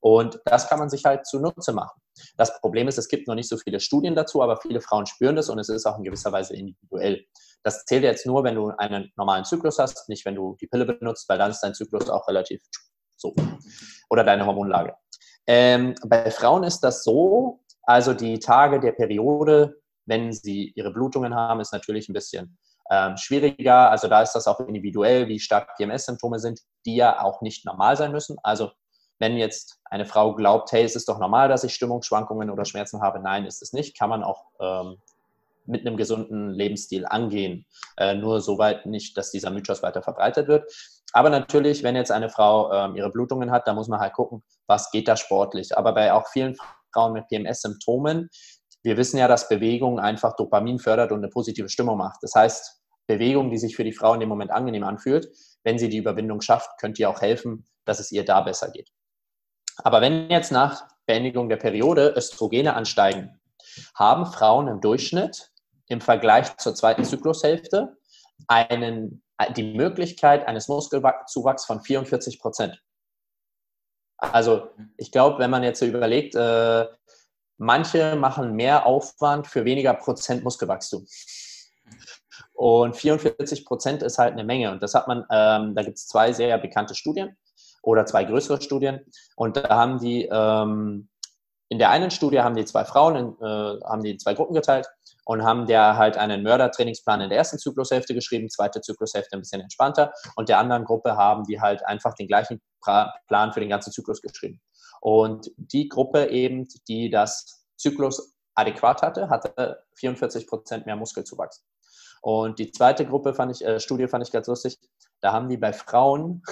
und 0.00 0.40
das 0.44 0.68
kann 0.68 0.78
man 0.78 0.90
sich 0.90 1.04
halt 1.04 1.26
zunutze 1.26 1.72
machen. 1.72 2.00
Das 2.36 2.60
Problem 2.60 2.88
ist, 2.88 2.98
es 2.98 3.08
gibt 3.08 3.28
noch 3.28 3.34
nicht 3.34 3.48
so 3.48 3.56
viele 3.56 3.80
Studien 3.80 4.14
dazu, 4.14 4.42
aber 4.42 4.56
viele 4.56 4.80
Frauen 4.80 5.06
spüren 5.06 5.36
das 5.36 5.48
und 5.48 5.58
es 5.58 5.68
ist 5.68 5.86
auch 5.86 5.98
in 5.98 6.04
gewisser 6.04 6.32
Weise 6.32 6.54
individuell. 6.54 7.24
Das 7.62 7.84
zählt 7.84 8.04
jetzt 8.04 8.26
nur, 8.26 8.44
wenn 8.44 8.54
du 8.54 8.68
einen 8.78 9.12
normalen 9.16 9.44
Zyklus 9.44 9.78
hast, 9.78 10.08
nicht 10.08 10.24
wenn 10.24 10.34
du 10.34 10.56
die 10.60 10.66
Pille 10.66 10.84
benutzt, 10.84 11.28
weil 11.28 11.38
dann 11.38 11.50
ist 11.50 11.60
dein 11.60 11.74
Zyklus 11.74 12.08
auch 12.08 12.26
relativ 12.28 12.62
so. 13.16 13.34
Oder 14.10 14.24
deine 14.24 14.46
Hormonlage. 14.46 14.94
Ähm, 15.46 15.94
bei 16.06 16.30
Frauen 16.30 16.62
ist 16.62 16.80
das 16.80 17.02
so, 17.02 17.60
also 17.82 18.14
die 18.14 18.38
Tage 18.38 18.80
der 18.80 18.92
Periode, 18.92 19.80
wenn 20.06 20.32
sie 20.32 20.72
ihre 20.76 20.92
Blutungen 20.92 21.34
haben, 21.34 21.60
ist 21.60 21.72
natürlich 21.72 22.08
ein 22.08 22.12
bisschen 22.12 22.58
ähm, 22.90 23.16
schwieriger. 23.16 23.90
Also 23.90 24.08
da 24.08 24.22
ist 24.22 24.32
das 24.32 24.46
auch 24.46 24.60
individuell, 24.60 25.28
wie 25.28 25.40
stark 25.40 25.76
PMS-Symptome 25.76 26.38
sind, 26.38 26.60
die 26.86 26.96
ja 26.96 27.22
auch 27.22 27.40
nicht 27.42 27.64
normal 27.64 27.96
sein 27.96 28.12
müssen. 28.12 28.36
Also 28.42 28.70
wenn 29.18 29.36
jetzt 29.36 29.80
eine 29.84 30.04
Frau 30.04 30.34
glaubt, 30.34 30.72
hey, 30.72 30.84
es 30.84 30.96
ist 30.96 31.08
doch 31.08 31.18
normal, 31.18 31.48
dass 31.48 31.64
ich 31.64 31.74
Stimmungsschwankungen 31.74 32.50
oder 32.50 32.64
Schmerzen 32.64 33.02
habe, 33.02 33.20
nein, 33.20 33.46
ist 33.46 33.62
es 33.62 33.72
nicht, 33.72 33.98
kann 33.98 34.10
man 34.10 34.22
auch 34.22 34.44
ähm, 34.60 34.98
mit 35.66 35.86
einem 35.86 35.96
gesunden 35.96 36.50
Lebensstil 36.50 37.04
angehen. 37.06 37.66
Äh, 37.96 38.14
nur 38.14 38.40
soweit 38.40 38.86
nicht, 38.86 39.16
dass 39.16 39.30
dieser 39.30 39.50
Mythos 39.50 39.82
weiter 39.82 40.02
verbreitet 40.02 40.48
wird. 40.48 40.72
Aber 41.12 41.30
natürlich, 41.30 41.82
wenn 41.82 41.96
jetzt 41.96 42.10
eine 42.10 42.30
Frau 42.30 42.72
ähm, 42.72 42.96
ihre 42.96 43.10
Blutungen 43.10 43.50
hat, 43.50 43.66
da 43.66 43.74
muss 43.74 43.88
man 43.88 44.00
halt 44.00 44.14
gucken, 44.14 44.42
was 44.66 44.90
geht 44.90 45.08
da 45.08 45.16
sportlich. 45.16 45.76
Aber 45.76 45.92
bei 45.92 46.12
auch 46.12 46.26
vielen 46.28 46.56
Frauen 46.92 47.12
mit 47.12 47.28
PMS-Symptomen, 47.28 48.28
wir 48.82 48.96
wissen 48.96 49.18
ja, 49.18 49.28
dass 49.28 49.48
Bewegung 49.48 49.98
einfach 49.98 50.36
Dopamin 50.36 50.78
fördert 50.78 51.12
und 51.12 51.18
eine 51.18 51.28
positive 51.28 51.68
Stimmung 51.68 51.98
macht. 51.98 52.18
Das 52.22 52.34
heißt, 52.34 52.80
Bewegung, 53.06 53.50
die 53.50 53.58
sich 53.58 53.74
für 53.74 53.84
die 53.84 53.92
Frau 53.92 54.14
in 54.14 54.20
dem 54.20 54.28
Moment 54.28 54.50
angenehm 54.50 54.84
anfühlt, 54.84 55.28
wenn 55.64 55.78
sie 55.78 55.88
die 55.88 55.96
Überwindung 55.96 56.40
schafft, 56.40 56.70
könnte 56.78 57.02
ihr 57.02 57.10
auch 57.10 57.20
helfen, 57.20 57.66
dass 57.84 58.00
es 58.00 58.12
ihr 58.12 58.24
da 58.24 58.40
besser 58.42 58.70
geht. 58.70 58.90
Aber 59.78 60.00
wenn 60.00 60.30
jetzt 60.30 60.52
nach 60.52 60.88
Beendigung 61.06 61.48
der 61.48 61.56
Periode 61.56 62.14
Östrogene 62.16 62.74
ansteigen, 62.74 63.40
haben 63.94 64.26
Frauen 64.26 64.68
im 64.68 64.80
Durchschnitt 64.80 65.50
im 65.86 66.00
Vergleich 66.00 66.56
zur 66.58 66.74
zweiten 66.74 67.04
Zyklushälfte 67.04 67.96
einen, 68.46 69.22
die 69.56 69.74
Möglichkeit 69.74 70.46
eines 70.46 70.68
Muskelzuwachs 70.68 71.64
von 71.64 71.80
44 71.80 72.40
Prozent. 72.40 72.82
Also 74.16 74.68
ich 74.96 75.12
glaube, 75.12 75.38
wenn 75.38 75.50
man 75.50 75.62
jetzt 75.62 75.78
so 75.78 75.86
überlegt, 75.86 76.34
äh, 76.34 76.86
manche 77.56 78.16
machen 78.16 78.54
mehr 78.54 78.84
Aufwand 78.84 79.46
für 79.46 79.64
weniger 79.64 79.94
Prozent 79.94 80.42
Muskelwachstum. 80.42 81.06
Und 82.52 82.96
44 82.96 83.64
Prozent 83.64 84.02
ist 84.02 84.18
halt 84.18 84.32
eine 84.32 84.44
Menge. 84.44 84.72
Und 84.72 84.82
das 84.82 84.94
hat 84.94 85.06
man, 85.06 85.24
ähm, 85.30 85.74
da 85.76 85.82
gibt 85.82 85.98
es 85.98 86.08
zwei 86.08 86.32
sehr 86.32 86.58
bekannte 86.58 86.96
Studien 86.96 87.36
oder 87.88 88.04
zwei 88.04 88.24
größere 88.24 88.60
Studien. 88.60 89.00
Und 89.34 89.56
da 89.56 89.70
haben 89.70 89.98
die, 89.98 90.28
ähm, 90.30 91.08
in 91.70 91.78
der 91.78 91.88
einen 91.88 92.10
Studie 92.10 92.40
haben 92.40 92.54
die 92.54 92.66
zwei 92.66 92.84
Frauen, 92.84 93.16
in, 93.16 93.26
äh, 93.40 93.80
haben 93.84 94.02
die 94.02 94.18
zwei 94.18 94.34
Gruppen 94.34 94.54
geteilt 94.54 94.86
und 95.24 95.42
haben 95.42 95.66
der 95.66 95.96
halt 95.96 96.18
einen 96.18 96.42
Mördertrainingsplan 96.42 97.22
in 97.22 97.30
der 97.30 97.38
ersten 97.38 97.58
Zyklushälfte 97.58 98.12
geschrieben, 98.12 98.50
zweite 98.50 98.82
Zyklushälfte 98.82 99.36
ein 99.36 99.40
bisschen 99.40 99.62
entspannter. 99.62 100.12
Und 100.36 100.50
der 100.50 100.58
anderen 100.58 100.84
Gruppe 100.84 101.16
haben 101.16 101.44
die 101.44 101.62
halt 101.62 101.84
einfach 101.86 102.12
den 102.14 102.28
gleichen 102.28 102.60
Plan 102.82 103.52
für 103.52 103.60
den 103.60 103.70
ganzen 103.70 103.90
Zyklus 103.90 104.20
geschrieben. 104.20 104.60
Und 105.00 105.50
die 105.56 105.88
Gruppe 105.88 106.28
eben, 106.28 106.68
die 106.88 107.08
das 107.08 107.64
Zyklus 107.76 108.34
adäquat 108.54 109.00
hatte, 109.00 109.30
hatte 109.30 109.82
44 109.94 110.46
Prozent 110.46 110.84
mehr 110.84 110.96
Muskelzuwachs. 110.96 111.64
Und 112.20 112.58
die 112.58 112.70
zweite 112.70 113.06
Gruppe 113.06 113.32
fand 113.32 113.52
ich, 113.52 113.64
äh, 113.64 113.80
Studie 113.80 114.08
fand 114.08 114.26
ich 114.26 114.32
ganz 114.32 114.46
lustig. 114.46 114.78
Da 115.20 115.32
haben 115.32 115.48
die 115.48 115.56
bei 115.56 115.72
Frauen 115.72 116.42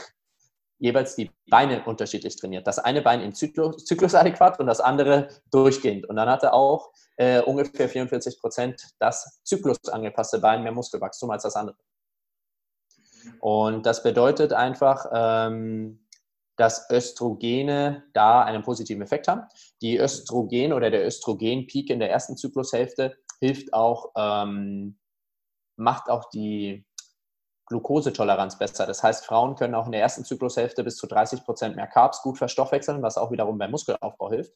jeweils 0.79 1.17
die 1.17 1.31
Beine 1.49 1.85
unterschiedlich 1.85 2.37
trainiert. 2.37 2.67
Das 2.67 2.79
eine 2.79 3.03
Bein 3.03 3.21
im 3.23 3.35
Zyklus, 3.35 3.85
zyklusadäquat 3.85 4.61
und 4.61 4.67
das 4.67 4.81
andere 4.81 5.29
durchgehend. 5.51 6.07
Und 6.07 6.17
dann 6.17 6.29
hatte 6.29 6.53
auch 6.53 6.93
äh, 7.17 7.41
ungefähr 7.41 7.89
44 7.89 8.39
Prozent 8.39 8.83
das 8.99 9.41
zyklusangepasste 9.45 10.39
Bein 10.39 10.62
mehr 10.62 10.73
Muskelwachstum 10.73 11.31
als 11.31 11.45
das 11.45 11.57
andere. 11.57 11.77
Und 13.41 13.87
das 13.87 14.03
bedeutet 14.03 14.53
einfach, 14.53 15.07
ähm, 15.12 16.07
dass 16.57 16.89
Östrogene 16.91 18.05
da 18.12 18.43
einen 18.43 18.62
positiven 18.62 19.03
Effekt 19.03 19.29
haben. 19.29 19.43
Die 19.83 19.99
Östrogen 19.99 20.73
oder 20.73 20.91
der 20.91 21.07
Östrogenpeak 21.07 21.91
in 21.91 21.99
der 21.99 22.11
ersten 22.11 22.37
Zyklushälfte 22.37 23.17
hilft 23.41 23.75
auch, 23.75 24.12
ähm, 24.17 24.99
macht 25.77 26.09
auch 26.09 26.31
die 26.31 26.86
Glukosetoleranz 27.67 28.59
besser. 28.59 28.87
Das 28.87 29.03
heißt, 29.03 29.27
Frauen 29.27 29.57
können 29.57 29.75
auch 29.75 29.87
in 29.87 29.93
der 29.93 30.01
ersten 30.01 30.25
Zyklushälfte 30.25 30.85
bis 30.85 30.97
zu 30.97 31.07
30 31.07 31.45
Prozent 31.45 31.77
mehr 31.77 31.89
Carbs 31.89 32.23
gut 32.23 32.39
verstoffwechseln, 32.39 33.03
was 33.03 33.19
auch 33.19 33.33
wiederum 33.33 33.59
beim 33.59 33.73
Muskelaufbau 33.73 34.31
hilft. 34.31 34.53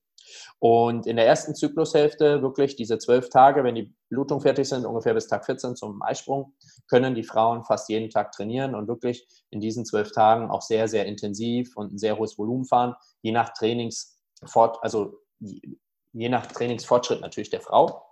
Und 0.60 1.06
in 1.06 1.16
der 1.16 1.26
ersten 1.26 1.54
Zyklushälfte 1.54 2.40
wirklich 2.42 2.76
diese 2.76 2.98
zwölf 2.98 3.28
Tage, 3.28 3.64
wenn 3.64 3.74
die 3.74 3.94
Blutungen 4.08 4.42
fertig 4.42 4.68
sind, 4.68 4.86
ungefähr 4.86 5.14
bis 5.14 5.26
Tag 5.26 5.44
14 5.44 5.74
zum 5.74 6.00
Eisprung, 6.02 6.54
können 6.88 7.14
die 7.16 7.24
Frauen 7.24 7.64
fast 7.64 7.88
jeden 7.88 8.10
Tag 8.10 8.30
trainieren 8.30 8.76
und 8.76 8.86
wirklich 8.86 9.26
in 9.50 9.60
diesen 9.60 9.84
zwölf 9.84 10.12
Tagen 10.12 10.50
auch 10.50 10.62
sehr, 10.62 10.86
sehr 10.86 11.06
intensiv 11.06 11.76
und 11.76 11.92
ein 11.92 11.98
sehr 11.98 12.16
hohes 12.16 12.38
Volumen 12.38 12.64
fahren, 12.64 12.94
je 13.22 13.32
nach 13.32 13.52
Trainingsfort, 13.54 14.78
also 14.82 15.18
je 15.40 16.28
nach 16.28 16.46
Trainingsfortschritt 16.46 17.20
natürlich 17.20 17.50
der 17.50 17.60
Frau. 17.60 18.09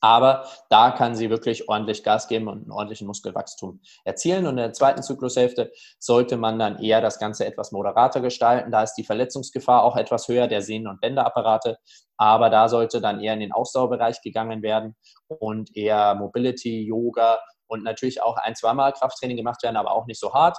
Aber 0.00 0.46
da 0.68 0.90
kann 0.90 1.14
sie 1.14 1.30
wirklich 1.30 1.68
ordentlich 1.68 2.02
Gas 2.02 2.28
geben 2.28 2.48
und 2.48 2.62
einen 2.62 2.70
ordentlichen 2.70 3.06
Muskelwachstum 3.06 3.80
erzielen. 4.04 4.46
Und 4.46 4.52
in 4.52 4.56
der 4.56 4.72
zweiten 4.72 5.02
Zyklushälfte 5.02 5.72
sollte 5.98 6.36
man 6.36 6.58
dann 6.58 6.78
eher 6.78 7.00
das 7.00 7.18
Ganze 7.18 7.46
etwas 7.46 7.72
moderater 7.72 8.20
gestalten. 8.20 8.70
Da 8.70 8.82
ist 8.82 8.94
die 8.94 9.04
Verletzungsgefahr 9.04 9.82
auch 9.84 9.96
etwas 9.96 10.28
höher 10.28 10.48
der 10.48 10.62
Sehnen- 10.62 10.88
und 10.88 11.00
Bänderapparate. 11.00 11.78
Aber 12.16 12.50
da 12.50 12.68
sollte 12.68 13.00
dann 13.00 13.20
eher 13.20 13.34
in 13.34 13.40
den 13.40 13.52
Ausdauerbereich 13.52 14.22
gegangen 14.22 14.62
werden 14.62 14.96
und 15.28 15.76
eher 15.76 16.14
Mobility, 16.14 16.82
Yoga 16.82 17.38
und 17.66 17.84
natürlich 17.84 18.22
auch 18.22 18.36
ein, 18.36 18.56
zweimal 18.56 18.92
Krafttraining 18.92 19.36
gemacht 19.36 19.62
werden, 19.62 19.76
aber 19.76 19.92
auch 19.92 20.06
nicht 20.06 20.20
so 20.20 20.34
hart. 20.34 20.58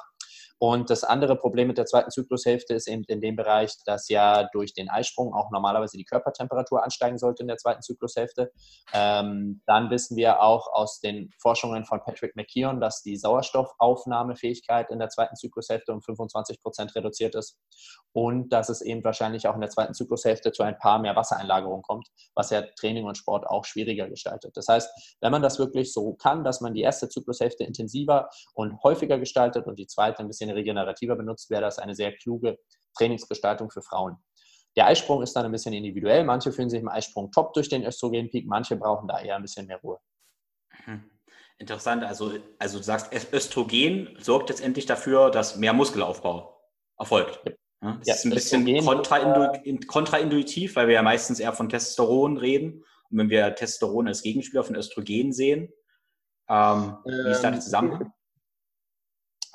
Und 0.63 0.91
das 0.91 1.03
andere 1.03 1.37
Problem 1.37 1.69
mit 1.69 1.79
der 1.79 1.87
zweiten 1.87 2.11
Zyklushälfte 2.11 2.75
ist 2.75 2.87
eben 2.87 3.03
in 3.05 3.19
dem 3.19 3.35
Bereich, 3.35 3.73
dass 3.85 4.09
ja 4.09 4.47
durch 4.53 4.75
den 4.75 4.89
Eisprung 4.91 5.33
auch 5.33 5.49
normalerweise 5.49 5.97
die 5.97 6.05
Körpertemperatur 6.05 6.83
ansteigen 6.83 7.17
sollte 7.17 7.41
in 7.41 7.47
der 7.47 7.57
zweiten 7.57 7.81
Zyklushälfte. 7.81 8.51
Ähm, 8.93 9.63
dann 9.65 9.89
wissen 9.89 10.15
wir 10.17 10.43
auch 10.43 10.71
aus 10.71 10.99
den 10.99 11.31
Forschungen 11.39 11.83
von 11.85 11.99
Patrick 12.03 12.35
McKeown, 12.35 12.79
dass 12.79 13.01
die 13.01 13.17
Sauerstoffaufnahmefähigkeit 13.17 14.91
in 14.91 14.99
der 14.99 15.09
zweiten 15.09 15.35
Zyklushälfte 15.35 15.91
um 15.93 16.03
25 16.03 16.61
Prozent 16.61 16.93
reduziert 16.93 17.33
ist 17.33 17.57
und 18.13 18.53
dass 18.53 18.69
es 18.69 18.81
eben 18.81 19.03
wahrscheinlich 19.03 19.47
auch 19.47 19.55
in 19.55 19.61
der 19.61 19.71
zweiten 19.71 19.95
Zyklushälfte 19.95 20.51
zu 20.51 20.61
ein 20.61 20.77
paar 20.77 20.99
mehr 20.99 21.15
Wassereinlagerungen 21.15 21.81
kommt, 21.81 22.07
was 22.35 22.51
ja 22.51 22.61
Training 22.79 23.05
und 23.05 23.17
Sport 23.17 23.47
auch 23.47 23.65
schwieriger 23.65 24.07
gestaltet. 24.09 24.55
Das 24.55 24.67
heißt, 24.67 25.17
wenn 25.21 25.31
man 25.31 25.41
das 25.41 25.57
wirklich 25.57 25.91
so 25.91 26.13
kann, 26.13 26.43
dass 26.43 26.61
man 26.61 26.75
die 26.75 26.81
erste 26.81 27.09
Zyklushälfte 27.09 27.63
intensiver 27.63 28.29
und 28.53 28.79
häufiger 28.83 29.17
gestaltet 29.17 29.65
und 29.65 29.79
die 29.79 29.87
zweite 29.87 30.19
ein 30.19 30.27
bisschen 30.27 30.50
regenerativer 30.55 31.15
benutzt, 31.15 31.49
wäre 31.49 31.61
das 31.61 31.79
eine 31.79 31.95
sehr 31.95 32.13
kluge 32.13 32.57
Trainingsgestaltung 32.97 33.71
für 33.71 33.81
Frauen. 33.81 34.17
Der 34.75 34.87
Eisprung 34.87 35.21
ist 35.21 35.33
dann 35.33 35.45
ein 35.45 35.51
bisschen 35.51 35.73
individuell. 35.73 36.23
Manche 36.23 36.51
fühlen 36.51 36.69
sich 36.69 36.79
im 36.79 36.87
Eisprung 36.87 37.31
top 37.31 37.53
durch 37.53 37.69
den 37.69 37.85
Östrogenpeak, 37.85 38.47
manche 38.47 38.75
brauchen 38.75 39.07
da 39.07 39.19
eher 39.19 39.35
ein 39.35 39.41
bisschen 39.41 39.67
mehr 39.67 39.77
Ruhe. 39.77 39.99
Mhm. 40.85 41.03
Interessant, 41.57 42.03
also, 42.03 42.31
also 42.57 42.77
du 42.79 42.83
sagst, 42.83 43.13
Östrogen 43.31 44.17
sorgt 44.19 44.49
letztendlich 44.49 44.87
dafür, 44.87 45.29
dass 45.29 45.57
mehr 45.57 45.73
Muskelaufbau 45.73 46.59
erfolgt. 46.97 47.39
Ja. 47.45 47.97
das 47.99 48.07
ja, 48.07 48.13
ist 48.15 48.25
ein 48.25 48.31
bisschen 48.31 48.83
kontraindu 48.83 49.77
kontraintuitiv, 49.85 50.75
weil 50.75 50.87
wir 50.87 50.95
ja 50.95 51.03
meistens 51.03 51.39
eher 51.39 51.53
von 51.53 51.69
Testosteron 51.69 52.37
reden. 52.37 52.83
Und 53.11 53.17
wenn 53.17 53.29
wir 53.29 53.53
Testosteron 53.53 54.07
als 54.07 54.23
Gegenspieler 54.23 54.63
von 54.63 54.75
Östrogen 54.75 55.33
sehen, 55.33 55.71
ähm, 56.49 56.97
wie 57.05 57.31
ist 57.31 57.41
da 57.41 57.51
der 57.51 57.59
Zusammenhang? 57.59 58.11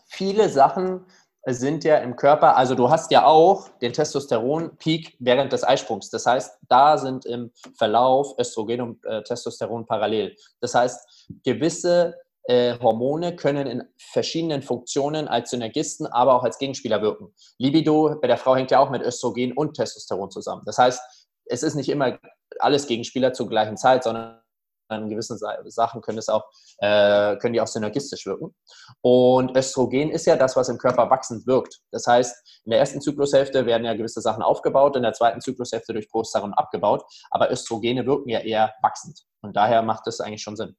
Viele 0.07 0.49
Sachen 0.49 1.05
sind 1.49 1.85
ja 1.85 1.99
im 1.99 2.17
Körper, 2.17 2.57
also 2.57 2.75
du 2.75 2.91
hast 2.91 3.13
ja 3.13 3.25
auch 3.25 3.69
den 3.81 3.93
Testosteron-Peak 3.93 5.17
während 5.21 5.53
des 5.53 5.63
Eisprungs. 5.63 6.11
Das 6.11 6.27
heißt, 6.27 6.59
da 6.69 6.99
sind 6.99 7.25
im 7.25 7.53
Verlauf 7.79 8.35
Östrogen 8.39 8.81
und 8.81 9.05
äh, 9.05 9.23
Testosteron 9.23 9.87
parallel. 9.87 10.35
Das 10.61 10.75
heißt, 10.75 11.31
gewisse 11.45 12.17
äh, 12.49 12.77
Hormone 12.81 13.37
können 13.37 13.69
in 13.69 13.85
verschiedenen 13.97 14.63
Funktionen 14.63 15.29
als 15.29 15.51
Synergisten, 15.51 16.07
aber 16.09 16.35
auch 16.35 16.43
als 16.43 16.59
Gegenspieler 16.59 17.01
wirken. 17.01 17.33
Libido 17.59 18.19
bei 18.21 18.27
der 18.27 18.39
Frau 18.39 18.57
hängt 18.57 18.73
ja 18.73 18.81
auch 18.81 18.91
mit 18.91 19.03
Östrogen 19.03 19.53
und 19.53 19.75
Testosteron 19.75 20.31
zusammen. 20.33 20.63
Das 20.67 20.79
heißt, 20.79 21.29
es 21.45 21.63
ist 21.63 21.77
nicht 21.77 21.89
immer 21.89 22.19
alles 22.59 22.89
Gegenspieler 22.89 23.33
zur 23.33 23.49
gleichen 23.49 23.77
Zeit, 23.77 24.03
sondern 24.03 24.41
an 24.89 25.09
gewissen 25.09 25.39
Sachen 25.39 26.01
können 26.01 26.19
es 26.19 26.29
auch, 26.29 26.45
äh, 26.79 27.37
können 27.37 27.55
die 27.55 27.61
auch 27.61 27.67
synergistisch 27.67 28.27
wirken. 28.27 28.55
Und 29.01 29.57
Östrogen 29.57 30.11
ist 30.11 30.27
ja 30.27 30.37
das, 30.37 30.57
was 30.57 30.69
im 30.69 30.79
Körper 30.79 31.11
wachsend 31.11 31.47
wirkt. 31.47 31.81
Das 31.91 32.07
heißt, 32.07 32.63
in 32.65 32.71
der 32.71 32.81
ersten 32.81 33.01
Zyklushälfte 33.01 33.67
werden 33.67 33.85
ja 33.85 33.95
gewisse 33.95 34.21
Sachen 34.21 34.43
aufgebaut, 34.43 34.97
in 34.97 35.03
der 35.03 35.13
zweiten 35.13 35.41
Zyklushälfte 35.41 35.93
durch 35.93 36.09
Prostaglandin 36.09 36.57
abgebaut, 36.59 37.05
aber 37.31 37.51
Östrogene 37.51 38.07
wirken 38.07 38.29
ja 38.29 38.41
eher 38.41 38.75
wachsend. 38.83 39.21
Und 39.43 39.57
daher 39.57 39.83
macht 39.83 40.07
das 40.07 40.21
eigentlich 40.21 40.43
schon 40.43 40.57
Sinn. 40.57 40.77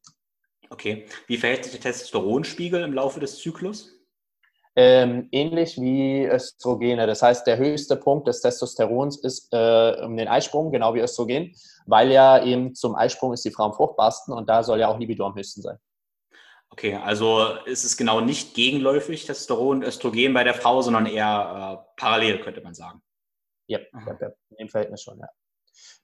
Okay. 0.70 1.06
Wie 1.28 1.38
verhält 1.38 1.64
sich 1.64 1.74
der 1.74 1.82
Testosteronspiegel 1.82 2.84
im 2.84 2.94
Laufe 2.94 3.20
des 3.20 3.40
Zyklus? 3.40 3.97
Ähm, 4.78 5.28
ähnlich 5.32 5.82
wie 5.82 6.28
Östrogene. 6.28 7.08
Das 7.08 7.24
heißt, 7.24 7.48
der 7.48 7.58
höchste 7.58 7.96
Punkt 7.96 8.28
des 8.28 8.42
Testosterons 8.42 9.18
ist 9.24 9.52
äh, 9.52 10.06
um 10.06 10.16
den 10.16 10.28
Eisprung, 10.28 10.72
genau 10.72 10.94
wie 10.94 11.00
Östrogen, 11.00 11.56
weil 11.88 12.12
ja 12.12 12.44
eben 12.44 12.76
zum 12.76 12.96
Eisprung 12.96 13.34
ist 13.34 13.44
die 13.44 13.50
Frau 13.50 13.66
am 13.66 13.74
fruchtbarsten 13.74 14.36
und 14.36 14.48
da 14.48 14.62
soll 14.62 14.80
ja 14.80 14.88
auch 14.88 15.00
Libido 15.00 15.26
am 15.26 15.36
höchsten 15.36 15.64
sein. 15.64 15.80
Okay, 16.70 16.94
also 16.94 17.56
ist 17.66 17.86
es 17.86 17.98
genau 17.98 18.22
nicht 18.22 18.54
gegenläufig, 18.54 19.26
Testosteron 19.26 19.78
und 19.78 19.84
Östrogen 19.84 20.36
bei 20.36 20.44
der 20.44 20.54
Frau, 20.54 20.80
sondern 20.84 21.08
eher 21.08 21.82
äh, 21.82 21.94
parallel, 22.00 22.40
könnte 22.42 22.62
man 22.62 22.76
sagen. 22.76 23.02
Ja, 23.66 23.80
ja, 23.80 24.32
im 24.58 24.70
Verhältnis 24.70 25.02
schon, 25.02 25.18
ja. 25.18 25.28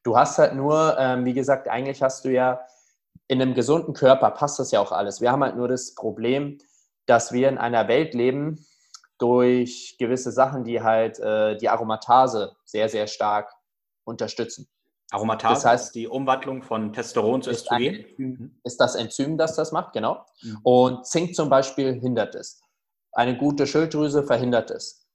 Du 0.01 0.17
hast 0.17 0.39
halt 0.39 0.55
nur, 0.55 0.97
ähm, 0.97 1.25
wie 1.25 1.33
gesagt, 1.33 1.67
eigentlich 1.67 2.01
hast 2.01 2.25
du 2.25 2.29
ja 2.29 2.65
in 3.27 3.39
einem 3.39 3.53
gesunden 3.53 3.93
Körper 3.93 4.31
passt 4.31 4.57
das 4.57 4.71
ja 4.71 4.79
auch 4.79 4.91
alles. 4.91 5.21
Wir 5.21 5.31
haben 5.31 5.43
halt 5.43 5.55
nur 5.55 5.67
das 5.67 5.93
Problem, 5.93 6.57
dass 7.05 7.31
wir 7.31 7.49
in 7.49 7.57
einer 7.57 7.87
Welt 7.87 8.13
leben 8.13 8.65
durch 9.17 9.95
gewisse 9.99 10.31
Sachen, 10.31 10.63
die 10.63 10.81
halt 10.81 11.19
äh, 11.19 11.57
die 11.57 11.69
Aromatase 11.69 12.55
sehr, 12.65 12.89
sehr 12.89 13.07
stark 13.07 13.53
unterstützen. 14.05 14.67
Aromatase 15.11 15.53
das 15.53 15.65
heißt, 15.65 15.95
die 15.95 16.07
Umwandlung 16.07 16.63
von 16.63 16.91
Testosteron 16.91 17.41
zu 17.41 17.51
Östrogen? 17.51 18.59
Ist 18.63 18.79
das 18.79 18.95
Enzym, 18.95 19.37
das 19.37 19.55
das 19.55 19.71
macht, 19.71 19.93
genau. 19.93 20.25
Mhm. 20.41 20.59
Und 20.63 21.05
Zink 21.05 21.35
zum 21.35 21.49
Beispiel 21.49 21.93
hindert 21.93 22.35
es. 22.35 22.61
Eine 23.11 23.37
gute 23.37 23.67
Schilddrüse 23.67 24.23
verhindert 24.23 24.71
es. 24.71 25.07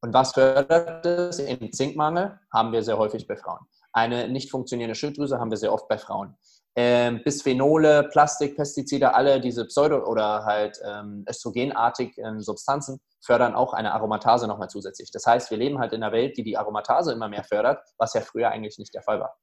Und 0.00 0.14
was 0.14 0.32
fördert 0.32 1.04
es? 1.04 1.38
Im 1.38 1.72
Zinkmangel 1.72 2.40
haben 2.52 2.72
wir 2.72 2.82
sehr 2.82 2.96
häufig 2.96 3.26
bei 3.26 3.36
Frauen. 3.36 3.60
Eine 3.92 4.28
nicht 4.28 4.50
funktionierende 4.50 4.94
Schilddrüse 4.94 5.38
haben 5.38 5.50
wir 5.50 5.58
sehr 5.58 5.72
oft 5.72 5.88
bei 5.88 5.98
Frauen 5.98 6.36
ähm, 6.76 7.22
Bisphenole, 7.22 8.08
Plastik, 8.10 8.56
Pestizide, 8.56 9.14
alle 9.14 9.40
diese 9.40 9.64
Pseudo- 9.66 10.06
oder 10.06 10.44
halt 10.44 10.78
ähm, 10.84 11.24
östrogenartigen 11.28 12.40
Substanzen 12.40 13.00
fördern 13.24 13.54
auch 13.54 13.72
eine 13.72 13.94
Aromatase 13.94 14.46
nochmal 14.48 14.68
zusätzlich. 14.68 15.10
Das 15.12 15.24
heißt, 15.26 15.50
wir 15.50 15.58
leben 15.58 15.78
halt 15.78 15.92
in 15.92 16.02
einer 16.02 16.12
Welt, 16.12 16.36
die 16.36 16.42
die 16.42 16.58
Aromatase 16.58 17.12
immer 17.12 17.28
mehr 17.28 17.44
fördert, 17.44 17.82
was 17.96 18.14
ja 18.14 18.20
früher 18.20 18.50
eigentlich 18.50 18.78
nicht 18.78 18.92
der 18.92 19.02
Fall 19.02 19.20
war. 19.20 19.36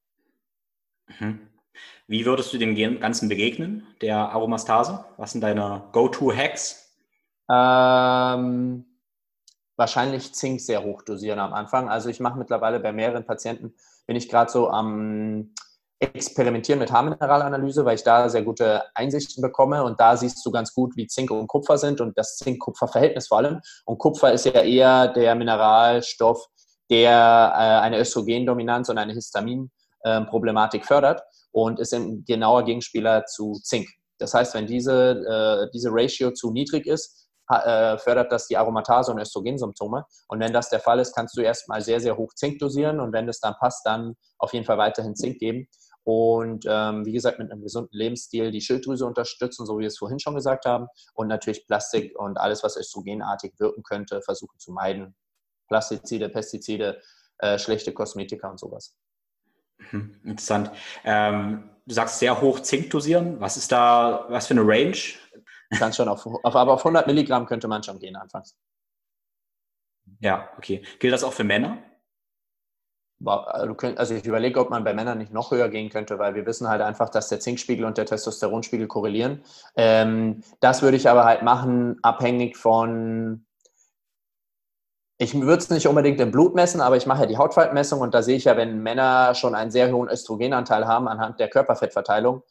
Mhm. 1.19 1.47
Wie 2.07 2.25
würdest 2.25 2.51
du 2.51 2.57
dem 2.57 2.75
Ganzen 2.99 3.29
begegnen, 3.29 3.87
der 4.01 4.17
Aromastase? 4.17 5.05
Was 5.17 5.31
sind 5.31 5.41
deine 5.41 5.83
Go-To-Hacks? 5.93 6.97
Ähm, 7.49 8.85
wahrscheinlich 9.77 10.33
Zink 10.33 10.59
sehr 10.59 10.83
hoch 10.83 11.01
dosieren 11.01 11.39
am 11.39 11.53
Anfang. 11.53 11.89
Also 11.89 12.09
ich 12.09 12.19
mache 12.19 12.37
mittlerweile 12.37 12.81
bei 12.81 12.91
mehreren 12.91 13.25
Patienten, 13.25 13.73
bin 14.05 14.17
ich 14.17 14.27
gerade 14.27 14.51
so 14.51 14.69
am 14.69 15.53
experimentieren 16.01 16.79
mit 16.79 16.91
Haarmineralanalyse, 16.91 17.85
weil 17.85 17.95
ich 17.95 18.03
da 18.03 18.27
sehr 18.27 18.41
gute 18.41 18.83
Einsichten 18.95 19.41
bekomme 19.41 19.83
und 19.83 19.99
da 19.99 20.17
siehst 20.17 20.43
du 20.43 20.51
ganz 20.51 20.73
gut, 20.73 20.95
wie 20.95 21.05
Zink 21.05 21.29
und 21.29 21.47
Kupfer 21.47 21.77
sind 21.77 22.01
und 22.01 22.17
das 22.17 22.37
Zink-Kupfer-Verhältnis 22.37 23.27
vor 23.27 23.37
allem. 23.37 23.61
Und 23.85 23.99
Kupfer 23.99 24.33
ist 24.33 24.45
ja 24.45 24.61
eher 24.61 25.09
der 25.09 25.35
Mineralstoff, 25.35 26.47
der 26.89 27.11
äh, 27.11 27.85
eine 27.85 27.99
Östrogendominanz 27.99 28.89
und 28.89 28.97
eine 28.97 29.13
Histamin-Problematik 29.13 30.85
fördert 30.85 31.21
und 31.51 31.79
ist 31.79 31.93
ein 31.93 32.25
genauer 32.25 32.65
Gegenspieler 32.65 33.25
zu 33.25 33.53
Zink. 33.63 33.87
Das 34.17 34.33
heißt, 34.33 34.55
wenn 34.55 34.65
diese, 34.65 35.11
äh, 35.11 35.69
diese 35.71 35.89
Ratio 35.91 36.31
zu 36.31 36.51
niedrig 36.51 36.87
ist, 36.87 37.27
äh, 37.47 37.97
fördert 37.97 38.31
das 38.31 38.47
die 38.47 38.57
Aromatase 38.57 39.11
und 39.11 39.19
Östrogensymptome. 39.19 40.05
Und 40.29 40.39
wenn 40.39 40.53
das 40.53 40.69
der 40.69 40.79
Fall 40.79 40.99
ist, 40.99 41.13
kannst 41.13 41.37
du 41.37 41.41
erstmal 41.41 41.81
sehr, 41.81 41.99
sehr 41.99 42.17
hoch 42.17 42.33
Zink 42.33 42.59
dosieren 42.59 42.99
und 42.99 43.13
wenn 43.13 43.27
das 43.27 43.39
dann 43.39 43.55
passt, 43.59 43.85
dann 43.85 44.15
auf 44.39 44.53
jeden 44.53 44.65
Fall 44.65 44.77
weiterhin 44.77 45.15
Zink 45.15 45.37
geben 45.37 45.67
und 46.03 46.65
ähm, 46.67 47.05
wie 47.05 47.11
gesagt 47.11 47.39
mit 47.39 47.51
einem 47.51 47.61
gesunden 47.61 47.95
Lebensstil 47.95 48.51
die 48.51 48.61
Schilddrüse 48.61 49.05
unterstützen, 49.05 49.65
so 49.65 49.77
wie 49.77 49.81
wir 49.81 49.87
es 49.87 49.97
vorhin 49.97 50.19
schon 50.19 50.35
gesagt 50.35 50.65
haben 50.65 50.87
und 51.13 51.27
natürlich 51.27 51.67
Plastik 51.67 52.17
und 52.17 52.37
alles, 52.37 52.63
was 52.63 52.77
östrogenartig 52.77 53.53
wirken 53.59 53.83
könnte, 53.83 54.21
versuchen 54.21 54.57
zu 54.59 54.71
meiden. 54.71 55.15
Plastizide, 55.67 56.29
Pestizide, 56.29 57.01
äh, 57.37 57.57
schlechte 57.57 57.93
Kosmetika 57.93 58.49
und 58.49 58.59
sowas. 58.59 58.95
Mhm, 59.91 60.19
interessant. 60.23 60.71
Ähm, 61.03 61.69
du 61.85 61.93
sagst 61.93 62.19
sehr 62.19 62.41
hoch 62.41 62.59
Zink 62.59 62.89
dosieren. 62.89 63.39
Was 63.39 63.57
ist 63.57 63.71
da, 63.71 64.25
was 64.29 64.47
für 64.47 64.53
eine 64.53 64.63
Range? 64.65 64.97
Kann 65.77 65.93
schon 65.93 66.09
auf, 66.09 66.25
auf, 66.25 66.55
aber 66.55 66.73
auf 66.73 66.81
100 66.81 67.07
Milligramm 67.07 67.45
könnte 67.45 67.67
man 67.67 67.81
schon 67.81 67.99
gehen 67.99 68.15
anfangs. 68.15 68.57
Ja, 70.19 70.49
okay. 70.57 70.83
Gilt 70.99 71.13
das 71.13 71.23
auch 71.23 71.33
für 71.33 71.43
Männer? 71.43 71.77
Äh, 73.25 73.93
also 73.95 74.13
ich 74.13 74.25
überlege, 74.25 74.59
ob 74.59 74.69
man 74.69 74.83
bei 74.83 74.93
Männern 74.93 75.17
nicht 75.17 75.33
noch 75.33 75.51
höher 75.51 75.69
gehen 75.69 75.89
könnte, 75.89 76.19
weil 76.19 76.35
wir 76.35 76.45
wissen 76.45 76.67
halt 76.67 76.81
einfach, 76.81 77.09
dass 77.09 77.29
der 77.29 77.39
Zinkspiegel 77.39 77.85
und 77.85 77.97
der 77.97 78.05
Testosteronspiegel 78.05 78.87
korrelieren. 78.87 79.43
Ähm, 79.75 80.43
das 80.59 80.81
würde 80.81 80.97
ich 80.97 81.09
aber 81.09 81.25
halt 81.25 81.43
machen, 81.43 81.97
abhängig 82.01 82.57
von, 82.57 83.45
ich 85.17 85.39
würde 85.39 85.57
es 85.57 85.69
nicht 85.69 85.87
unbedingt 85.87 86.19
im 86.19 86.31
Blut 86.31 86.55
messen, 86.55 86.81
aber 86.81 86.97
ich 86.97 87.05
mache 87.05 87.21
ja 87.21 87.27
die 87.27 87.37
Hautfaltenmessung 87.37 88.01
und 88.01 88.13
da 88.13 88.23
sehe 88.23 88.37
ich 88.37 88.45
ja, 88.45 88.57
wenn 88.57 88.81
Männer 88.81 89.35
schon 89.35 89.55
einen 89.55 89.71
sehr 89.71 89.91
hohen 89.91 90.09
Östrogenanteil 90.09 90.87
haben 90.87 91.07
anhand 91.07 91.39
der 91.39 91.49
Körperfettverteilung, 91.49 92.43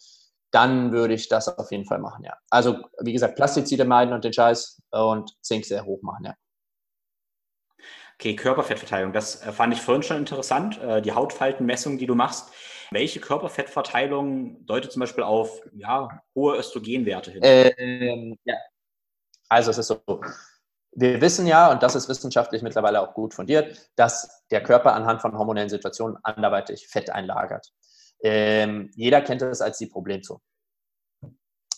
dann 0.53 0.93
würde 0.93 1.15
ich 1.15 1.29
das 1.29 1.59
auf 1.59 1.71
jeden 1.71 1.85
Fall 1.85 1.99
machen, 1.99 2.25
ja. 2.25 2.35
Also 2.51 2.79
wie 3.01 3.13
gesagt, 3.13 3.37
Plastizide 3.37 3.85
meiden 3.85 4.13
und 4.15 4.25
den 4.25 4.33
Scheiß 4.33 4.83
und 4.91 5.37
Zink 5.43 5.65
sehr 5.65 5.85
hoch 5.85 6.03
machen, 6.03 6.25
ja. 6.27 6.35
Okay, 8.21 8.37
Körperfettverteilung, 8.37 9.15
das 9.15 9.41
äh, 9.47 9.51
fand 9.51 9.73
ich 9.73 9.81
vorhin 9.81 10.03
schon 10.03 10.19
interessant, 10.19 10.79
äh, 10.83 11.01
die 11.01 11.13
Hautfaltenmessung, 11.13 11.97
die 11.97 12.05
du 12.07 12.15
machst. 12.15 12.53
Welche 12.91 13.19
Körperfettverteilung 13.19 14.67
deutet 14.67 14.93
zum 14.93 15.01
Beispiel 15.01 15.25
auf 15.25 15.63
ja, 15.73 16.21
hohe 16.35 16.59
Östrogenwerte 16.59 17.31
hin? 17.31 17.41
Ähm, 17.43 18.37
ja. 18.45 18.57
Also 19.49 19.71
es 19.71 19.79
ist 19.79 19.87
so, 19.87 20.03
wir 20.93 21.19
wissen 21.23 21.47
ja, 21.47 21.73
und 21.73 21.83
das 21.83 21.95
ist 21.95 22.11
wissenschaftlich 22.11 22.61
mittlerweile 22.61 23.01
auch 23.01 23.15
gut 23.15 23.33
fundiert, 23.33 23.91
dass 23.97 24.45
der 24.51 24.63
Körper 24.63 24.93
anhand 24.93 25.23
von 25.23 25.39
hormonellen 25.39 25.71
Situationen 25.71 26.19
anderweitig 26.23 26.89
Fett 26.89 27.09
einlagert. 27.09 27.73
Ähm, 28.23 28.91
jeder 28.97 29.23
kennt 29.23 29.41
es 29.41 29.63
als 29.63 29.79
die 29.79 29.87
Problemzone. 29.87 30.41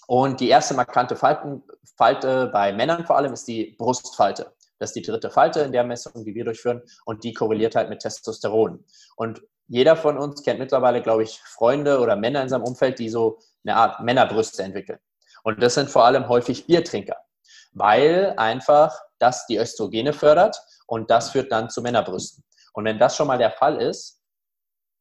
Und 0.09 0.41
die 0.41 0.49
erste 0.49 0.75
markante 0.75 1.15
Falten, 1.15 1.63
Falte 1.97 2.49
bei 2.49 2.73
Männern 2.73 3.07
vor 3.07 3.17
allem 3.17 3.33
ist 3.33 3.47
die 3.47 3.77
Brustfalte. 3.79 4.53
Das 4.83 4.91
ist 4.91 4.97
die 4.97 5.03
dritte 5.03 5.31
Falte 5.31 5.61
in 5.61 5.71
der 5.71 5.85
Messung, 5.85 6.25
die 6.25 6.35
wir 6.35 6.45
durchführen, 6.45 6.83
und 7.05 7.23
die 7.23 7.33
korreliert 7.33 7.77
halt 7.77 7.89
mit 7.89 8.01
Testosteron. 8.01 8.85
Und 9.15 9.41
jeder 9.69 9.95
von 9.95 10.19
uns 10.19 10.43
kennt 10.43 10.59
mittlerweile, 10.59 11.01
glaube 11.01 11.23
ich, 11.23 11.39
Freunde 11.45 12.01
oder 12.01 12.17
Männer 12.17 12.43
in 12.43 12.49
seinem 12.49 12.65
Umfeld, 12.65 12.99
die 12.99 13.09
so 13.09 13.39
eine 13.65 13.77
Art 13.77 14.01
Männerbrüste 14.01 14.65
entwickeln. 14.65 14.99
Und 15.45 15.63
das 15.63 15.75
sind 15.75 15.89
vor 15.89 16.05
allem 16.05 16.29
häufig 16.29 16.67
Biertrinker, 16.67 17.17
weil 17.73 18.35
einfach 18.39 18.99
das 19.21 19.47
die 19.47 19.57
Östrogene 19.57 20.13
fördert 20.13 20.61
und 20.89 21.11
das 21.11 21.31
führt 21.31 21.53
dann 21.53 21.71
zu 21.71 21.81
Männerbrüsten. 21.81 22.43
Und 22.73 22.85
wenn 22.85 22.99
das 22.99 23.17
schon 23.17 23.29
mal 23.29 23.39
der 23.39 23.53
Fall 23.53 23.81
ist, 23.81 24.21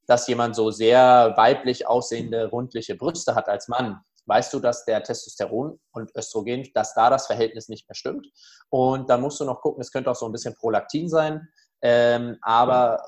dass 0.06 0.28
jemand 0.28 0.56
so 0.56 0.70
sehr 0.70 1.34
weiblich 1.38 1.88
aussehende, 1.88 2.52
rundliche 2.52 2.94
Brüste 2.94 3.34
hat 3.34 3.50
als 3.50 3.68
Mann, 3.68 4.00
weißt 4.26 4.54
du, 4.54 4.60
dass 4.60 4.86
der 4.86 5.04
Testosteron 5.04 5.80
und 5.92 6.16
Östrogen, 6.16 6.70
dass 6.74 6.94
da 6.94 7.10
das 7.10 7.28
Verhältnis 7.28 7.70
nicht 7.70 7.88
mehr 7.90 7.96
stimmt. 7.96 8.28
Und 8.70 9.10
dann 9.10 9.22
musst 9.22 9.40
du 9.40 9.46
noch 9.46 9.62
gucken, 9.62 9.82
es 9.82 9.92
könnte 9.92 10.12
auch 10.12 10.16
so 10.16 10.26
ein 10.26 10.32
bisschen 10.32 10.56
Prolaktin 10.56 11.10
sein, 11.10 11.48
ähm, 11.82 12.38
aber 12.42 13.02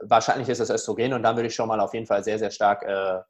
wahrscheinlich 0.00 0.48
ist 0.48 0.60
es 0.60 0.70
Östrogen 0.70 1.12
und 1.12 1.22
dann 1.22 1.36
würde 1.36 1.48
ich 1.48 1.54
schon 1.54 1.68
mal 1.68 1.80
auf 1.80 1.94
jeden 1.94 2.06
Fall 2.06 2.24
sehr, 2.24 2.38
sehr 2.38 2.50
stark 2.50 2.82
äh, 2.84 3.20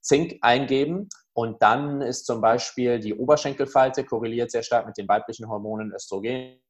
Zink 0.00 0.38
eingeben. 0.42 1.08
Und 1.32 1.60
dann 1.62 2.00
ist 2.00 2.26
zum 2.26 2.40
Beispiel 2.40 3.00
die 3.00 3.14
Oberschenkelfalte 3.14 4.04
korreliert 4.04 4.50
sehr 4.50 4.62
stark 4.62 4.86
mit 4.86 4.96
den 4.96 5.08
weiblichen 5.08 5.48
Hormonen 5.48 5.92
Östrogen. 5.92 6.60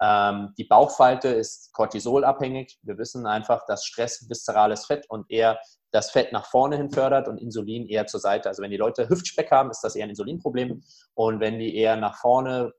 Ähm, 0.00 0.54
die 0.58 0.64
Bauchfalte 0.64 1.28
ist 1.28 1.72
cortisolabhängig. 1.72 2.78
Wir 2.82 2.98
wissen 2.98 3.26
einfach, 3.26 3.64
dass 3.66 3.84
Stress 3.84 4.28
viszerales 4.28 4.86
Fett 4.86 5.08
und 5.08 5.30
eher 5.30 5.58
das 5.92 6.10
Fett 6.10 6.32
nach 6.32 6.46
vorne 6.46 6.76
hin 6.76 6.90
fördert 6.90 7.28
und 7.28 7.38
Insulin 7.38 7.86
eher 7.86 8.06
zur 8.06 8.20
Seite. 8.20 8.48
Also 8.48 8.62
wenn 8.62 8.72
die 8.72 8.76
Leute 8.76 9.08
Hüftspeck 9.08 9.50
haben, 9.50 9.70
ist 9.70 9.82
das 9.82 9.94
eher 9.94 10.04
ein 10.04 10.10
Insulinproblem. 10.10 10.82
Und 11.14 11.40
wenn 11.40 11.58
die 11.58 11.76
eher 11.76 11.96
nach 11.96 12.16
vorne 12.16 12.72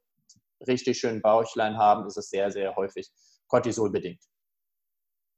richtig 0.67 0.99
schön 0.99 1.21
Bauchlein 1.21 1.77
haben, 1.77 2.05
ist 2.05 2.17
es 2.17 2.29
sehr, 2.29 2.51
sehr 2.51 2.75
häufig 2.75 3.09
Cortisolbedingt. 3.47 4.21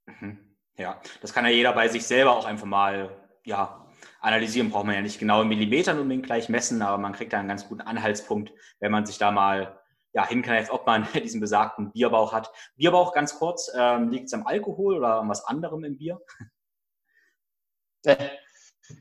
Mhm. 0.08 0.56
Ja, 0.78 1.00
das 1.22 1.34
kann 1.34 1.46
ja 1.46 1.52
jeder 1.52 1.74
bei 1.74 1.88
sich 1.88 2.06
selber 2.06 2.36
auch 2.36 2.46
einfach 2.46 2.66
mal 2.66 3.10
ja, 3.44 3.86
analysieren. 4.22 4.70
Braucht 4.70 4.86
man 4.86 4.96
ja 4.96 5.02
nicht 5.02 5.20
genau 5.20 5.42
in 5.42 5.48
Millimetern 5.48 6.00
unbedingt 6.00 6.26
gleich 6.26 6.50
messen, 6.50 6.82
aber 6.82 6.98
man 6.98 7.14
kriegt 7.14 7.34
da 7.34 7.40
einen 7.40 7.48
ganz 7.48 7.68
guten 7.68 7.82
Anhaltspunkt, 7.82 8.52
wenn 8.80 8.92
man 8.92 9.06
sich 9.06 9.18
da 9.18 9.32
mal 9.32 9.80
ja, 10.18 10.28
hinkneift, 10.28 10.72
ob 10.72 10.88
man 10.88 11.08
diesen 11.14 11.40
besagten 11.40 11.92
Bierbauch 11.92 12.34
hat. 12.34 12.52
Bierbauch 12.76 13.14
ganz 13.14 13.38
kurz, 13.38 13.72
ähm, 13.76 14.10
liegt 14.10 14.26
es 14.26 14.34
am 14.34 14.48
Alkohol 14.48 14.98
oder 14.98 15.22
an 15.22 15.30
was 15.30 15.46
anderem 15.46 15.84
im 15.84 15.98
Bier? 15.98 16.20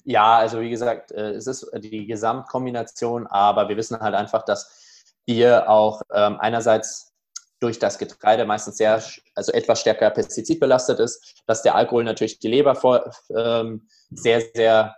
Ja, 0.05 0.37
also 0.37 0.61
wie 0.61 0.69
gesagt, 0.69 1.13
äh, 1.13 1.31
es 1.31 1.47
ist 1.47 1.71
die 1.79 2.07
Gesamtkombination, 2.07 3.27
aber 3.27 3.69
wir 3.69 3.77
wissen 3.79 3.99
halt 3.99 4.15
einfach, 4.15 4.45
dass 4.45 5.15
Bier 5.25 5.71
auch 5.71 6.03
ähm, 6.13 6.39
einerseits 6.39 7.15
durch 7.61 7.79
das 7.79 7.97
Getreide 7.97 8.45
meistens 8.45 8.77
sehr, 8.77 9.03
also 9.35 9.53
etwas 9.53 9.81
stärker 9.81 10.11
pestizidbelastet 10.11 10.99
ist, 10.99 11.43
dass 11.47 11.63
der 11.63 11.77
Alkohol 11.77 12.05
natürlich 12.05 12.41
die 12.41 12.49
Leber 12.49 12.75
vor, 12.75 13.11
ähm, 13.35 13.89
sehr, 14.11 14.43
sehr 14.55 14.95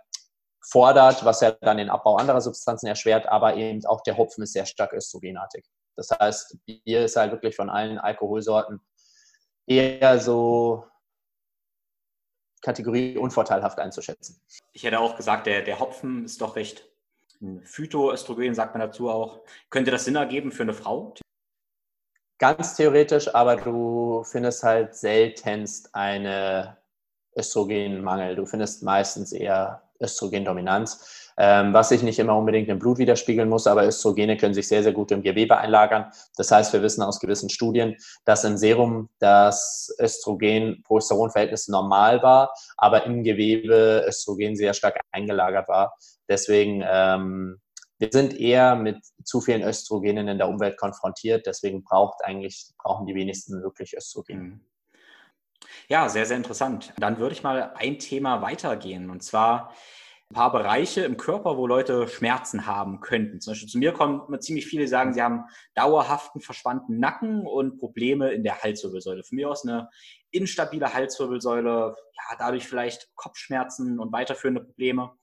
fordert, 0.61 1.23
was 1.23 1.39
ja 1.39 1.51
dann 1.51 1.77
den 1.77 1.89
Abbau 1.89 2.17
anderer 2.17 2.41
Substanzen 2.41 2.87
erschwert, 2.87 3.27
aber 3.27 3.55
eben 3.55 3.85
auch 3.85 4.01
der 4.01 4.17
Hopfen 4.17 4.43
ist 4.43 4.51
sehr 4.51 4.65
stark 4.65 4.91
östrogenartig. 4.91 5.63
Das 5.99 6.11
heißt, 6.11 6.57
Bier 6.65 7.03
ist 7.03 7.17
halt 7.17 7.33
wirklich 7.33 7.57
von 7.57 7.69
allen 7.69 7.97
Alkoholsorten 7.97 8.79
eher 9.67 10.17
so 10.17 10.85
Kategorie 12.61 13.17
unvorteilhaft 13.17 13.79
einzuschätzen. 13.79 14.41
Ich 14.71 14.83
hätte 14.83 14.99
auch 14.99 15.17
gesagt, 15.17 15.45
der, 15.45 15.61
der 15.61 15.79
Hopfen 15.79 16.23
ist 16.23 16.39
doch 16.41 16.55
recht 16.55 16.89
Phytoöstrogen, 17.63 18.55
sagt 18.55 18.75
man 18.75 18.79
dazu 18.79 19.09
auch. 19.09 19.41
Könnte 19.69 19.91
das 19.91 20.05
Sinn 20.05 20.15
ergeben 20.15 20.53
für 20.53 20.63
eine 20.63 20.73
Frau? 20.73 21.13
Ganz 22.37 22.77
theoretisch, 22.77 23.33
aber 23.35 23.57
du 23.57 24.23
findest 24.23 24.63
halt 24.63 24.95
seltenst 24.95 25.93
eine 25.93 26.77
Östrogenmangel. 27.35 28.37
Du 28.37 28.45
findest 28.45 28.83
meistens 28.83 29.33
eher 29.33 29.83
Östrogendominanz 29.99 31.18
was 31.39 31.89
sich 31.89 32.03
nicht 32.03 32.19
immer 32.19 32.37
unbedingt 32.37 32.67
im 32.67 32.79
Blut 32.79 32.97
widerspiegeln 32.97 33.47
muss, 33.47 33.65
aber 33.65 33.87
Östrogene 33.87 34.35
können 34.35 34.53
sich 34.53 34.67
sehr, 34.67 34.83
sehr 34.83 34.91
gut 34.91 35.11
im 35.11 35.23
Gewebe 35.23 35.57
einlagern. 35.57 36.11
Das 36.35 36.51
heißt, 36.51 36.73
wir 36.73 36.81
wissen 36.81 37.01
aus 37.01 37.19
gewissen 37.19 37.49
Studien, 37.49 37.95
dass 38.25 38.43
im 38.43 38.57
Serum 38.57 39.09
das 39.19 39.95
Östrogen-Progesteron-Verhältnis 39.99 41.69
normal 41.69 42.21
war, 42.21 42.53
aber 42.77 43.05
im 43.05 43.23
Gewebe 43.23 44.03
Östrogen 44.07 44.55
sehr 44.55 44.73
stark 44.73 44.99
eingelagert 45.11 45.69
war. 45.69 45.95
Deswegen 46.27 46.83
ähm, 46.85 47.59
wir 47.99 48.09
sind 48.11 48.39
eher 48.39 48.75
mit 48.75 48.97
zu 49.25 49.41
vielen 49.41 49.61
Östrogenen 49.61 50.29
in 50.29 50.37
der 50.37 50.47
Umwelt 50.47 50.77
konfrontiert, 50.77 51.45
deswegen 51.45 51.83
braucht 51.83 52.23
eigentlich, 52.23 52.71
brauchen 52.77 53.05
die 53.05 53.13
wenigsten 53.13 53.61
wirklich 53.61 53.95
Östrogen. 53.95 54.39
Mhm. 54.39 54.59
Ja, 55.89 56.07
sehr, 56.07 56.25
sehr 56.25 56.37
interessant. 56.37 56.93
Dann 56.97 57.19
würde 57.19 57.33
ich 57.33 57.43
mal 57.43 57.73
ein 57.75 57.99
Thema 57.99 58.41
weitergehen 58.41 59.09
und 59.09 59.21
zwar 59.21 59.73
ein 60.31 60.35
paar 60.35 60.51
Bereiche 60.51 61.01
im 61.01 61.17
Körper, 61.17 61.57
wo 61.57 61.65
Leute 61.65 62.07
Schmerzen 62.07 62.67
haben 62.67 62.99
könnten. 62.99 63.41
Zum 63.41 63.51
Beispiel 63.51 63.67
zu 63.67 63.79
mir 63.79 63.93
kommen 63.93 64.39
ziemlich 64.41 64.67
viele, 64.67 64.87
sagen, 64.87 65.11
sie 65.11 65.23
haben 65.23 65.45
dauerhaften 65.73 66.39
verspannten 66.39 66.99
Nacken 66.99 67.47
und 67.47 67.79
Probleme 67.79 68.31
in 68.31 68.43
der 68.43 68.61
Halswirbelsäule. 68.61 69.23
Von 69.23 69.37
mir 69.37 69.49
aus 69.49 69.65
eine 69.65 69.89
instabile 70.29 70.93
Halswirbelsäule, 70.93 71.95
ja, 71.95 72.35
dadurch 72.37 72.67
vielleicht 72.67 73.09
Kopfschmerzen 73.15 73.99
und 73.99 74.11
weiterführende 74.11 74.61
Probleme. 74.61 75.13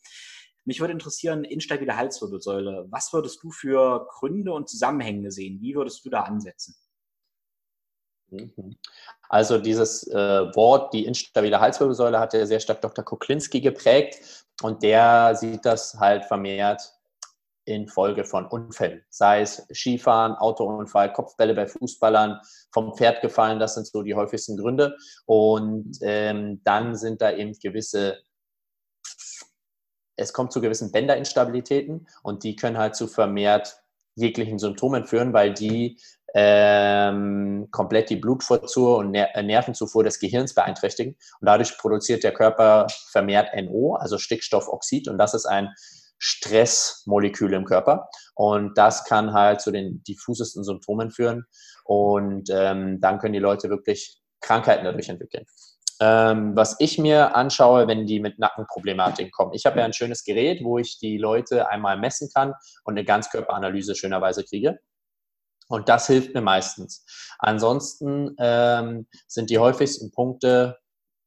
Mich 0.64 0.80
würde 0.80 0.94
interessieren, 0.94 1.44
instabile 1.44 1.96
Halswirbelsäule. 1.96 2.88
Was 2.90 3.12
würdest 3.12 3.40
du 3.44 3.52
für 3.52 4.08
Gründe 4.10 4.52
und 4.52 4.68
Zusammenhänge 4.68 5.30
sehen? 5.30 5.60
Wie 5.60 5.76
würdest 5.76 6.04
du 6.04 6.10
da 6.10 6.22
ansetzen? 6.22 6.74
Mhm. 8.30 8.76
Also 9.28 9.58
dieses 9.58 10.06
äh, 10.08 10.54
Wort, 10.54 10.92
die 10.92 11.04
instabile 11.04 11.60
Halswirbelsäule, 11.60 12.18
hat 12.18 12.34
ja 12.34 12.46
sehr 12.46 12.60
stark 12.60 12.80
Dr. 12.80 13.04
Kuklinski 13.04 13.60
geprägt 13.60 14.46
und 14.62 14.82
der 14.82 15.34
sieht 15.34 15.64
das 15.64 15.94
halt 15.94 16.24
vermehrt 16.24 16.80
in 17.66 17.88
Folge 17.88 18.24
von 18.24 18.46
Unfällen, 18.46 19.04
sei 19.10 19.40
es 19.40 19.66
Skifahren, 19.72 20.34
Autounfall, 20.36 21.12
Kopfbälle 21.12 21.52
bei 21.52 21.66
Fußballern, 21.66 22.40
vom 22.72 22.94
Pferd 22.94 23.20
gefallen, 23.20 23.58
das 23.58 23.74
sind 23.74 23.88
so 23.88 24.02
die 24.02 24.14
häufigsten 24.14 24.56
Gründe. 24.56 24.96
Und 25.26 25.98
ähm, 26.02 26.60
dann 26.62 26.94
sind 26.94 27.20
da 27.20 27.32
eben 27.32 27.52
gewisse, 27.60 28.18
es 30.14 30.32
kommt 30.32 30.52
zu 30.52 30.60
gewissen 30.60 30.92
Bänderinstabilitäten 30.92 32.06
und 32.22 32.44
die 32.44 32.54
können 32.54 32.78
halt 32.78 32.94
zu 32.94 33.08
vermehrt 33.08 33.82
jeglichen 34.16 34.58
Symptomen 34.58 35.06
führen, 35.06 35.32
weil 35.32 35.54
die 35.54 35.98
ähm, 36.34 37.68
komplett 37.70 38.10
die 38.10 38.16
Blutvorzuhr 38.16 38.98
und 38.98 39.10
Ner 39.10 39.28
Nervenzufuhr 39.42 40.04
des 40.04 40.18
Gehirns 40.18 40.54
beeinträchtigen. 40.54 41.14
Und 41.40 41.46
dadurch 41.46 41.78
produziert 41.78 42.24
der 42.24 42.32
Körper 42.32 42.86
vermehrt 43.10 43.50
NO, 43.54 43.94
also 43.94 44.18
Stickstoffoxid. 44.18 45.08
Und 45.08 45.18
das 45.18 45.34
ist 45.34 45.46
ein 45.46 45.72
Stressmolekül 46.18 47.52
im 47.54 47.64
Körper. 47.64 48.08
Und 48.34 48.76
das 48.76 49.04
kann 49.04 49.32
halt 49.32 49.60
zu 49.60 49.70
den 49.70 50.02
diffusesten 50.02 50.64
Symptomen 50.64 51.10
führen. 51.10 51.46
Und 51.84 52.50
ähm, 52.50 53.00
dann 53.00 53.18
können 53.18 53.34
die 53.34 53.38
Leute 53.38 53.70
wirklich 53.70 54.18
Krankheiten 54.40 54.84
dadurch 54.84 55.08
entwickeln. 55.08 55.44
Ähm, 56.00 56.54
was 56.54 56.76
ich 56.78 56.98
mir 56.98 57.34
anschaue, 57.34 57.88
wenn 57.88 58.06
die 58.06 58.20
mit 58.20 58.38
Nackenproblematiken 58.38 59.30
kommen. 59.30 59.54
Ich 59.54 59.64
habe 59.64 59.78
ja 59.78 59.84
ein 59.84 59.92
schönes 59.92 60.24
Gerät, 60.24 60.62
wo 60.62 60.78
ich 60.78 60.98
die 60.98 61.16
Leute 61.16 61.68
einmal 61.68 61.98
messen 61.98 62.28
kann 62.34 62.54
und 62.84 62.94
eine 62.94 63.04
Ganzkörperanalyse 63.04 63.94
schönerweise 63.94 64.44
kriege. 64.44 64.78
Und 65.68 65.88
das 65.88 66.06
hilft 66.06 66.34
mir 66.34 66.42
meistens. 66.42 67.04
Ansonsten 67.38 68.36
ähm, 68.38 69.06
sind 69.26 69.50
die 69.50 69.58
häufigsten 69.58 70.12
Punkte, 70.12 70.78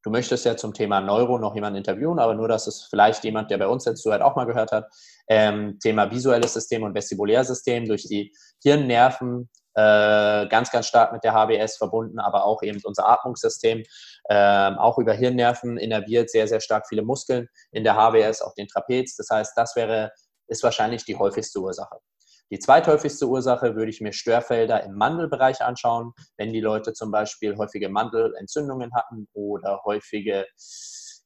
du 0.04 0.12
möchtest 0.12 0.46
ja 0.46 0.56
zum 0.56 0.74
Thema 0.74 1.02
Neuro 1.02 1.38
noch 1.40 1.56
jemanden 1.56 1.78
interviewen, 1.78 2.20
aber 2.20 2.36
nur, 2.36 2.48
dass 2.48 2.68
es 2.68 2.84
vielleicht 2.90 3.24
jemand, 3.24 3.52
der 3.52 3.58
bei 3.58 3.68
uns 3.68 3.86
jetzt 3.86 4.02
zuhört, 4.02 4.22
auch 4.22 4.36
mal 4.36 4.46
gehört 4.46 4.72
hat, 4.72 4.86
ähm, 5.28 5.78
Thema 5.80 6.10
visuelles 6.10 6.54
System 6.54 6.84
und 6.84 6.94
Vestibulärsystem 6.96 7.86
durch 7.86 8.04
die 8.04 8.34
Hirnnerven, 8.64 9.50
ganz, 9.76 10.72
ganz 10.72 10.88
stark 10.88 11.14
mit 11.14 11.24
der 11.24 11.34
HBS 11.34 11.78
verbunden, 11.78 12.20
aber 12.20 12.46
auch 12.46 12.64
eben 12.64 12.80
unser 12.84 13.08
Atmungssystem, 13.08 13.84
äh, 14.26 14.72
auch 14.76 14.98
über 14.98 15.14
Hirnnerven 15.14 15.78
innerviert 15.78 16.30
sehr, 16.30 16.48
sehr 16.48 16.60
stark 16.60 16.88
viele 16.88 17.04
Muskeln 17.04 17.48
in 17.72 17.84
der 17.84 17.96
HBS, 17.96 18.42
auch 18.42 18.54
den 18.56 18.68
Trapez. 18.68 19.16
Das 19.16 19.30
heißt, 19.32 19.54
das 19.56 19.76
wäre, 19.76 20.12
ist 20.48 20.64
wahrscheinlich 20.64 21.06
die 21.06 21.16
häufigste 21.16 21.60
Ursache. 21.60 21.98
Die 22.52 22.60
zweithäufigste 22.60 23.28
Ursache 23.28 23.76
würde 23.76 23.92
ich 23.92 24.02
mir 24.02 24.12
Störfelder 24.12 24.84
im 24.84 24.96
Mandelbereich 24.96 25.62
anschauen, 25.62 26.14
wenn 26.38 26.52
die 26.52 26.62
Leute 26.62 26.94
zum 26.94 27.12
Beispiel 27.12 27.56
häufige 27.58 27.90
Mandelentzündungen 27.90 28.92
hatten 28.96 29.28
oder 29.34 29.82
häufige 29.86 30.48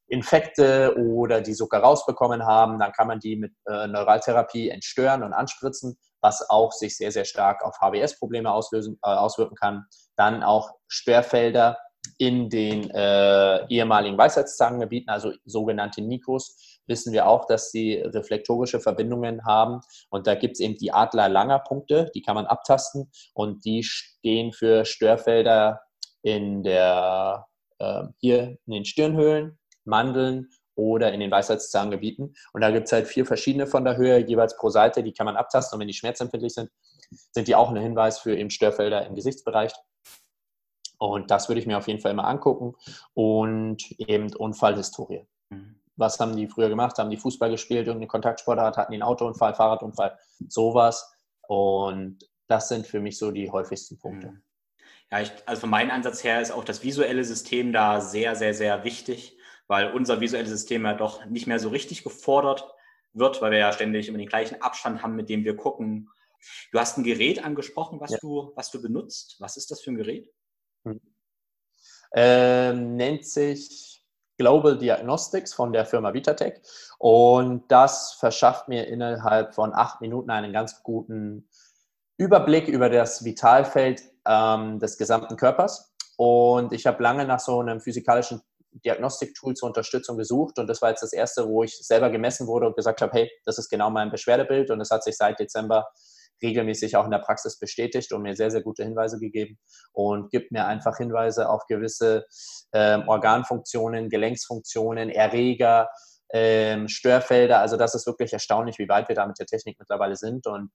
Infekte 0.08 0.96
oder 0.98 1.40
die 1.40 1.54
Zucker 1.54 1.80
rausbekommen 1.80 2.46
haben, 2.46 2.78
dann 2.78 2.92
kann 2.92 3.08
man 3.08 3.20
die 3.20 3.38
mit 3.38 3.54
äh, 3.66 3.88
Neuraltherapie 3.88 4.70
entstören 4.70 5.24
und 5.24 5.32
anspritzen, 5.32 5.98
was 6.24 6.50
auch 6.50 6.72
sich 6.72 6.98
sehr, 6.98 7.12
sehr 7.12 7.26
stark 7.26 7.64
auf 7.64 7.80
HBS-Probleme 7.80 8.50
äh, 8.50 8.98
auswirken 9.02 9.56
kann. 9.56 9.86
Dann 10.16 10.42
auch 10.42 10.72
Sperrfelder 10.88 11.78
in 12.18 12.50
den 12.50 12.90
äh, 12.92 13.68
ehemaligen 13.68 14.18
Weisheitszangengebieten, 14.18 15.10
also 15.10 15.32
sogenannte 15.46 16.02
Nikos, 16.02 16.80
wissen 16.88 17.14
wir 17.14 17.28
auch, 17.28 17.46
dass 17.46 17.72
sie 17.72 17.96
reflektorische 17.96 18.80
Verbindungen 18.80 19.46
haben. 19.46 19.82
Und 20.10 20.28
da 20.28 20.36
gibt 20.36 20.54
es 20.54 20.60
eben 20.60 20.76
die 20.76 20.92
Adler-Langer-Punkte, 20.92 22.12
die 22.14 22.22
kann 22.22 22.36
man 22.36 22.46
abtasten 22.46 23.12
und 23.34 23.64
die 23.66 23.84
stehen 23.84 24.54
für 24.54 24.86
Störfelder 24.86 25.82
in 26.22 26.64
der, 26.64 27.46
äh, 27.80 28.04
hier 28.20 28.58
in 28.66 28.74
den 28.74 28.86
Stirnhöhlen, 28.86 29.60
Mandeln 29.86 30.50
oder 30.76 31.12
in 31.14 31.20
den 31.20 31.32
Weisheitszahlengebieten. 31.32 32.36
Und 32.54 32.62
da 32.62 32.72
gibt 32.72 32.88
es 32.88 32.92
halt 32.92 33.08
vier 33.08 33.26
verschiedene 33.26 33.68
von 33.68 33.84
der 33.84 33.98
Höhe, 33.98 34.18
jeweils 34.20 34.56
pro 34.58 34.70
Seite, 34.70 35.04
die 35.04 35.14
kann 35.14 35.26
man 35.26 35.38
abtasten. 35.38 35.76
Und 35.76 35.82
wenn 35.82 35.88
die 35.88 35.94
schmerzempfindlich 35.94 36.54
sind, 36.54 36.72
sind 37.32 37.48
die 37.48 37.56
auch 37.56 37.70
ein 37.70 37.78
Hinweis 37.78 38.20
für 38.20 38.36
eben 38.36 38.50
Störfelder 38.50 39.06
im 39.06 39.16
Gesichtsbereich. 39.16 39.74
Und 40.98 41.32
das 41.32 41.50
würde 41.50 41.60
ich 41.60 41.68
mir 41.68 41.78
auf 41.78 41.88
jeden 41.88 42.00
Fall 42.00 42.12
immer 42.12 42.28
angucken. 42.28 42.76
Und 43.14 43.92
eben 44.00 44.34
Unfallhistorie. 44.36 45.28
Mhm. 45.50 45.80
Was 45.96 46.20
haben 46.20 46.36
die 46.36 46.48
früher 46.48 46.70
gemacht? 46.70 46.98
Haben 46.98 47.12
die 47.12 47.18
Fußball 47.18 47.52
gespielt, 47.52 47.88
irgendeine 47.88 48.08
Kontaktsportart, 48.08 48.78
hatten 48.78 48.92
die 48.92 48.96
einen 48.96 49.04
Autounfall, 49.04 49.54
Fahrradunfall, 49.54 50.18
sowas. 50.48 51.14
Und 51.48 52.20
das 52.48 52.70
sind 52.70 52.88
für 52.88 53.00
mich 53.00 53.18
so 53.18 53.32
die 53.32 53.52
häufigsten 53.52 54.00
Punkte. 54.00 54.28
Mhm. 54.30 54.44
Ja, 55.12 55.22
ich, 55.22 55.32
also 55.46 55.62
von 55.62 55.70
meinem 55.70 55.92
Ansatz 55.92 56.24
her 56.24 56.42
ist 56.42 56.52
auch 56.52 56.64
das 56.64 56.84
visuelle 56.84 57.24
System 57.24 57.72
da 57.72 58.02
sehr, 58.02 58.36
sehr, 58.36 58.56
sehr 58.56 58.84
wichtig, 58.84 59.38
weil 59.74 59.92
unser 59.92 60.22
visuelles 60.22 60.52
System 60.52 60.86
ja 60.86 60.94
doch 60.94 61.26
nicht 61.26 61.48
mehr 61.48 61.58
so 61.58 61.70
richtig 61.70 62.04
gefordert 62.04 62.64
wird, 63.14 63.42
weil 63.42 63.50
wir 63.50 63.58
ja 63.58 63.74
ständig 63.74 64.08
immer 64.08 64.20
den 64.20 64.28
gleichen 64.28 64.62
Abstand 64.62 65.02
haben, 65.02 65.16
mit 65.16 65.30
dem 65.30 65.44
wir 65.46 65.58
gucken. 65.58 66.12
Du 66.72 66.80
hast 66.80 67.00
ein 67.00 67.04
Gerät 67.04 67.44
angesprochen, 67.44 68.00
was, 68.00 68.12
ja. 68.12 68.18
du, 68.22 68.52
was 68.54 68.70
du 68.70 68.80
benutzt. 68.84 69.38
Was 69.40 69.58
ist 69.58 69.72
das 69.72 69.82
für 69.82 69.90
ein 69.90 69.96
Gerät? 69.96 70.32
Hm. 70.86 71.02
Ähm, 72.14 72.98
nennt 72.98 73.26
sich 73.26 74.06
Global 74.38 74.78
Diagnostics 74.78 75.56
von 75.56 75.74
der 75.74 75.88
Firma 75.88 76.14
Vitatech 76.14 76.62
und 77.00 77.64
das 77.72 78.14
verschafft 78.14 78.68
mir 78.68 78.88
innerhalb 78.88 79.56
von 79.56 79.74
acht 79.74 80.02
Minuten 80.02 80.30
einen 80.30 80.54
ganz 80.54 80.84
guten 80.84 81.50
Überblick 82.18 82.68
über 82.68 82.92
das 82.92 83.26
Vitalfeld 83.26 84.04
ähm, 84.28 84.78
des 84.78 85.00
gesamten 85.00 85.36
Körpers. 85.36 85.96
Und 86.16 86.74
ich 86.74 86.86
habe 86.86 87.02
lange 87.02 87.26
nach 87.26 87.40
so 87.40 87.60
einem 87.60 87.82
physikalischen 87.82 88.44
Diagnostiktool 88.86 89.54
zur 89.54 89.68
Unterstützung 89.68 90.18
gesucht 90.18 90.60
und 90.60 90.68
das 90.68 90.82
war 90.82 90.90
jetzt 90.90 91.04
das 91.04 91.14
erste, 91.14 91.48
wo 91.48 91.64
ich 91.64 91.78
selber 91.78 92.10
gemessen 92.10 92.48
wurde 92.48 92.68
und 92.68 92.76
gesagt 92.76 93.02
habe, 93.02 93.12
hey, 93.14 93.32
das 93.46 93.58
ist 93.58 93.70
genau 93.70 93.90
mein 93.90 94.12
Beschwerdebild 94.12 94.72
und 94.72 94.82
es 94.82 94.90
hat 94.90 95.04
sich 95.04 95.16
seit 95.16 95.40
Dezember 95.40 95.88
regelmäßig 96.42 96.96
auch 96.98 97.06
in 97.06 97.12
der 97.12 97.20
Praxis 97.20 97.58
bestätigt 97.58 98.12
und 98.12 98.22
mir 98.22 98.36
sehr, 98.36 98.52
sehr 98.52 98.62
gute 98.62 98.84
Hinweise 98.84 99.18
gegeben 99.20 99.58
und 99.94 100.30
gibt 100.30 100.52
mir 100.52 100.66
einfach 100.66 100.98
Hinweise 100.98 101.50
auf 101.50 101.66
gewisse 101.68 102.26
äh, 102.72 103.00
Organfunktionen, 103.08 104.10
Gelenksfunktionen, 104.10 105.10
Erreger, 105.10 105.90
ähm, 106.34 106.88
Störfelder. 106.88 107.60
Also 107.60 107.78
das 107.78 107.96
ist 107.96 108.08
wirklich 108.08 108.34
erstaunlich, 108.34 108.78
wie 108.80 108.90
weit 108.90 109.08
wir 109.08 109.16
da 109.16 109.26
mit 109.26 109.40
der 109.40 109.46
Technik 109.46 109.78
mittlerweile 109.80 110.16
sind. 110.16 110.46
Und 110.48 110.62
ähm, 110.62 110.72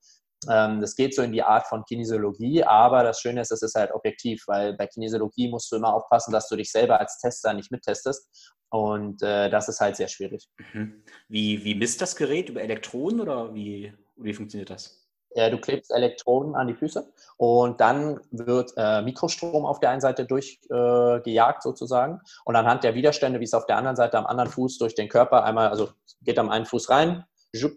das 0.46 0.94
geht 0.94 1.14
so 1.14 1.22
in 1.22 1.32
die 1.32 1.42
Art 1.42 1.66
von 1.66 1.84
Kinesiologie, 1.84 2.62
aber 2.62 3.02
das 3.02 3.20
Schöne 3.20 3.40
ist, 3.40 3.50
es 3.50 3.62
ist 3.62 3.74
halt 3.74 3.92
objektiv, 3.92 4.44
weil 4.46 4.74
bei 4.74 4.86
Kinesiologie 4.86 5.48
musst 5.48 5.72
du 5.72 5.76
immer 5.76 5.92
aufpassen, 5.92 6.32
dass 6.32 6.48
du 6.48 6.56
dich 6.56 6.70
selber 6.70 7.00
als 7.00 7.18
Tester 7.18 7.52
nicht 7.54 7.72
mittestest. 7.72 8.54
Und 8.70 9.22
äh, 9.22 9.48
das 9.48 9.68
ist 9.68 9.80
halt 9.80 9.96
sehr 9.96 10.08
schwierig. 10.08 10.48
Mhm. 10.72 11.02
Wie, 11.28 11.64
wie 11.64 11.74
misst 11.74 12.00
das 12.02 12.16
Gerät? 12.16 12.50
Über 12.50 12.60
Elektronen 12.60 13.20
oder 13.20 13.54
wie, 13.54 13.92
wie 14.16 14.34
funktioniert 14.34 14.70
das? 14.70 15.08
Ja, 15.34 15.50
du 15.50 15.58
klebst 15.58 15.92
Elektronen 15.92 16.54
an 16.54 16.68
die 16.68 16.74
Füße 16.74 17.12
und 17.36 17.80
dann 17.80 18.18
wird 18.30 18.72
äh, 18.76 19.02
Mikrostrom 19.02 19.66
auf 19.66 19.78
der 19.78 19.90
einen 19.90 20.00
Seite 20.00 20.24
durchgejagt 20.24 21.58
äh, 21.58 21.62
sozusagen 21.62 22.20
und 22.44 22.56
anhand 22.56 22.82
der 22.82 22.94
Widerstände, 22.94 23.38
wie 23.38 23.44
es 23.44 23.52
auf 23.52 23.66
der 23.66 23.76
anderen 23.76 23.96
Seite 23.96 24.16
am 24.16 24.26
anderen 24.26 24.50
Fuß 24.50 24.78
durch 24.78 24.94
den 24.94 25.08
Körper 25.08 25.44
einmal, 25.44 25.68
also 25.68 25.90
geht 26.22 26.38
am 26.38 26.48
einen 26.48 26.64
Fuß 26.64 26.88
rein 26.88 27.24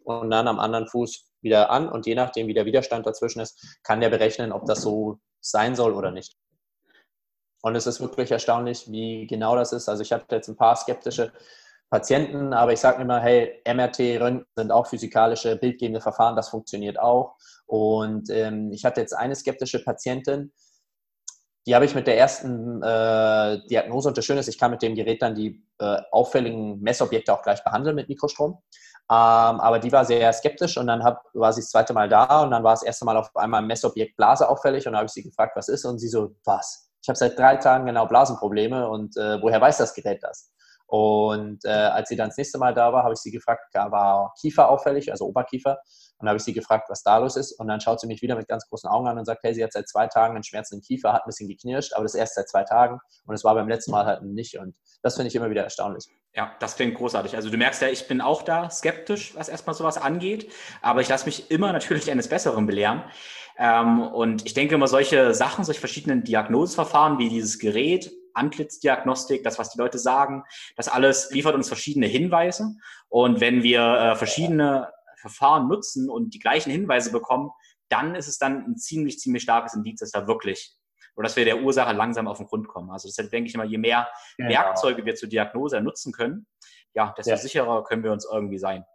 und 0.05 0.32
dann 0.32 0.47
am 0.47 0.59
anderen 0.59 0.88
Fuß 0.88 1.30
wieder 1.41 1.69
an 1.69 1.89
und 1.89 2.05
je 2.05 2.15
nachdem, 2.15 2.47
wie 2.47 2.53
der 2.53 2.65
Widerstand 2.65 3.05
dazwischen 3.05 3.39
ist, 3.39 3.79
kann 3.83 4.01
der 4.01 4.09
berechnen, 4.09 4.51
ob 4.51 4.65
das 4.65 4.81
so 4.81 5.19
sein 5.39 5.75
soll 5.75 5.93
oder 5.93 6.11
nicht. 6.11 6.35
Und 7.61 7.75
es 7.75 7.87
ist 7.87 7.99
wirklich 7.99 8.31
erstaunlich, 8.31 8.91
wie 8.91 9.27
genau 9.27 9.55
das 9.55 9.71
ist. 9.71 9.87
Also 9.87 10.01
ich 10.01 10.11
hatte 10.11 10.35
jetzt 10.35 10.47
ein 10.47 10.55
paar 10.55 10.75
skeptische 10.75 11.31
Patienten, 11.89 12.53
aber 12.53 12.73
ich 12.73 12.79
sage 12.79 13.01
immer, 13.01 13.19
hey, 13.19 13.61
MRT, 13.67 13.99
Röntgen 14.21 14.45
sind 14.55 14.71
auch 14.71 14.87
physikalische, 14.87 15.57
bildgebende 15.57 16.01
Verfahren, 16.01 16.35
das 16.35 16.49
funktioniert 16.49 16.97
auch. 16.97 17.35
Und 17.65 18.29
ähm, 18.29 18.71
ich 18.71 18.85
hatte 18.85 19.01
jetzt 19.01 19.13
eine 19.13 19.35
skeptische 19.35 19.83
Patientin, 19.83 20.51
die 21.67 21.75
habe 21.75 21.85
ich 21.85 21.93
mit 21.93 22.07
der 22.07 22.17
ersten 22.17 22.81
äh, 22.81 23.59
Diagnose, 23.67 24.07
und 24.07 24.17
das 24.17 24.25
Schöne 24.25 24.39
ist, 24.39 24.47
ich 24.47 24.57
kann 24.57 24.71
mit 24.71 24.81
dem 24.81 24.95
Gerät 24.95 25.21
dann 25.21 25.35
die 25.35 25.63
äh, 25.79 26.01
auffälligen 26.11 26.79
Messobjekte 26.79 27.33
auch 27.33 27.43
gleich 27.43 27.63
behandeln 27.63 27.95
mit 27.95 28.09
Mikrostrom. 28.09 28.59
Ähm, 29.12 29.59
aber 29.59 29.80
die 29.80 29.91
war 29.91 30.05
sehr 30.05 30.32
skeptisch 30.32 30.78
und 30.78 30.88
dann 30.88 31.03
hab, 31.03 31.26
war 31.34 31.51
sie 31.51 31.59
das 31.59 31.70
zweite 31.70 31.91
Mal 31.91 32.07
da 32.07 32.43
und 32.43 32.51
dann 32.51 32.64
war 32.64 32.72
das 32.72 32.84
erste 32.84 33.03
Mal 33.03 33.18
auf 33.18 33.36
einmal 33.36 33.62
ein 33.62 33.68
Messobjekt 33.68 34.16
Blase 34.16 34.47
auffällig 34.47 34.88
und 34.88 34.93
dann 34.93 34.99
habe 34.99 35.07
ich 35.07 35.12
sie 35.12 35.24
gefragt, 35.24 35.57
was 35.57 35.68
ist? 35.68 35.84
Und 35.84 35.99
sie 35.99 36.07
so, 36.07 36.34
was? 36.45 36.89
Ich 37.01 37.09
habe 37.09 37.18
seit 37.18 37.38
drei 37.38 37.57
Tagen 37.57 37.86
genau 37.86 38.05
Blasenprobleme 38.05 38.88
und 38.88 39.18
äh, 39.18 39.41
woher 39.41 39.59
weiß 39.59 39.80
das 39.80 39.93
Gerät 39.93 40.24
das? 40.24 40.49
Und 40.88 41.66
äh, 41.66 41.70
als 41.70 42.07
sie 42.07 42.16
dann 42.16 42.30
das 42.30 42.38
nächste 42.38 42.57
Mal 42.57 42.74
da 42.74 42.93
war, 42.93 43.03
habe 43.03 43.14
ich 43.14 43.20
sie 43.20 43.32
gefragt, 43.32 43.74
war 43.74 44.34
Kiefer 44.39 44.70
auffällig, 44.70 45.12
also 45.12 45.26
Oberkiefer. 45.26 45.80
Und 46.20 46.28
habe 46.28 46.38
ich 46.38 46.43
sie 46.43 46.53
gefragt, 46.53 46.89
was 46.89 47.03
da 47.03 47.18
los 47.18 47.36
ist. 47.36 47.53
Und 47.59 47.68
dann 47.68 47.82
schaut 47.82 47.99
sie 47.99 48.07
mich 48.07 48.22
wieder 48.22 48.36
mit 48.36 48.47
ganz 48.47 48.68
großen 48.70 48.89
Augen 48.89 49.07
an 49.07 49.18
und 49.18 49.26
sagt, 49.26 49.41
hey, 49.43 49.53
sie 49.53 49.64
hat 49.64 49.74
seit 49.74 49.89
zwei 49.89 50.07
Tagen 50.07 50.36
einen 50.36 50.43
schmerzenden 50.43 50.86
Kiefer, 50.86 51.12
hat 51.14 51.24
ein 51.24 51.28
bisschen 51.30 51.47
geknirscht, 51.47 51.93
aber 51.93 52.03
das 52.03 52.14
erst 52.14 52.36
seit 52.36 52.47
zwei 52.47 52.64
Tagen. 52.64 52.99
Und 53.26 53.36
es 53.36 53.43
war 53.43 53.55
beim 53.55 53.68
letzten 53.68 53.91
Mal 53.91 54.05
halt 54.05 54.22
nicht. 54.24 54.57
Und 54.59 54.76
das 55.01 55.16
finde 55.16 55.30
ich 55.30 55.36
immer 55.36 55.49
wieder 55.49 55.64
erstaunlich. 55.64 56.07
Ja, 56.34 56.55
das 56.59 56.77
klingt 56.77 56.95
großartig. 56.95 57.36
Also 57.36 57.49
du 57.49 57.57
merkst 57.57 57.82
ja, 57.82 57.89
ich 57.89 58.07
bin 58.07 58.21
auch 58.21 58.41
da 58.43 58.69
skeptisch, 58.69 59.36
was 59.36 59.49
erstmal 59.49 59.75
sowas 59.75 59.97
angeht. 59.97 60.49
Aber 60.82 61.01
ich 61.01 61.09
lasse 61.09 61.25
mich 61.25 61.51
immer 61.51 61.73
natürlich 61.73 62.09
eines 62.09 62.29
Besseren 62.29 62.65
belehren. 62.65 63.03
Ähm, 63.57 64.01
und 64.01 64.45
ich 64.45 64.53
denke 64.53 64.75
immer, 64.75 64.88
solche 64.88 65.34
Sachen, 65.34 65.65
solche 65.65 65.82
verschiedenen 65.82 66.23
Diagnoseverfahren 66.23 67.19
wie 67.19 67.29
dieses 67.29 67.59
Gerät, 67.59 68.11
Antlitzdiagnostik, 68.34 69.43
das, 69.43 69.59
was 69.59 69.71
die 69.71 69.77
Leute 69.77 69.99
sagen, 69.99 70.43
das 70.77 70.88
alles 70.88 71.32
liefert 71.32 71.53
uns 71.53 71.67
verschiedene 71.67 72.07
Hinweise. 72.07 72.75
Und 73.09 73.41
wenn 73.41 73.61
wir 73.61 73.82
äh, 73.82 74.15
verschiedene 74.15 74.89
Verfahren 75.17 75.67
nutzen 75.67 76.09
und 76.09 76.34
die 76.34 76.39
gleichen 76.39 76.71
Hinweise 76.71 77.11
bekommen, 77.11 77.51
dann 77.89 78.15
ist 78.15 78.29
es 78.29 78.38
dann 78.38 78.65
ein 78.65 78.77
ziemlich, 78.77 79.19
ziemlich 79.19 79.43
starkes 79.43 79.73
Indiz, 79.73 79.99
dass 79.99 80.11
da 80.11 80.27
wirklich 80.27 80.77
oder 81.22 81.28
dass 81.28 81.36
wir 81.38 81.45
der 81.45 81.61
Ursache 81.61 81.93
langsam 81.93 82.28
auf 82.28 82.38
den 82.38 82.47
Grund 82.47 82.67
kommen. 82.67 82.91
Also 82.91 83.07
deshalb 83.07 83.32
denke 83.32 83.47
ich 83.49 83.55
immer, 83.55 83.63
je 83.63 83.78
mehr 83.78 84.07
genau. 84.38 84.49
Werkzeuge 84.49 85.05
wir 85.05 85.15
zur 85.15 85.30
Diagnose 85.30 85.82
nutzen 85.82 86.11
können, 86.11 86.45
ja, 86.93 87.13
desto 87.17 87.32
ja. 87.32 87.38
sicherer 87.38 87.84
können 87.84 88.03
wir 88.03 88.11
uns 88.11 88.28
irgendwie 88.30 88.57
sein. 88.57 88.86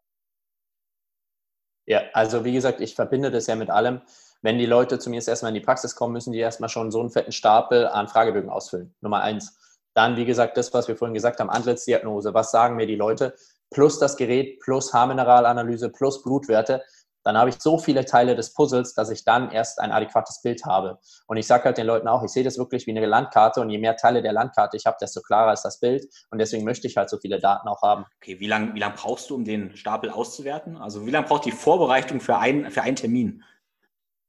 Ja, 1.87 2.03
also 2.12 2.45
wie 2.45 2.53
gesagt, 2.53 2.81
ich 2.81 2.95
verbinde 2.95 3.31
das 3.31 3.47
ja 3.47 3.55
mit 3.55 3.70
allem 3.70 4.03
wenn 4.47 4.59
die 4.59 4.66
Leute 4.66 5.01
zu 5.01 5.11
mir 5.11 5.16
jetzt 5.16 5.29
erstmal 5.29 5.51
in 5.51 5.57
die 5.57 5.64
Praxis 5.64 5.97
kommen, 5.97 6.12
müssen 6.12 6.33
die 6.33 6.39
erstmal 6.39 6.68
schon 6.68 6.93
so 6.93 7.01
einen 7.01 7.11
fetten 7.11 7.33
Stapel 7.33 7.87
an 7.89 8.07
Fragebögen 8.07 8.49
ausfüllen. 8.49 8.95
Nummer 9.01 9.20
eins. 9.22 9.59
Dann, 9.95 10.16
wie 10.16 10.24
gesagt, 10.24 10.57
das, 10.57 10.72
was 10.72 10.89
wir 10.89 10.97
vorhin 10.97 11.14
gesagt 11.14 11.41
haben, 11.41 11.51
Antlitzdiagnose. 11.51 12.33
Was 12.33 12.51
sagen 12.51 12.77
mir 12.77 12.87
die 12.87 12.95
Leute? 12.95 13.35
Plus 13.70 13.99
das 13.99 14.16
Gerät, 14.16 14.61
plus 14.61 14.93
Haarmineralanalyse, 14.93 15.89
plus 15.89 16.22
Blutwerte. 16.22 16.85
Dann 17.27 17.37
habe 17.37 17.51
ich 17.51 17.57
so 17.59 17.77
viele 17.77 18.05
Teile 18.05 18.37
des 18.37 18.55
Puzzles, 18.55 18.95
dass 18.95 19.11
ich 19.11 19.24
dann 19.24 19.51
erst 19.51 19.81
ein 19.81 19.91
adäquates 19.91 20.43
Bild 20.43 20.64
habe. 20.64 21.01
Und 21.27 21.39
ich 21.39 21.49
sage 21.49 21.64
halt 21.64 21.77
den 21.77 21.85
Leuten 21.85 22.07
auch, 22.07 22.22
ich 22.22 22.31
sehe 22.31 22.45
das 22.45 22.57
wirklich 22.57 22.87
wie 22.87 22.93
eine 22.93 23.05
Landkarte 23.05 23.61
und 23.61 23.68
je 23.68 23.79
mehr 23.79 23.97
Teile 23.97 24.22
der 24.22 24.33
Landkarte 24.33 24.77
ich 24.77 24.87
habe, 24.87 24.97
desto 25.01 25.22
klarer 25.22 25.53
ist 25.53 25.62
das 25.62 25.81
Bild. 25.81 26.07
Und 26.31 26.39
deswegen 26.39 26.62
möchte 26.62 26.87
ich 26.87 26.97
halt 26.97 27.11
so 27.11 27.18
viele 27.18 27.41
Daten 27.41 27.66
auch 27.66 27.83
haben. 27.83 28.05
Okay, 28.22 28.39
wie 28.39 28.47
lange 28.47 28.74
wie 28.74 28.79
lang 28.79 28.95
brauchst 28.95 29.29
du, 29.29 29.35
um 29.35 29.45
den 29.45 29.77
Stapel 29.77 30.11
auszuwerten? 30.11 30.77
Also 30.77 31.05
wie 31.05 31.11
lange 31.11 31.27
braucht 31.27 31.47
die 31.47 31.51
Vorbereitung 31.51 32.20
für, 32.20 32.39
ein, 32.39 32.70
für 32.70 32.83
einen 32.83 32.95
Termin? 32.95 33.43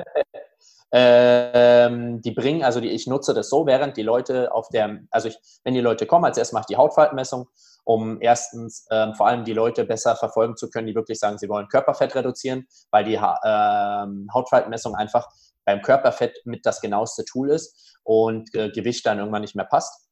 ähm, 0.93 2.21
die 2.21 2.31
bringen, 2.31 2.63
also 2.63 2.79
die, 2.79 2.91
ich 2.91 3.07
nutze 3.07 3.33
das 3.33 3.49
so, 3.49 3.65
während 3.65 3.97
die 3.97 4.03
Leute 4.03 4.53
auf 4.53 4.69
der, 4.69 5.01
also 5.11 5.27
ich, 5.27 5.37
wenn 5.65 5.73
die 5.73 5.81
Leute 5.81 6.05
kommen, 6.05 6.23
als 6.23 6.37
erstes 6.37 6.53
mache 6.53 6.61
ich 6.61 6.67
die 6.67 6.77
Hautfaltenmessung, 6.77 7.49
um 7.89 8.21
erstens 8.21 8.85
ähm, 8.91 9.15
vor 9.15 9.25
allem 9.25 9.45
die 9.45 9.53
Leute 9.53 9.83
besser 9.83 10.15
verfolgen 10.15 10.55
zu 10.55 10.69
können, 10.69 10.85
die 10.85 10.93
wirklich 10.93 11.17
sagen, 11.17 11.39
sie 11.39 11.49
wollen 11.49 11.67
Körperfett 11.69 12.13
reduzieren, 12.13 12.67
weil 12.91 13.03
die 13.03 13.15
ähm, 13.15 14.29
Hautfaltenmessung 14.31 14.93
einfach 14.93 15.27
beim 15.65 15.81
Körperfett 15.81 16.39
mit 16.45 16.67
das 16.67 16.81
genaueste 16.81 17.25
Tool 17.25 17.49
ist 17.49 17.97
und 18.03 18.53
äh, 18.53 18.69
Gewicht 18.69 19.07
dann 19.07 19.17
irgendwann 19.17 19.41
nicht 19.41 19.55
mehr 19.55 19.65
passt. 19.65 20.07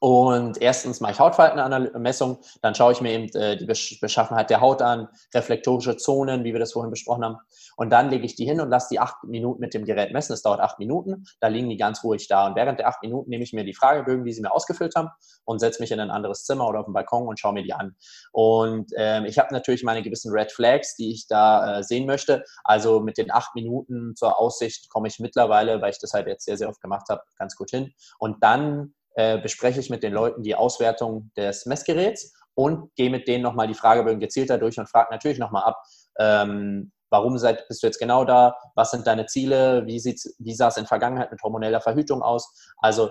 Und 0.00 0.60
erstens 0.60 1.00
mache 1.00 1.12
ich 1.12 1.20
Hautfaltenmessung, 1.20 2.38
dann 2.62 2.74
schaue 2.74 2.92
ich 2.92 3.00
mir 3.00 3.12
eben 3.12 3.28
äh, 3.34 3.56
die 3.56 3.66
Beschaffenheit 3.66 4.50
der 4.50 4.60
Haut 4.60 4.82
an, 4.82 5.08
reflektorische 5.34 5.96
Zonen, 5.96 6.44
wie 6.44 6.52
wir 6.52 6.60
das 6.60 6.72
vorhin 6.72 6.90
besprochen 6.90 7.24
haben. 7.24 7.38
Und 7.76 7.90
dann 7.90 8.10
lege 8.10 8.24
ich 8.24 8.34
die 8.34 8.44
hin 8.44 8.60
und 8.60 8.70
lasse 8.70 8.88
die 8.90 9.00
acht 9.00 9.24
Minuten 9.24 9.60
mit 9.60 9.74
dem 9.74 9.84
Gerät 9.84 10.12
messen. 10.12 10.32
Es 10.32 10.42
dauert 10.42 10.60
acht 10.60 10.78
Minuten, 10.78 11.24
da 11.40 11.48
liegen 11.48 11.68
die 11.68 11.76
ganz 11.76 12.04
ruhig 12.04 12.28
da. 12.28 12.46
Und 12.46 12.56
während 12.56 12.78
der 12.78 12.88
acht 12.88 13.02
Minuten 13.02 13.30
nehme 13.30 13.44
ich 13.44 13.52
mir 13.52 13.64
die 13.64 13.74
Fragebögen, 13.74 14.24
die 14.24 14.32
sie 14.32 14.42
mir 14.42 14.52
ausgefüllt 14.52 14.94
haben, 14.94 15.08
und 15.44 15.58
setze 15.58 15.80
mich 15.80 15.92
in 15.92 16.00
ein 16.00 16.10
anderes 16.10 16.44
Zimmer 16.44 16.68
oder 16.68 16.80
auf 16.80 16.86
den 16.86 16.94
Balkon 16.94 17.26
und 17.26 17.38
schaue 17.38 17.54
mir 17.54 17.62
die 17.62 17.74
an. 17.74 17.96
Und 18.32 18.90
ähm, 18.96 19.24
ich 19.24 19.38
habe 19.38 19.52
natürlich 19.52 19.82
meine 19.82 20.02
gewissen 20.02 20.32
Red 20.32 20.52
Flags, 20.52 20.96
die 20.96 21.10
ich 21.10 21.26
da 21.26 21.78
äh, 21.78 21.82
sehen 21.82 22.06
möchte. 22.06 22.44
Also 22.62 23.00
mit 23.00 23.18
den 23.18 23.30
acht 23.30 23.54
Minuten 23.54 24.14
zur 24.16 24.38
Aussicht 24.38 24.88
komme 24.88 25.08
ich 25.08 25.18
mittlerweile, 25.18 25.80
weil 25.82 25.90
ich 25.90 25.98
das 25.98 26.12
halt 26.12 26.26
jetzt 26.26 26.44
sehr, 26.44 26.56
sehr 26.56 26.68
oft 26.68 26.80
gemacht 26.80 27.08
habe, 27.08 27.22
ganz 27.38 27.56
gut 27.56 27.70
hin. 27.70 27.92
Und 28.18 28.42
dann 28.42 28.94
äh, 29.14 29.38
bespreche 29.38 29.80
ich 29.80 29.90
mit 29.90 30.02
den 30.02 30.12
Leuten 30.12 30.42
die 30.42 30.54
Auswertung 30.54 31.30
des 31.36 31.66
Messgeräts 31.66 32.32
und 32.54 32.94
gehe 32.94 33.10
mit 33.10 33.28
denen 33.28 33.42
nochmal 33.42 33.66
die 33.66 33.74
Fragebögen 33.74 34.20
gezielter 34.20 34.58
durch 34.58 34.78
und 34.78 34.88
frage 34.88 35.12
natürlich 35.12 35.38
nochmal 35.38 35.64
ab, 35.64 35.82
ähm, 36.18 36.92
warum 37.10 37.38
seid, 37.38 37.66
bist 37.68 37.82
du 37.82 37.86
jetzt 37.86 37.98
genau 37.98 38.24
da, 38.24 38.56
was 38.74 38.90
sind 38.90 39.06
deine 39.06 39.26
Ziele, 39.26 39.84
wie, 39.86 40.02
wie 40.38 40.54
sah 40.54 40.68
es 40.68 40.76
in 40.76 40.86
Vergangenheit 40.86 41.30
mit 41.30 41.42
hormoneller 41.42 41.80
Verhütung 41.80 42.22
aus. 42.22 42.72
Also 42.78 43.10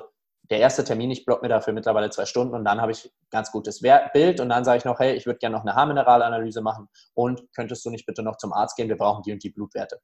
der 0.50 0.60
erste 0.60 0.84
Termin, 0.84 1.10
ich 1.12 1.26
block 1.26 1.42
mir 1.42 1.48
dafür 1.48 1.74
mittlerweile 1.74 2.10
zwei 2.10 2.26
Stunden 2.26 2.54
und 2.54 2.66
dann 2.66 2.82
habe 2.82 2.92
ich 2.92 3.12
ganz 3.32 3.52
gutes 3.52 3.82
Bild 4.14 4.42
und 4.42 4.50
dann 4.50 4.66
sage 4.66 4.80
ich 4.80 4.86
noch, 4.86 5.00
hey, 5.00 5.14
ich 5.14 5.26
würde 5.26 5.40
gerne 5.40 5.56
noch 5.56 5.64
eine 5.64 5.76
Haarmineralanalyse 5.76 6.62
machen 6.62 6.90
und 7.14 7.42
könntest 7.56 7.86
du 7.86 7.90
nicht 7.90 8.06
bitte 8.06 8.24
noch 8.24 8.38
zum 8.38 8.52
Arzt 8.52 8.76
gehen, 8.76 8.90
wir 8.90 8.98
brauchen 8.98 9.24
die 9.24 9.32
und 9.32 9.42
die 9.42 9.52
Blutwerte. 9.52 10.00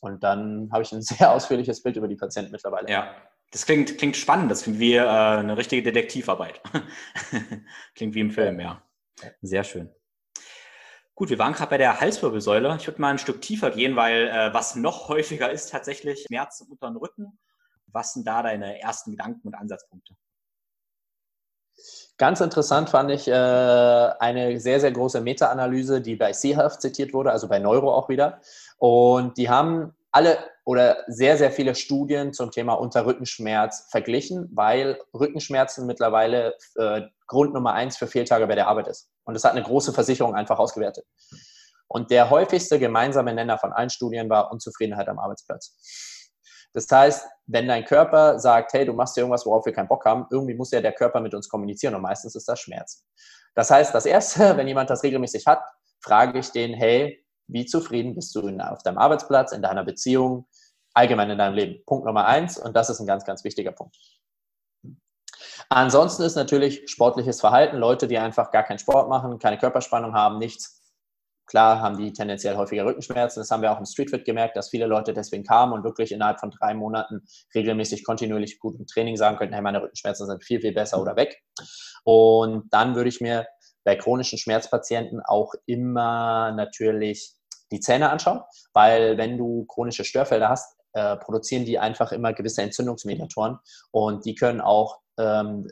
Und 0.00 0.22
dann 0.24 0.68
habe 0.72 0.82
ich 0.82 0.92
ein 0.92 1.02
sehr 1.02 1.32
ausführliches 1.32 1.82
Bild 1.82 1.96
über 1.96 2.08
die 2.08 2.16
Patienten 2.16 2.50
mittlerweile. 2.50 2.90
Ja, 2.90 3.14
das 3.54 3.66
klingt, 3.66 3.98
klingt 3.98 4.16
spannend, 4.16 4.50
das 4.50 4.64
klingt 4.64 4.80
wie 4.80 4.94
äh, 4.94 5.06
eine 5.06 5.56
richtige 5.56 5.80
Detektivarbeit. 5.84 6.60
klingt 7.94 8.16
wie 8.16 8.20
im 8.20 8.32
Film, 8.32 8.58
ja. 8.58 8.82
Sehr 9.42 9.62
schön. 9.62 9.94
Gut, 11.14 11.30
wir 11.30 11.38
waren 11.38 11.52
gerade 11.52 11.70
bei 11.70 11.78
der 11.78 12.00
Halswirbelsäule. 12.00 12.74
Ich 12.80 12.88
würde 12.88 13.00
mal 13.00 13.10
ein 13.10 13.18
Stück 13.18 13.40
tiefer 13.42 13.70
gehen, 13.70 13.94
weil 13.94 14.26
äh, 14.26 14.52
was 14.52 14.74
noch 14.74 15.08
häufiger 15.08 15.52
ist 15.52 15.70
tatsächlich 15.70 16.24
Schmerzen 16.26 16.66
unter 16.68 16.88
den 16.88 16.96
Rücken. 16.96 17.38
Was 17.86 18.14
sind 18.14 18.26
da 18.26 18.42
deine 18.42 18.80
ersten 18.80 19.12
Gedanken 19.12 19.46
und 19.46 19.54
Ansatzpunkte? 19.54 20.16
Ganz 22.18 22.40
interessant 22.40 22.90
fand 22.90 23.12
ich 23.12 23.28
äh, 23.28 23.32
eine 23.32 24.58
sehr, 24.58 24.80
sehr 24.80 24.90
große 24.90 25.20
Meta-Analyse, 25.20 26.00
die 26.00 26.16
bei 26.16 26.32
Seahealth 26.32 26.80
zitiert 26.80 27.14
wurde, 27.14 27.30
also 27.30 27.48
bei 27.48 27.60
Neuro 27.60 27.94
auch 27.94 28.08
wieder. 28.08 28.40
Und 28.78 29.38
die 29.38 29.48
haben 29.48 29.94
alle 30.14 30.38
oder 30.64 30.98
sehr, 31.08 31.36
sehr 31.36 31.50
viele 31.50 31.74
Studien 31.74 32.32
zum 32.32 32.52
Thema 32.52 32.74
Unterrückenschmerz 32.74 33.88
verglichen, 33.90 34.48
weil 34.54 34.98
Rückenschmerzen 35.12 35.86
mittlerweile 35.86 36.54
äh, 36.76 37.02
Grund 37.26 37.52
Nummer 37.52 37.72
eins 37.72 37.96
für 37.96 38.06
Fehltage 38.06 38.46
bei 38.46 38.54
der 38.54 38.68
Arbeit 38.68 38.86
ist. 38.86 39.10
Und 39.24 39.34
das 39.34 39.42
hat 39.42 39.52
eine 39.52 39.64
große 39.64 39.92
Versicherung 39.92 40.36
einfach 40.36 40.58
ausgewertet. 40.58 41.04
Und 41.88 42.12
der 42.12 42.30
häufigste 42.30 42.78
gemeinsame 42.78 43.34
Nenner 43.34 43.58
von 43.58 43.72
allen 43.72 43.90
Studien 43.90 44.30
war 44.30 44.52
Unzufriedenheit 44.52 45.08
am 45.08 45.18
Arbeitsplatz. 45.18 45.76
Das 46.72 46.86
heißt, 46.90 47.26
wenn 47.46 47.66
dein 47.66 47.84
Körper 47.84 48.38
sagt, 48.38 48.72
hey, 48.72 48.84
du 48.84 48.92
machst 48.92 49.18
irgendwas, 49.18 49.44
worauf 49.46 49.66
wir 49.66 49.72
keinen 49.72 49.88
Bock 49.88 50.04
haben, 50.04 50.26
irgendwie 50.30 50.54
muss 50.54 50.70
ja 50.70 50.80
der 50.80 50.92
Körper 50.92 51.20
mit 51.20 51.34
uns 51.34 51.48
kommunizieren 51.48 51.94
und 51.96 52.02
meistens 52.02 52.36
ist 52.36 52.48
das 52.48 52.60
Schmerz. 52.60 53.04
Das 53.54 53.70
heißt, 53.70 53.92
das 53.92 54.06
Erste, 54.06 54.56
wenn 54.56 54.68
jemand 54.68 54.90
das 54.90 55.02
regelmäßig 55.02 55.46
hat, 55.46 55.60
frage 56.00 56.38
ich 56.38 56.50
den, 56.50 56.72
hey, 56.72 57.23
wie 57.46 57.66
zufrieden 57.66 58.14
bist 58.14 58.34
du 58.34 58.40
in, 58.46 58.60
auf 58.60 58.82
deinem 58.82 58.98
Arbeitsplatz, 58.98 59.52
in 59.52 59.62
deiner 59.62 59.84
Beziehung, 59.84 60.46
allgemein 60.94 61.30
in 61.30 61.38
deinem 61.38 61.54
Leben? 61.54 61.84
Punkt 61.86 62.06
Nummer 62.06 62.26
eins 62.26 62.58
und 62.58 62.74
das 62.74 62.90
ist 62.90 63.00
ein 63.00 63.06
ganz, 63.06 63.24
ganz 63.24 63.44
wichtiger 63.44 63.72
Punkt. 63.72 63.96
Ansonsten 65.68 66.22
ist 66.22 66.36
natürlich 66.36 66.82
sportliches 66.90 67.40
Verhalten, 67.40 67.76
Leute, 67.76 68.06
die 68.06 68.18
einfach 68.18 68.50
gar 68.50 68.62
keinen 68.62 68.78
Sport 68.78 69.08
machen, 69.08 69.38
keine 69.38 69.58
Körperspannung 69.58 70.14
haben, 70.14 70.38
nichts. 70.38 70.80
Klar 71.46 71.80
haben 71.80 71.98
die 71.98 72.12
tendenziell 72.12 72.56
häufiger 72.56 72.86
Rückenschmerzen. 72.86 73.40
Das 73.40 73.50
haben 73.50 73.60
wir 73.60 73.70
auch 73.70 73.78
im 73.78 73.84
Streetfit 73.84 74.24
gemerkt, 74.24 74.56
dass 74.56 74.70
viele 74.70 74.86
Leute 74.86 75.12
deswegen 75.12 75.44
kamen 75.44 75.74
und 75.74 75.84
wirklich 75.84 76.10
innerhalb 76.10 76.40
von 76.40 76.50
drei 76.50 76.72
Monaten 76.72 77.22
regelmäßig 77.54 78.02
kontinuierlich 78.04 78.58
gut 78.58 78.76
im 78.78 78.86
Training 78.86 79.16
sagen 79.16 79.36
könnten, 79.36 79.52
hey, 79.52 79.62
meine 79.62 79.82
Rückenschmerzen 79.82 80.26
sind 80.26 80.42
viel, 80.42 80.60
viel 80.60 80.72
besser 80.72 81.00
oder 81.00 81.16
weg. 81.16 81.42
Und 82.04 82.72
dann 82.72 82.94
würde 82.94 83.10
ich 83.10 83.20
mir 83.20 83.46
bei 83.84 83.96
chronischen 83.96 84.38
Schmerzpatienten 84.38 85.20
auch 85.20 85.54
immer 85.66 86.52
natürlich 86.52 87.34
die 87.70 87.80
Zähne 87.80 88.10
anschauen, 88.10 88.40
weil 88.72 89.18
wenn 89.18 89.38
du 89.38 89.66
chronische 89.66 90.04
Störfelder 90.04 90.48
hast, 90.48 90.76
äh, 90.92 91.16
produzieren 91.16 91.64
die 91.64 91.78
einfach 91.78 92.12
immer 92.12 92.32
gewisse 92.32 92.62
Entzündungsmediatoren 92.62 93.58
und 93.90 94.24
die 94.24 94.34
können 94.34 94.60
auch 94.60 95.00
ähm, 95.18 95.68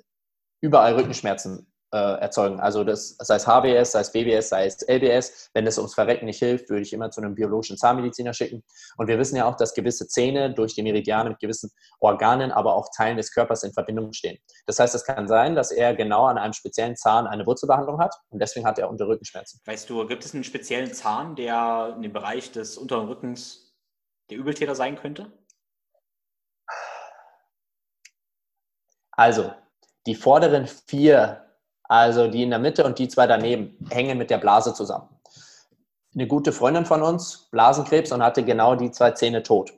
überall 0.61 0.95
Rückenschmerzen 0.95 1.72
äh, 1.93 2.21
erzeugen. 2.21 2.59
Also 2.59 2.85
das, 2.85 3.17
sei 3.19 3.37
es 3.37 3.47
HBS, 3.47 3.93
sei 3.93 4.01
es 4.01 4.13
BBS, 4.13 4.49
sei 4.49 4.67
es 4.67 4.87
LBS. 4.89 5.51
Wenn 5.53 5.67
es 5.67 5.79
ums 5.79 5.95
Verrecken 5.95 6.27
nicht 6.27 6.39
hilft, 6.39 6.71
würde 6.71 6.83
ich 6.83 6.93
immer 6.93 7.11
zu 7.11 7.21
einem 7.21 7.35
biologischen 7.35 7.77
Zahnmediziner 7.77 8.33
schicken. 8.33 8.65
Und 8.97 9.09
wir 9.09 9.19
wissen 9.19 9.37
ja 9.37 9.47
auch, 9.47 9.57
dass 9.57 9.75
gewisse 9.75 10.09
Zähne 10.09 10.55
durch 10.55 10.75
die 10.75 10.83
Meridiane 10.83 11.31
mit 11.31 11.39
gewissen 11.39 11.71
Organen, 12.01 12.51
aber 12.51 12.75
auch 12.75 12.89
Teilen 12.97 13.17
des 13.17 13.33
Körpers 13.33 13.63
in 13.63 13.73
Verbindung 13.73 14.13
stehen. 14.13 14.39
Das 14.67 14.79
heißt, 14.79 14.95
es 14.95 15.05
kann 15.05 15.29
sein, 15.29 15.55
dass 15.55 15.71
er 15.71 15.95
genau 15.95 16.25
an 16.27 16.39
einem 16.39 16.55
speziellen 16.55 16.97
Zahn 16.97 17.27
eine 17.27 17.47
Wurzelbehandlung 17.47 18.01
hat 18.01 18.15
und 18.31 18.41
deswegen 18.41 18.67
hat 18.67 18.79
er 18.79 18.89
Unterrückenschmerzen. 18.89 19.61
Weißt 19.65 19.89
du, 19.91 20.07
gibt 20.07 20.25
es 20.25 20.35
einen 20.35 20.45
speziellen 20.45 20.93
Zahn, 20.93 21.37
der 21.37 21.93
in 21.97 22.03
dem 22.03 22.13
Bereich 22.13 22.53
des 22.53 22.79
unteren 22.79 23.09
Rückens 23.09 23.77
der 24.31 24.39
Übeltäter 24.39 24.75
sein 24.75 24.97
könnte? 24.97 25.31
Also, 29.13 29.53
die 30.07 30.15
vorderen 30.15 30.67
vier 30.67 31.52
also 31.93 32.27
die 32.27 32.43
in 32.43 32.49
der 32.49 32.59
Mitte 32.59 32.87
und 32.87 32.99
die 32.99 33.07
zwei 33.07 33.27
daneben 33.27 33.77
hängen 33.91 34.17
mit 34.17 34.31
der 34.31 34.39
Blase 34.39 34.73
zusammen. 34.73 35.11
Eine 36.15 36.27
gute 36.27 36.51
Freundin 36.51 36.87
von 36.87 37.03
uns, 37.03 37.49
Blasenkrebs, 37.51 38.13
und 38.13 38.23
hatte 38.23 38.43
genau 38.45 38.77
die 38.77 38.91
zwei 38.91 39.11
Zähne 39.11 39.43
tot. 39.43 39.75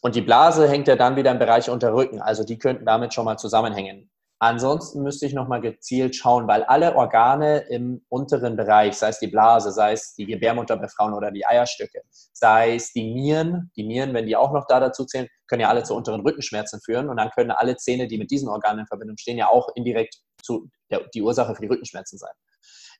Und 0.00 0.16
die 0.16 0.22
Blase 0.22 0.68
hängt 0.68 0.88
ja 0.88 0.96
dann 0.96 1.14
wieder 1.14 1.30
im 1.30 1.38
Bereich 1.38 1.70
unter 1.70 1.94
Rücken, 1.94 2.20
also 2.20 2.42
die 2.42 2.58
könnten 2.58 2.84
damit 2.84 3.14
schon 3.14 3.26
mal 3.26 3.36
zusammenhängen. 3.36 4.10
Ansonsten 4.40 5.04
müsste 5.04 5.26
ich 5.26 5.34
nochmal 5.34 5.60
gezielt 5.60 6.16
schauen, 6.16 6.48
weil 6.48 6.64
alle 6.64 6.96
Organe 6.96 7.58
im 7.70 8.04
unteren 8.08 8.56
Bereich, 8.56 8.96
sei 8.96 9.10
es 9.10 9.20
die 9.20 9.28
Blase, 9.28 9.70
sei 9.70 9.92
es 9.92 10.16
die 10.16 10.26
Gebärmutter 10.26 10.76
bei 10.76 10.88
Frauen 10.88 11.14
oder 11.14 11.30
die 11.30 11.46
Eierstöcke, 11.46 12.02
sei 12.32 12.74
es 12.74 12.92
die 12.92 13.14
Nieren, 13.14 13.70
die 13.76 13.84
Nieren, 13.84 14.12
wenn 14.14 14.26
die 14.26 14.34
auch 14.34 14.52
noch 14.52 14.66
da 14.66 14.80
dazu 14.80 15.04
zählen, 15.04 15.28
können 15.46 15.60
ja 15.60 15.68
alle 15.68 15.84
zu 15.84 15.94
unteren 15.94 16.22
Rückenschmerzen 16.22 16.80
führen 16.84 17.08
und 17.08 17.18
dann 17.18 17.30
können 17.30 17.52
alle 17.52 17.76
Zähne, 17.76 18.08
die 18.08 18.18
mit 18.18 18.32
diesen 18.32 18.48
Organen 18.48 18.80
in 18.80 18.86
Verbindung 18.86 19.16
stehen, 19.16 19.38
ja 19.38 19.48
auch 19.48 19.68
indirekt 19.76 20.16
zu 20.42 20.68
der, 20.94 21.08
die 21.14 21.22
Ursache 21.22 21.54
für 21.54 21.62
die 21.62 21.68
Rückenschmerzen 21.68 22.18
sein. 22.18 22.32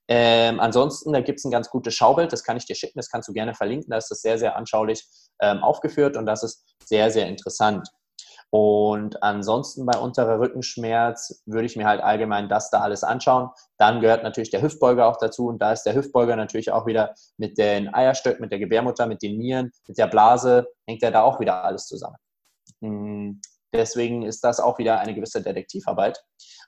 Ähm, 0.07 0.61
ansonsten, 0.61 1.13
da 1.13 1.21
gibt 1.21 1.39
es 1.39 1.45
ein 1.45 1.51
ganz 1.51 1.71
gutes 1.71 1.95
Schaubild, 1.95 2.33
das 2.33 2.45
kann 2.45 2.57
ich 2.59 2.67
dir 2.67 2.75
schicken, 2.75 2.99
das 2.99 3.09
kannst 3.09 3.29
du 3.29 3.33
gerne 3.33 3.55
verlinken, 3.55 3.91
da 3.91 3.97
ist 3.97 4.11
das 4.11 4.21
sehr, 4.21 4.39
sehr 4.39 4.57
anschaulich 4.57 5.03
ähm, 5.41 5.63
aufgeführt 5.63 6.17
und 6.17 6.27
das 6.27 6.43
ist 6.43 6.63
sehr, 6.85 7.11
sehr 7.11 7.27
interessant. 7.27 7.89
Und 8.51 9.21
ansonsten 9.21 9.85
bei 9.85 9.99
unterer 9.99 10.39
Rückenschmerz 10.39 11.43
würde 11.45 11.67
ich 11.67 11.75
mir 11.75 11.87
halt 11.87 12.01
allgemein 12.01 12.49
das 12.49 12.71
da 12.71 12.83
alles 12.83 13.03
anschauen. 13.03 13.51
Dann 13.79 14.01
gehört 14.01 14.23
natürlich 14.23 14.51
der 14.51 14.63
Hüftbeuger 14.63 15.09
auch 15.09 15.17
dazu. 15.17 15.49
Und 15.49 15.61
da 15.61 15.73
ist 15.73 15.83
der 15.83 15.97
Hüftbeuger 15.97 16.37
natürlich 16.37 16.71
auch 16.71 16.87
wieder 16.87 17.15
mit 17.37 17.59
den 17.59 17.93
Eierstöcken, 17.93 18.43
mit 18.43 18.53
der 18.53 18.61
Gebärmutter, 18.61 19.07
mit 19.09 19.23
den 19.23 19.39
Nieren, 19.39 19.73
mit 19.89 19.99
der 19.99 20.07
Blase, 20.07 20.69
hängt 20.87 21.03
ja 21.03 21.11
da 21.11 21.23
auch 21.23 21.41
wieder 21.41 21.65
alles 21.65 21.89
zusammen. 21.89 22.15
Hm, 22.81 23.41
deswegen 23.73 24.23
ist 24.23 24.45
das 24.45 24.61
auch 24.61 24.79
wieder 24.79 25.01
eine 25.01 25.17
gewisse 25.17 25.43
Detektivarbeit. 25.43 26.23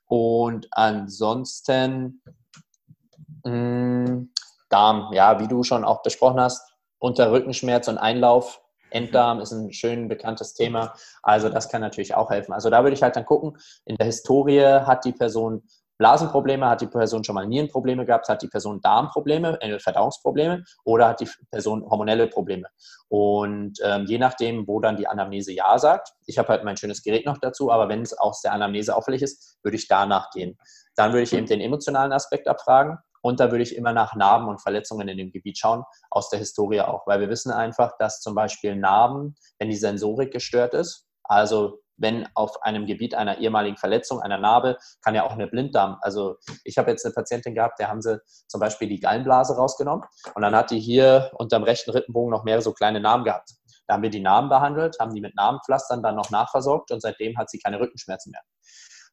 Und 0.06 0.68
ansonsten 0.70 2.22
mh, 3.44 4.06
hm, 4.06 4.32
Darm, 4.68 5.12
ja, 5.12 5.38
wie 5.40 5.48
du 5.48 5.62
schon 5.62 5.84
auch 5.84 6.02
besprochen 6.02 6.40
hast, 6.40 6.60
unter 6.98 7.30
Rückenschmerz 7.30 7.88
und 7.88 7.98
Einlauf 7.98 8.60
Enddarm 8.90 9.40
ist 9.40 9.52
ein 9.52 9.72
schön 9.72 10.08
bekanntes 10.08 10.54
Thema. 10.54 10.94
Also 11.22 11.48
das 11.48 11.68
kann 11.68 11.80
natürlich 11.80 12.14
auch 12.14 12.30
helfen. 12.30 12.52
Also 12.52 12.70
da 12.70 12.82
würde 12.82 12.94
ich 12.94 13.02
halt 13.02 13.16
dann 13.16 13.26
gucken, 13.26 13.58
in 13.84 13.96
der 13.96 14.06
Historie 14.06 14.62
hat 14.62 15.04
die 15.04 15.12
Person 15.12 15.62
Blasenprobleme, 15.98 16.68
hat 16.68 16.80
die 16.80 16.86
Person 16.86 17.24
schon 17.24 17.34
mal 17.34 17.46
Nierenprobleme 17.46 18.04
gehabt, 18.04 18.28
hat 18.28 18.42
die 18.42 18.48
Person 18.48 18.80
Darmprobleme, 18.80 19.60
äh, 19.60 19.78
Verdauungsprobleme 19.78 20.64
oder 20.84 21.08
hat 21.08 21.20
die 21.20 21.28
Person 21.50 21.84
hormonelle 21.88 22.26
Probleme. 22.26 22.68
Und 23.08 23.78
ähm, 23.82 24.04
je 24.06 24.18
nachdem, 24.18 24.66
wo 24.66 24.80
dann 24.80 24.96
die 24.96 25.08
Anamnese 25.08 25.52
Ja 25.52 25.78
sagt, 25.78 26.12
ich 26.26 26.38
habe 26.38 26.48
halt 26.48 26.64
mein 26.64 26.76
schönes 26.76 27.02
Gerät 27.02 27.26
noch 27.26 27.38
dazu, 27.38 27.70
aber 27.70 27.88
wenn 27.88 28.02
es 28.02 28.12
aus 28.12 28.42
der 28.42 28.52
Anamnese 28.52 28.94
auffällig 28.96 29.22
ist, 29.22 29.58
würde 29.62 29.76
ich 29.76 29.88
danach 29.88 30.30
gehen. 30.30 30.58
Dann 30.96 31.12
würde 31.12 31.22
ich 31.22 31.32
eben 31.32 31.46
den 31.46 31.60
emotionalen 31.60 32.12
Aspekt 32.12 32.48
abfragen 32.48 32.98
und 33.22 33.40
da 33.40 33.50
würde 33.50 33.62
ich 33.62 33.74
immer 33.74 33.92
nach 33.92 34.14
Narben 34.14 34.48
und 34.48 34.62
Verletzungen 34.62 35.08
in 35.08 35.18
dem 35.18 35.30
Gebiet 35.32 35.58
schauen, 35.58 35.82
aus 36.10 36.30
der 36.30 36.38
Historie 36.38 36.80
auch, 36.80 37.06
weil 37.06 37.20
wir 37.20 37.28
wissen 37.28 37.50
einfach, 37.50 37.92
dass 37.98 38.20
zum 38.20 38.34
Beispiel 38.34 38.76
Narben, 38.76 39.34
wenn 39.58 39.68
die 39.68 39.76
Sensorik 39.76 40.32
gestört 40.32 40.74
ist, 40.74 41.06
also 41.24 41.80
wenn 41.96 42.28
auf 42.34 42.62
einem 42.62 42.86
Gebiet 42.86 43.14
einer 43.14 43.38
ehemaligen 43.38 43.76
Verletzung, 43.76 44.20
einer 44.20 44.38
Narbe, 44.38 44.78
kann 45.02 45.14
ja 45.14 45.24
auch 45.24 45.32
eine 45.32 45.46
Blinddarm. 45.46 45.98
Also 46.00 46.36
ich 46.64 46.78
habe 46.78 46.90
jetzt 46.90 47.04
eine 47.04 47.14
Patientin 47.14 47.54
gehabt, 47.54 47.78
der 47.78 47.88
haben 47.88 48.02
sie 48.02 48.20
zum 48.48 48.60
Beispiel 48.60 48.88
die 48.88 49.00
Gallenblase 49.00 49.56
rausgenommen 49.56 50.04
und 50.34 50.42
dann 50.42 50.54
hat 50.54 50.70
die 50.70 50.80
hier 50.80 51.30
unterm 51.34 51.62
rechten 51.62 51.90
Rippenbogen 51.90 52.30
noch 52.30 52.44
mehrere 52.44 52.62
so 52.62 52.72
kleine 52.72 53.00
Narben 53.00 53.24
gehabt. 53.24 53.50
Da 53.86 53.94
haben 53.94 54.02
wir 54.02 54.10
die 54.10 54.20
Narben 54.20 54.48
behandelt, 54.48 54.98
haben 55.00 55.14
die 55.14 55.20
mit 55.20 55.34
Narbenpflastern 55.36 56.02
dann 56.02 56.16
noch 56.16 56.30
nachversorgt 56.30 56.90
und 56.90 57.00
seitdem 57.00 57.38
hat 57.38 57.50
sie 57.50 57.58
keine 57.58 57.80
Rückenschmerzen 57.80 58.32
mehr. 58.32 58.42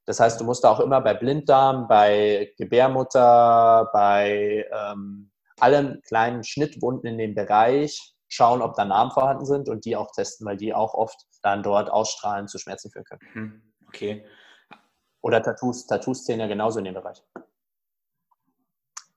Das 0.05 0.19
heißt, 0.19 0.39
du 0.39 0.43
musst 0.43 0.65
auch 0.65 0.79
immer 0.79 0.99
bei 0.99 1.13
Blinddarm, 1.13 1.87
bei 1.87 2.51
Gebärmutter, 2.57 3.89
bei 3.93 4.65
ähm, 4.71 5.31
allen 5.59 6.01
kleinen 6.01 6.43
Schnittwunden 6.43 7.07
in 7.07 7.17
dem 7.17 7.35
Bereich 7.35 8.13
schauen, 8.27 8.61
ob 8.61 8.75
da 8.75 8.83
Narben 8.83 9.11
vorhanden 9.11 9.45
sind 9.45 9.69
und 9.69 9.85
die 9.85 9.95
auch 9.95 10.11
testen, 10.11 10.45
weil 10.45 10.57
die 10.57 10.73
auch 10.73 10.93
oft 10.93 11.25
dann 11.43 11.61
dort 11.61 11.89
ausstrahlen 11.89 12.47
zu 12.47 12.57
Schmerzen 12.57 12.89
führen 12.89 13.05
können. 13.05 13.21
Mhm. 13.33 13.61
Okay. 13.87 14.25
Oder 15.21 15.41
Tattoos. 15.43 15.85
Tattoos 15.85 16.25
zählen 16.25 16.39
ja 16.39 16.47
genauso 16.47 16.79
in 16.79 16.85
dem 16.85 16.95
Bereich. 16.95 17.23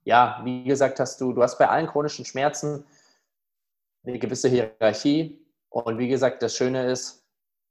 Ja, 0.05 0.41
wie 0.45 0.65
gesagt, 0.65 1.01
hast 1.01 1.21
du, 1.21 1.33
du 1.33 1.43
hast 1.43 1.59
bei 1.59 1.69
allen 1.69 1.89
chronischen 1.89 2.25
Schmerzen 2.25 2.85
eine 4.05 4.19
gewisse 4.19 4.49
Hierarchie. 4.49 5.45
Und 5.69 5.99
wie 5.99 6.09
gesagt, 6.09 6.43
das 6.43 6.55
Schöne 6.55 6.91
ist, 6.91 7.25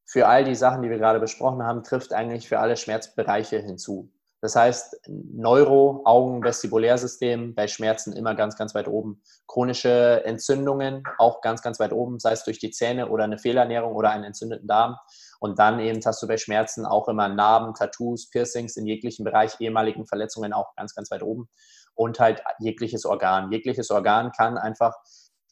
für 0.06 0.28
all 0.28 0.44
die 0.44 0.56
Sachen, 0.56 0.84
die 0.84 0.90
wir 0.90 0.98
gerade 0.98 1.20
besprochen 1.20 1.64
haben, 1.64 1.84
trifft 1.84 2.14
eigentlich 2.14 2.48
für 2.48 2.60
alle 2.60 2.78
Schmerzbereiche 2.78 3.60
hinzu. 3.60 4.12
Das 4.46 4.56
heißt, 4.56 5.00
Neuro, 5.08 6.04
Augen, 6.06 6.44
Vestibulärsystem 6.44 7.56
bei 7.56 7.68
Schmerzen 7.68 8.14
immer 8.14 8.36
ganz, 8.36 8.56
ganz 8.56 8.76
weit 8.76 8.88
oben. 8.88 9.24
Chronische 9.48 10.24
Entzündungen 10.24 11.02
auch 11.18 11.42
ganz, 11.42 11.64
ganz 11.64 11.80
weit 11.80 11.92
oben, 11.92 12.20
sei 12.20 12.34
es 12.34 12.44
durch 12.44 12.60
die 12.60 12.70
Zähne 12.70 13.10
oder 13.10 13.24
eine 13.24 13.40
Fehlernährung 13.40 13.96
oder 13.96 14.12
einen 14.12 14.24
entzündeten 14.24 14.68
Darm. 14.68 14.98
Und 15.40 15.58
dann 15.58 15.80
eben 15.80 16.00
hast 16.06 16.22
du 16.22 16.28
bei 16.28 16.38
Schmerzen 16.38 16.86
auch 16.86 17.08
immer 17.08 17.28
Narben, 17.28 17.74
Tattoos, 17.74 18.30
Piercings 18.30 18.78
in 18.78 18.86
jeglichen 18.86 19.26
Bereich, 19.26 19.60
ehemaligen 19.60 20.06
Verletzungen 20.06 20.54
auch 20.54 20.76
ganz, 20.76 20.94
ganz 20.94 21.10
weit 21.10 21.24
oben. 21.24 21.50
Und 21.96 22.20
halt 22.20 22.44
jegliches 22.60 23.04
Organ. 23.04 23.52
Jegliches 23.52 23.90
Organ 23.90 24.32
kann 24.32 24.60
einfach 24.60 24.94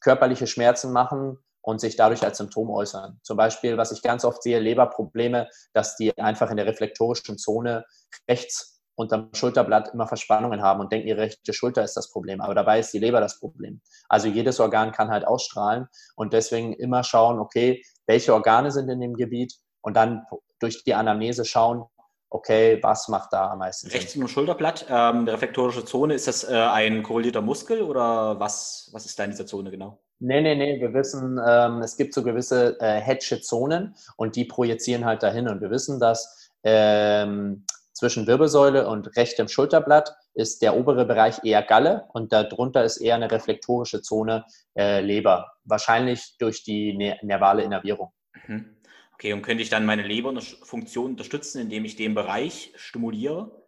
körperliche 0.01 0.45
Schmerzen 0.45 0.91
machen 0.91 1.39
und 1.61 1.81
sich 1.81 1.95
dadurch 1.95 2.23
als 2.23 2.37
Symptom 2.37 2.69
äußern. 2.69 3.19
Zum 3.23 3.37
Beispiel, 3.37 3.75
was 3.75 3.91
ich 3.91 4.03
ganz 4.03 4.23
oft 4.23 4.43
sehe, 4.43 4.59
Leberprobleme, 4.59 5.49
dass 5.73 5.95
die 5.95 6.15
einfach 6.19 6.51
in 6.51 6.57
der 6.57 6.67
reflektorischen 6.67 7.39
Zone 7.39 7.85
rechts 8.29 8.72
unterm 8.95 9.29
Schulterblatt 9.33 9.93
immer 9.93 10.07
Verspannungen 10.07 10.61
haben 10.61 10.79
und 10.79 10.91
denken, 10.91 11.07
ihre 11.07 11.21
rechte 11.21 11.53
Schulter 11.53 11.83
ist 11.83 11.95
das 11.95 12.11
Problem. 12.11 12.41
Aber 12.41 12.53
dabei 12.53 12.79
ist 12.79 12.93
die 12.93 12.99
Leber 12.99 13.19
das 13.19 13.39
Problem. 13.39 13.81
Also 14.09 14.27
jedes 14.27 14.59
Organ 14.59 14.91
kann 14.91 15.09
halt 15.09 15.25
ausstrahlen 15.25 15.87
und 16.15 16.33
deswegen 16.33 16.73
immer 16.73 17.03
schauen, 17.03 17.39
okay, 17.39 17.83
welche 18.05 18.33
Organe 18.33 18.71
sind 18.71 18.89
in 18.89 18.99
dem 18.99 19.15
Gebiet 19.15 19.55
und 19.81 19.95
dann 19.95 20.25
durch 20.59 20.83
die 20.83 20.93
Anamnese 20.93 21.45
schauen, 21.45 21.85
okay, 22.29 22.79
was 22.81 23.07
macht 23.07 23.31
da 23.31 23.51
am 23.51 23.59
meisten 23.59 23.89
Sinn? 23.89 23.99
Rechts 23.99 24.15
im 24.15 24.27
Schulterblatt, 24.27 24.85
ähm, 24.89 25.25
der 25.25 25.35
reflektorische 25.35 25.85
Zone, 25.85 26.15
ist 26.15 26.27
das 26.27 26.43
äh, 26.43 26.53
ein 26.55 27.03
korrelierter 27.03 27.41
Muskel 27.41 27.81
oder 27.81 28.39
was, 28.39 28.89
was 28.91 29.05
ist 29.05 29.17
da 29.19 29.23
in 29.23 29.31
dieser 29.31 29.45
Zone 29.45 29.69
genau? 29.69 29.99
Nee, 30.19 30.41
nee, 30.41 30.55
nee, 30.55 30.79
wir 30.79 30.93
wissen, 30.93 31.39
ähm, 31.45 31.81
es 31.81 31.97
gibt 31.97 32.13
so 32.13 32.23
gewisse 32.23 32.79
äh, 32.79 32.99
Hedge-Zonen 32.99 33.95
und 34.17 34.35
die 34.35 34.45
projizieren 34.45 35.05
halt 35.05 35.21
dahin 35.21 35.47
und 35.47 35.61
wir 35.61 35.69
wissen, 35.69 35.99
dass 35.99 36.49
ähm, 36.63 37.65
zwischen 38.03 38.27
Wirbelsäule 38.27 38.85
und 38.85 39.15
rechtem 39.15 39.47
Schulterblatt 39.47 40.13
ist 40.33 40.61
der 40.61 40.75
obere 40.75 41.05
Bereich 41.05 41.41
eher 41.45 41.63
Galle 41.63 42.03
und 42.11 42.33
darunter 42.33 42.83
ist 42.83 42.97
eher 42.97 43.15
eine 43.15 43.31
reflektorische 43.31 44.01
Zone 44.01 44.43
äh, 44.77 44.99
Leber, 44.99 45.53
wahrscheinlich 45.63 46.35
durch 46.37 46.65
die 46.65 46.97
ne 46.97 47.17
nervale 47.21 47.63
Innervierung. 47.63 48.11
Mhm. 48.45 48.75
Okay, 49.13 49.31
und 49.31 49.41
könnte 49.41 49.63
ich 49.63 49.69
dann 49.69 49.85
meine 49.85 50.03
Leberfunktion 50.03 51.11
unterstützen, 51.11 51.61
indem 51.61 51.85
ich 51.85 51.95
den 51.95 52.13
Bereich 52.13 52.73
stimuliere? 52.75 53.63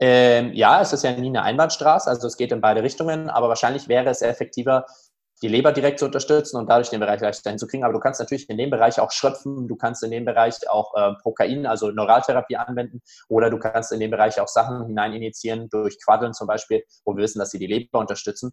Ähm, 0.00 0.52
ja, 0.52 0.80
es 0.80 0.92
ist 0.92 1.04
ja 1.04 1.12
nie 1.12 1.28
eine 1.28 1.44
Einbahnstraße, 1.44 2.10
also 2.10 2.26
es 2.26 2.36
geht 2.36 2.50
in 2.50 2.60
beide 2.60 2.82
Richtungen, 2.82 3.30
aber 3.30 3.48
wahrscheinlich 3.48 3.86
wäre 3.86 4.10
es 4.10 4.22
effektiver, 4.22 4.86
die 5.42 5.48
Leber 5.48 5.72
direkt 5.72 5.98
zu 5.98 6.06
unterstützen 6.06 6.56
und 6.56 6.68
dadurch 6.68 6.90
den 6.90 7.00
Bereich 7.00 7.20
leichter 7.20 7.50
hinzukriegen. 7.50 7.84
Aber 7.84 7.92
du 7.92 8.00
kannst 8.00 8.20
natürlich 8.20 8.48
in 8.48 8.56
dem 8.56 8.70
Bereich 8.70 8.98
auch 9.00 9.12
schröpfen, 9.12 9.68
du 9.68 9.76
kannst 9.76 10.02
in 10.02 10.10
dem 10.10 10.24
Bereich 10.24 10.68
auch 10.68 10.94
äh, 10.94 11.14
Prokain, 11.22 11.66
also 11.66 11.90
Neuraltherapie 11.90 12.56
anwenden 12.56 13.02
oder 13.28 13.50
du 13.50 13.58
kannst 13.58 13.92
in 13.92 14.00
dem 14.00 14.10
Bereich 14.10 14.40
auch 14.40 14.48
Sachen 14.48 14.86
hinein 14.86 15.12
initiieren 15.12 15.68
durch 15.68 15.98
Quaddeln 16.02 16.32
zum 16.32 16.46
Beispiel, 16.46 16.84
wo 17.04 17.14
wir 17.14 17.22
wissen, 17.22 17.38
dass 17.38 17.50
sie 17.50 17.58
die 17.58 17.66
Leber 17.66 17.98
unterstützen 17.98 18.52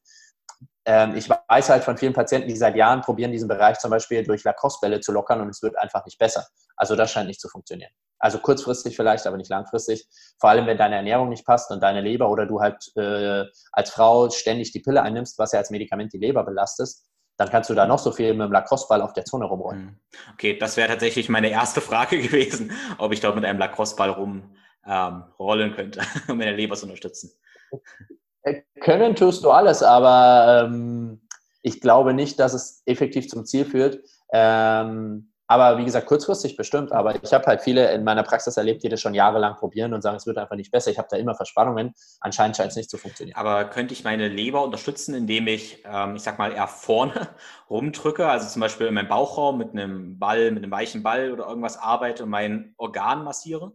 ähm, 0.85 1.15
ich 1.15 1.29
weiß 1.29 1.69
halt 1.69 1.83
von 1.83 1.97
vielen 1.97 2.13
Patienten, 2.13 2.47
die 2.47 2.55
seit 2.55 2.75
Jahren 2.75 3.01
probieren, 3.01 3.31
diesen 3.31 3.47
Bereich 3.47 3.79
zum 3.79 3.89
Beispiel 3.89 4.23
durch 4.23 4.43
Lacoste-Bälle 4.43 4.99
zu 4.99 5.11
lockern 5.11 5.41
und 5.41 5.49
es 5.49 5.61
wird 5.61 5.77
einfach 5.77 6.03
nicht 6.05 6.17
besser. 6.17 6.45
Also 6.75 6.95
das 6.95 7.11
scheint 7.11 7.27
nicht 7.27 7.39
zu 7.39 7.47
funktionieren. 7.47 7.91
Also 8.23 8.37
kurzfristig 8.37 8.95
vielleicht, 8.95 9.27
aber 9.27 9.35
nicht 9.35 9.49
langfristig. 9.49 10.07
Vor 10.39 10.49
allem, 10.49 10.65
wenn 10.65 10.77
deine 10.77 10.95
Ernährung 10.95 11.27
nicht 11.27 11.45
passt 11.45 11.71
und 11.71 11.83
deine 11.83 11.99
Leber 11.99 12.29
oder 12.29 12.45
du 12.45 12.61
halt 12.61 12.89
äh, 12.95 13.43
als 13.73 13.89
Frau 13.89 14.29
ständig 14.29 14.71
die 14.71 14.79
Pille 14.79 15.01
einnimmst, 15.01 15.37
was 15.39 15.51
ja 15.51 15.59
als 15.59 15.71
Medikament 15.71 16.13
die 16.13 16.19
Leber 16.19 16.45
belastest, 16.45 17.05
dann 17.35 17.49
kannst 17.49 17.69
du 17.69 17.73
da 17.73 17.85
noch 17.85 17.99
so 17.99 18.13
viel 18.13 18.33
mit 18.33 18.45
dem 18.45 18.53
Lacrosse-Ball 18.53 19.01
auf 19.01 19.11
der 19.11 19.25
Zone 19.25 19.43
rumrollen. 19.43 19.87
Hm. 19.87 19.97
Okay, 20.35 20.57
das 20.57 20.77
wäre 20.77 20.87
tatsächlich 20.87 21.27
meine 21.27 21.49
erste 21.49 21.81
Frage 21.81 22.17
gewesen, 22.21 22.71
ob 22.97 23.11
ich 23.11 23.19
dort 23.19 23.35
mit 23.35 23.43
einem 23.43 23.59
Lacrosse-Ball 23.59 24.11
rumrollen 24.11 25.69
ähm, 25.69 25.75
könnte, 25.75 25.99
um 26.29 26.37
meine 26.37 26.55
Leber 26.55 26.77
zu 26.77 26.85
unterstützen. 26.85 27.29
Können 28.79 29.17
tust 29.17 29.43
du 29.43 29.51
alles, 29.51 29.83
aber 29.83 30.63
ähm, 30.63 31.27
ich 31.61 31.81
glaube 31.81 32.13
nicht, 32.13 32.39
dass 32.39 32.53
es 32.53 32.83
effektiv 32.85 33.27
zum 33.27 33.43
Ziel 33.45 33.65
führt. 33.65 33.99
Ähm, 34.31 35.32
aber 35.47 35.77
wie 35.77 35.85
gesagt, 35.85 36.07
kurzfristig 36.07 36.55
bestimmt. 36.55 36.91
Aber 36.91 37.21
ich 37.21 37.33
habe 37.33 37.45
halt 37.45 37.61
viele 37.61 37.91
in 37.91 38.03
meiner 38.03 38.23
Praxis 38.23 38.55
erlebt, 38.57 38.83
die 38.83 38.89
das 38.89 39.01
schon 39.01 39.13
jahrelang 39.13 39.55
probieren 39.55 39.93
und 39.93 40.01
sagen, 40.01 40.15
es 40.15 40.25
wird 40.25 40.37
einfach 40.37 40.55
nicht 40.55 40.71
besser. 40.71 40.89
Ich 40.91 40.97
habe 40.97 41.07
da 41.11 41.17
immer 41.17 41.35
Verspannungen. 41.35 41.93
Anscheinend 42.21 42.55
scheint 42.55 42.71
es 42.71 42.77
nicht 42.77 42.89
zu 42.89 42.97
funktionieren. 42.97 43.37
Aber 43.37 43.65
könnte 43.65 43.93
ich 43.93 44.03
meine 44.03 44.29
Leber 44.29 44.63
unterstützen, 44.63 45.13
indem 45.13 45.47
ich, 45.47 45.83
ähm, 45.85 46.15
ich 46.15 46.23
sag 46.23 46.37
mal, 46.37 46.53
eher 46.53 46.67
vorne 46.67 47.29
rumdrücke, 47.69 48.27
also 48.27 48.47
zum 48.47 48.61
Beispiel 48.61 48.87
in 48.87 48.93
meinem 48.93 49.09
Bauchraum 49.09 49.57
mit 49.57 49.71
einem 49.71 50.17
Ball, 50.17 50.51
mit 50.51 50.63
einem 50.63 50.71
weichen 50.71 51.03
Ball 51.03 51.31
oder 51.31 51.47
irgendwas 51.47 51.77
arbeite 51.77 52.23
und 52.23 52.29
mein 52.29 52.73
Organ 52.77 53.23
massiere? 53.23 53.73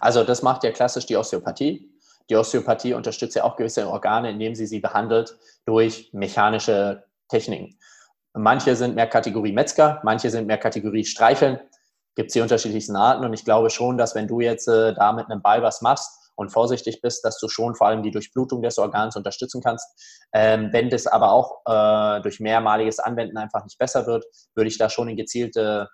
Also 0.00 0.24
das 0.24 0.42
macht 0.42 0.64
ja 0.64 0.72
klassisch 0.72 1.06
die 1.06 1.16
Osteopathie. 1.16 1.90
Die 2.30 2.36
Osteopathie 2.36 2.94
unterstützt 2.94 3.36
ja 3.36 3.44
auch 3.44 3.56
gewisse 3.56 3.88
Organe, 3.88 4.30
indem 4.30 4.54
sie 4.54 4.66
sie 4.66 4.80
behandelt 4.80 5.38
durch 5.64 6.10
mechanische 6.12 7.04
Techniken. 7.28 7.77
Manche 8.38 8.76
sind 8.76 8.94
mehr 8.94 9.08
Kategorie 9.08 9.52
Metzger, 9.52 10.00
manche 10.04 10.30
sind 10.30 10.46
mehr 10.46 10.58
Kategorie 10.58 11.04
Streicheln. 11.04 11.58
Gibt 12.14 12.28
es 12.28 12.32
die 12.34 12.40
unterschiedlichsten 12.40 12.96
Arten 12.96 13.24
und 13.24 13.32
ich 13.32 13.44
glaube 13.44 13.70
schon, 13.70 13.98
dass 13.98 14.14
wenn 14.14 14.28
du 14.28 14.40
jetzt 14.40 14.68
äh, 14.68 14.94
da 14.94 15.12
mit 15.12 15.26
einem 15.30 15.42
Ball 15.42 15.62
was 15.62 15.82
machst 15.82 16.32
und 16.36 16.50
vorsichtig 16.50 17.00
bist, 17.00 17.24
dass 17.24 17.38
du 17.38 17.48
schon 17.48 17.74
vor 17.74 17.88
allem 17.88 18.02
die 18.02 18.12
Durchblutung 18.12 18.62
des 18.62 18.78
Organs 18.78 19.16
unterstützen 19.16 19.60
kannst. 19.60 19.86
Ähm, 20.32 20.68
wenn 20.72 20.88
das 20.88 21.08
aber 21.08 21.32
auch 21.32 21.62
äh, 21.66 22.20
durch 22.22 22.38
mehrmaliges 22.38 23.00
Anwenden 23.00 23.36
einfach 23.36 23.64
nicht 23.64 23.78
besser 23.78 24.06
wird, 24.06 24.24
würde 24.54 24.68
ich 24.68 24.78
da 24.78 24.88
schon 24.88 25.08
in 25.08 25.16
gezielte 25.16 25.88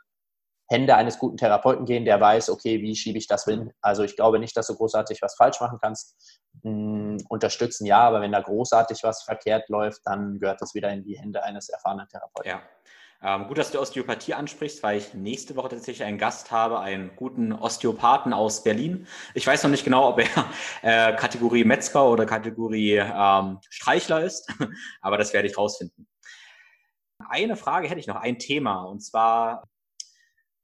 Hände 0.66 0.96
eines 0.96 1.18
guten 1.18 1.36
Therapeuten 1.36 1.84
gehen, 1.84 2.04
der 2.04 2.20
weiß, 2.20 2.48
okay, 2.50 2.80
wie 2.80 2.96
schiebe 2.96 3.18
ich 3.18 3.26
das 3.26 3.44
hin? 3.44 3.72
Also 3.80 4.02
ich 4.02 4.16
glaube 4.16 4.38
nicht, 4.38 4.56
dass 4.56 4.66
du 4.66 4.74
großartig 4.74 5.20
was 5.20 5.36
falsch 5.36 5.60
machen 5.60 5.78
kannst. 5.80 6.40
Hm, 6.62 7.18
unterstützen 7.28 7.86
ja, 7.86 8.00
aber 8.00 8.20
wenn 8.22 8.32
da 8.32 8.40
großartig 8.40 9.02
was 9.02 9.22
verkehrt 9.22 9.68
läuft, 9.68 10.00
dann 10.04 10.38
gehört 10.38 10.62
das 10.62 10.74
wieder 10.74 10.90
in 10.90 11.04
die 11.04 11.18
Hände 11.18 11.42
eines 11.42 11.68
erfahrenen 11.68 12.08
Therapeuten. 12.08 12.50
Ja. 12.50 12.62
Ähm, 13.22 13.46
gut, 13.46 13.56
dass 13.56 13.70
du 13.70 13.80
Osteopathie 13.80 14.34
ansprichst, 14.34 14.82
weil 14.82 14.98
ich 14.98 15.14
nächste 15.14 15.56
Woche 15.56 15.70
tatsächlich 15.70 16.06
einen 16.06 16.18
Gast 16.18 16.50
habe, 16.50 16.80
einen 16.80 17.16
guten 17.16 17.52
Osteopathen 17.52 18.34
aus 18.34 18.62
Berlin. 18.62 19.06
Ich 19.32 19.46
weiß 19.46 19.62
noch 19.62 19.70
nicht 19.70 19.84
genau, 19.84 20.10
ob 20.10 20.20
er 20.20 20.44
äh, 20.82 21.16
Kategorie 21.16 21.64
Metzger 21.64 22.06
oder 22.06 22.26
Kategorie 22.26 22.96
ähm, 22.96 23.60
Streichler 23.70 24.22
ist, 24.22 24.52
aber 25.00 25.16
das 25.16 25.32
werde 25.32 25.48
ich 25.48 25.56
rausfinden. 25.56 26.06
Eine 27.30 27.56
Frage 27.56 27.88
hätte 27.88 28.00
ich 28.00 28.06
noch, 28.06 28.16
ein 28.16 28.38
Thema, 28.38 28.82
und 28.82 29.00
zwar 29.00 29.68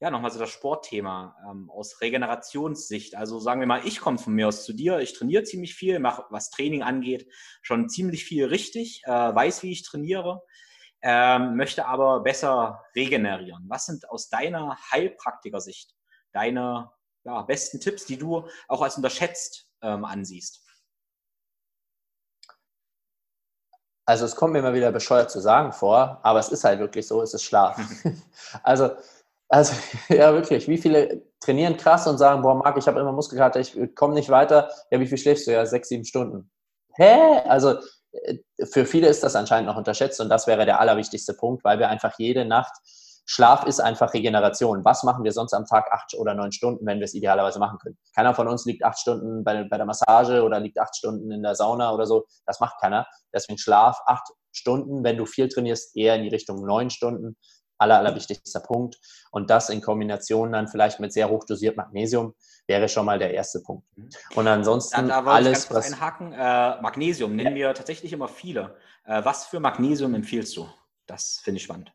ja, 0.01 0.11
nochmal 0.11 0.31
so 0.31 0.39
das 0.39 0.51
Sportthema 0.51 1.37
ähm, 1.49 1.71
aus 1.71 2.01
Regenerationssicht. 2.01 3.15
Also 3.17 3.39
sagen 3.39 3.61
wir 3.61 3.67
mal, 3.67 3.87
ich 3.87 4.01
komme 4.01 4.19
von 4.19 4.33
mir 4.33 4.49
aus 4.49 4.65
zu 4.65 4.73
dir, 4.73 4.99
ich 5.01 5.13
trainiere 5.13 5.45
ziemlich 5.45 5.75
viel, 5.75 5.99
mache, 5.99 6.25
was 6.31 6.51
Training 6.51 6.83
angeht, 6.83 7.31
schon 7.61 7.91
ziemlich 7.91 8.25
viel 8.25 8.47
richtig, 8.47 9.03
äh, 9.05 9.11
weiß, 9.11 9.63
wie 9.63 9.73
ich 9.73 9.83
trainiere, 9.83 10.43
ähm, 11.03 11.57
möchte 11.57 11.87
aber 11.87 12.21
besser 12.21 12.83
regenerieren. 12.97 13.67
Was 13.69 13.87
sind 13.87 14.09
aus 14.09 14.31
deiner 14.31 14.79
Heilpraktikersicht 14.91 15.95
deine 16.33 16.91
ja, 17.25 17.43
besten 17.43 17.79
Tipps, 17.79 18.07
die 18.07 18.17
du 18.17 18.49
auch 18.69 18.81
als 18.81 18.97
unterschätzt 18.97 19.71
ähm, 19.83 20.07
ansiehst? 20.07 20.67
Also 24.07 24.25
es 24.25 24.35
kommt 24.35 24.55
mir 24.55 24.61
immer 24.61 24.75
wieder 24.75 24.93
bescheuert 24.93 25.31
zu 25.31 25.41
sagen 25.41 25.73
vor, 25.73 26.21
aber 26.23 26.39
es 26.39 26.49
ist 26.49 26.65
halt 26.65 26.81
wirklich 26.81 27.07
so, 27.07 27.23
es 27.23 27.35
ist 27.35 27.45
Schlaf. 27.45 27.79
also 28.63 28.91
also 29.51 29.75
ja, 30.09 30.33
wirklich. 30.33 30.69
Wie 30.69 30.79
viele 30.79 31.23
trainieren 31.41 31.77
krass 31.77 32.07
und 32.07 32.19
sagen, 32.19 32.43
boah, 32.43 32.55
Marc, 32.55 32.79
ich 32.79 32.87
habe 32.87 33.01
immer 33.01 33.13
Muskelkater, 33.13 33.61
ich 33.61 33.77
komme 33.95 34.15
nicht 34.15 34.31
weiter. 34.31 34.71
Ja, 34.91 35.01
wie 35.01 35.07
viel 35.07 35.19
schläfst 35.19 35.47
du? 35.47 35.53
Ja, 35.53 35.67
sechs, 35.67 35.89
sieben 35.89 36.05
Stunden. 36.05 36.51
Hä? 36.95 37.41
Also 37.47 37.75
äh, 38.13 38.37
für 38.65 38.87
viele 38.87 39.09
ist 39.09 39.23
das 39.23 39.37
anscheinend 39.37 39.69
noch 39.69 39.77
unterschätzt 39.77 40.21
und 40.21 40.29
das 40.29 40.47
wäre 40.47 40.65
der 40.65 40.81
allerwichtigste 40.81 41.35
Punkt, 41.35 41.65
weil 41.65 41.79
wir 41.79 41.89
einfach 41.89 42.15
jede 42.19 42.45
Nacht, 42.45 42.73
Schlaf 43.27 43.65
ist 43.65 43.81
einfach 43.81 44.13
Regeneration. 44.13 44.85
Was 44.85 45.05
machen 45.05 45.23
wir 45.23 45.31
sonst 45.31 45.53
am 45.53 45.65
Tag 45.65 45.93
acht 45.93 46.15
oder 46.19 46.35
neun 46.35 46.51
Stunden, 46.51 46.85
wenn 46.85 46.99
wir 46.99 47.05
es 47.05 47.15
idealerweise 47.15 47.61
machen 47.61 47.79
können? 47.79 47.97
Keiner 48.15 48.35
von 48.35 48.49
uns 48.49 48.65
liegt 48.65 48.85
acht 48.85 48.99
Stunden 48.99 49.45
bei, 49.45 49.63
bei 49.65 49.77
der 49.77 49.87
Massage 49.87 50.43
oder 50.43 50.59
liegt 50.59 50.81
acht 50.81 50.97
Stunden 50.97 51.31
in 51.31 51.43
der 51.43 51.55
Sauna 51.55 51.93
oder 51.93 52.07
so. 52.07 52.27
Das 52.47 52.59
macht 52.59 52.81
keiner. 52.81 53.07
Deswegen 53.33 53.59
Schlaf 53.59 54.01
acht 54.07 54.27
Stunden, 54.51 55.05
wenn 55.05 55.17
du 55.17 55.27
viel 55.27 55.49
trainierst, 55.49 55.97
eher 55.97 56.17
in 56.17 56.25
die 56.25 56.29
Richtung 56.29 56.67
neun 56.67 56.91
Stunden 56.91 57.37
aller, 57.81 57.99
allerwichtigster 57.99 58.61
Punkt. 58.61 58.99
Und 59.31 59.51
das 59.51 59.71
in 59.71 59.81
Kombination 59.81 60.53
dann 60.53 60.69
vielleicht 60.69 61.01
mit 61.01 61.13
sehr 61.13 61.29
hoch 61.29 61.45
dosiert 61.45 61.77
Magnesium 61.77 62.35
wäre 62.67 62.89
schon 62.89 63.07
mal 63.07 63.19
der 63.19 63.35
erste 63.35 63.61
Punkt. 63.61 63.85
Mhm. 63.97 64.11
Und 64.37 64.49
ansonsten 64.49 65.09
da, 65.09 65.23
da 65.23 65.31
alles, 65.31 65.65
ich 65.65 65.71
was 65.71 65.93
einhaken. 65.93 66.33
Äh, 66.33 66.81
Magnesium 66.81 67.35
nennen 67.35 67.57
ja. 67.57 67.69
wir 67.69 67.75
tatsächlich 67.75 68.13
immer 68.13 68.29
viele. 68.29 68.77
Äh, 69.05 69.25
was 69.25 69.47
für 69.47 69.61
Magnesium 69.61 70.15
empfiehlst 70.15 70.57
du? 70.57 70.69
Das 71.07 71.41
finde 71.43 71.59
ich 71.59 71.65
spannend. 71.65 71.93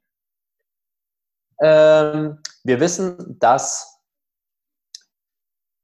Ähm, 1.62 2.40
wir 2.64 2.80
wissen, 2.80 3.40
dass 3.40 3.96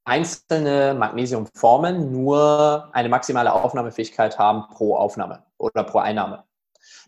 einzelne 0.04 0.94
Magnesiumformen 0.94 2.12
nur 2.12 2.90
eine 2.92 3.08
maximale 3.08 3.54
Aufnahmefähigkeit 3.54 4.38
haben 4.38 4.68
pro 4.74 4.96
Aufnahme 4.96 5.46
oder 5.58 5.84
pro 5.84 6.00
Einnahme. 6.00 6.44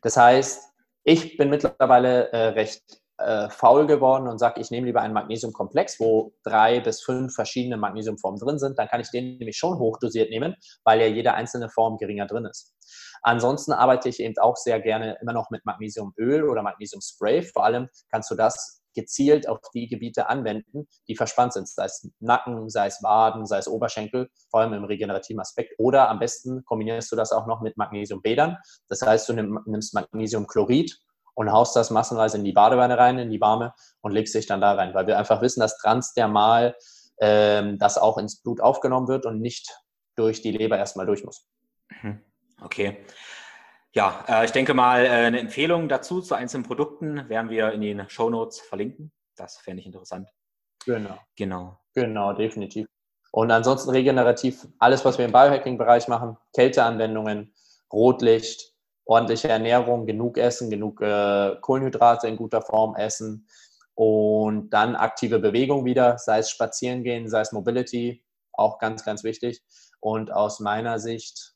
Das 0.02 0.16
heißt, 0.16 0.73
ich 1.04 1.38
bin 1.38 1.50
mittlerweile 1.50 2.32
äh, 2.32 2.48
recht 2.50 2.82
äh, 3.18 3.50
faul 3.50 3.88
geworden 3.88 4.28
und 4.28 4.40
sage, 4.40 4.60
ich 4.60 4.72
nehme 4.72 4.88
lieber 4.88 5.02
einen 5.02 5.14
Magnesiumkomplex, 5.14 6.00
wo 6.00 6.34
drei 6.44 6.80
bis 6.80 7.02
fünf 7.04 7.34
verschiedene 7.34 7.78
Magnesiumformen 7.78 8.40
drin 8.40 8.60
sind. 8.60 8.78
Dann 8.80 8.88
kann 8.88 9.02
ich 9.02 9.12
den 9.12 9.38
nämlich 9.38 9.58
schon 9.58 9.78
hochdosiert 9.78 10.30
nehmen, 10.30 10.56
weil 10.84 11.00
ja 11.00 11.08
jede 11.08 11.34
einzelne 11.34 11.70
Form 11.70 11.98
geringer 11.98 12.26
drin 12.26 12.46
ist. 12.46 12.76
Ansonsten 13.22 13.72
arbeite 13.72 14.10
ich 14.10 14.20
eben 14.20 14.38
auch 14.40 14.58
sehr 14.58 14.82
gerne 14.82 15.18
immer 15.22 15.34
noch 15.34 15.50
mit 15.50 15.66
Magnesiumöl 15.66 16.44
oder 16.50 16.64
Magnesiumspray. 16.64 17.44
Vor 17.44 17.64
allem 17.64 17.88
kannst 18.12 18.30
du 18.32 18.36
das 18.36 18.83
gezielt 18.94 19.48
auf 19.48 19.60
die 19.74 19.88
Gebiete 19.88 20.30
anwenden, 20.30 20.88
die 21.08 21.16
verspannt 21.16 21.54
sind, 21.54 21.68
sei 21.68 21.86
es 21.86 22.10
Nacken, 22.20 22.70
sei 22.70 22.88
es 22.88 23.02
Waden, 23.04 23.46
sei 23.46 23.58
es 23.58 23.68
Oberschenkel, 23.68 24.30
vor 24.50 24.62
allem 24.62 24.74
im 24.74 24.84
regenerativen 24.84 25.40
Aspekt. 25.40 25.74
Oder 25.78 26.10
am 26.10 26.20
besten 26.20 26.64
kombinierst 26.66 27.12
du 27.12 27.16
das 27.16 27.32
auch 27.32 27.48
noch 27.48 27.62
mit 27.62 27.78
Magnesiumbädern. 27.78 28.58
Das 28.90 29.02
heißt, 29.02 29.30
du 29.30 29.34
nimmst 29.34 29.94
Magnesiumchlorid 29.94 30.98
und 31.36 31.52
haust 31.52 31.76
das 31.76 31.90
massenweise 31.90 32.38
in 32.38 32.44
die 32.44 32.54
Badewanne 32.54 32.98
rein, 32.98 33.18
in 33.18 33.30
die 33.30 33.42
warme 33.42 33.74
und 34.02 34.12
legst 34.12 34.36
dich 34.36 34.46
dann 34.46 34.62
da 34.62 34.74
rein, 34.74 34.94
weil 34.94 35.08
wir 35.08 35.18
einfach 35.18 35.42
wissen, 35.42 35.60
dass 35.60 35.78
transdermal 35.78 36.76
ähm, 37.20 37.78
das 37.80 37.98
auch 37.98 38.18
ins 38.18 38.42
Blut 38.42 38.62
aufgenommen 38.62 39.08
wird 39.08 39.26
und 39.26 39.42
nicht 39.42 39.76
durch 40.16 40.42
die 40.42 40.52
Leber 40.52 40.78
erstmal 40.78 41.06
durch 41.06 41.24
muss. 41.24 41.48
Mhm. 42.02 42.22
Okay. 42.62 43.06
Ja, 43.96 44.26
äh, 44.28 44.46
ich 44.46 44.52
denke 44.52 44.74
mal, 44.74 45.06
äh, 45.06 45.10
eine 45.10 45.40
Empfehlung 45.40 45.88
dazu 45.88 46.22
zu 46.22 46.34
einzelnen 46.34 46.64
Produkten 46.64 47.30
werden 47.30 47.50
wir 47.50 47.72
in 47.72 47.82
den 47.82 48.10
Show 48.10 48.30
Notes 48.30 48.60
verlinken. 48.60 49.12
Das 49.36 49.58
fände 49.58 49.82
ich 49.82 49.86
interessant. 49.86 50.30
Genau. 50.86 51.18
Genau. 51.36 51.78
Genau, 51.94 52.34
definitiv. 52.34 52.88
Und 53.32 53.52
ansonsten 53.52 53.92
regenerativ 53.92 54.68
alles, 54.80 55.06
was 55.06 55.18
wir 55.18 55.26
im 55.26 55.32
Biohacking-Bereich 55.32 56.08
machen, 56.08 56.38
Kälteanwendungen, 56.54 57.54
Rotlicht, 57.92 58.74
ordentliche 59.06 59.50
Ernährung, 59.50 60.06
genug 60.06 60.38
Essen, 60.38 60.70
genug 60.70 61.02
äh, 61.02 61.56
Kohlenhydrate 61.62 62.28
in 62.28 62.38
guter 62.38 62.62
Form 62.62 62.96
essen 62.96 63.48
und 63.96 64.72
dann 64.72 64.96
aktive 64.96 65.40
Bewegung 65.40 65.86
wieder, 65.86 66.18
sei 66.18 66.40
es 66.40 66.50
spazieren 66.50 67.04
gehen, 67.04 67.30
sei 67.30 67.42
es 67.42 67.52
Mobility, 67.52 68.24
auch 68.54 68.80
ganz, 68.80 69.04
ganz 69.04 69.24
wichtig. 69.24 69.62
Und 70.00 70.32
aus 70.32 70.60
meiner 70.60 71.00
Sicht 71.00 71.53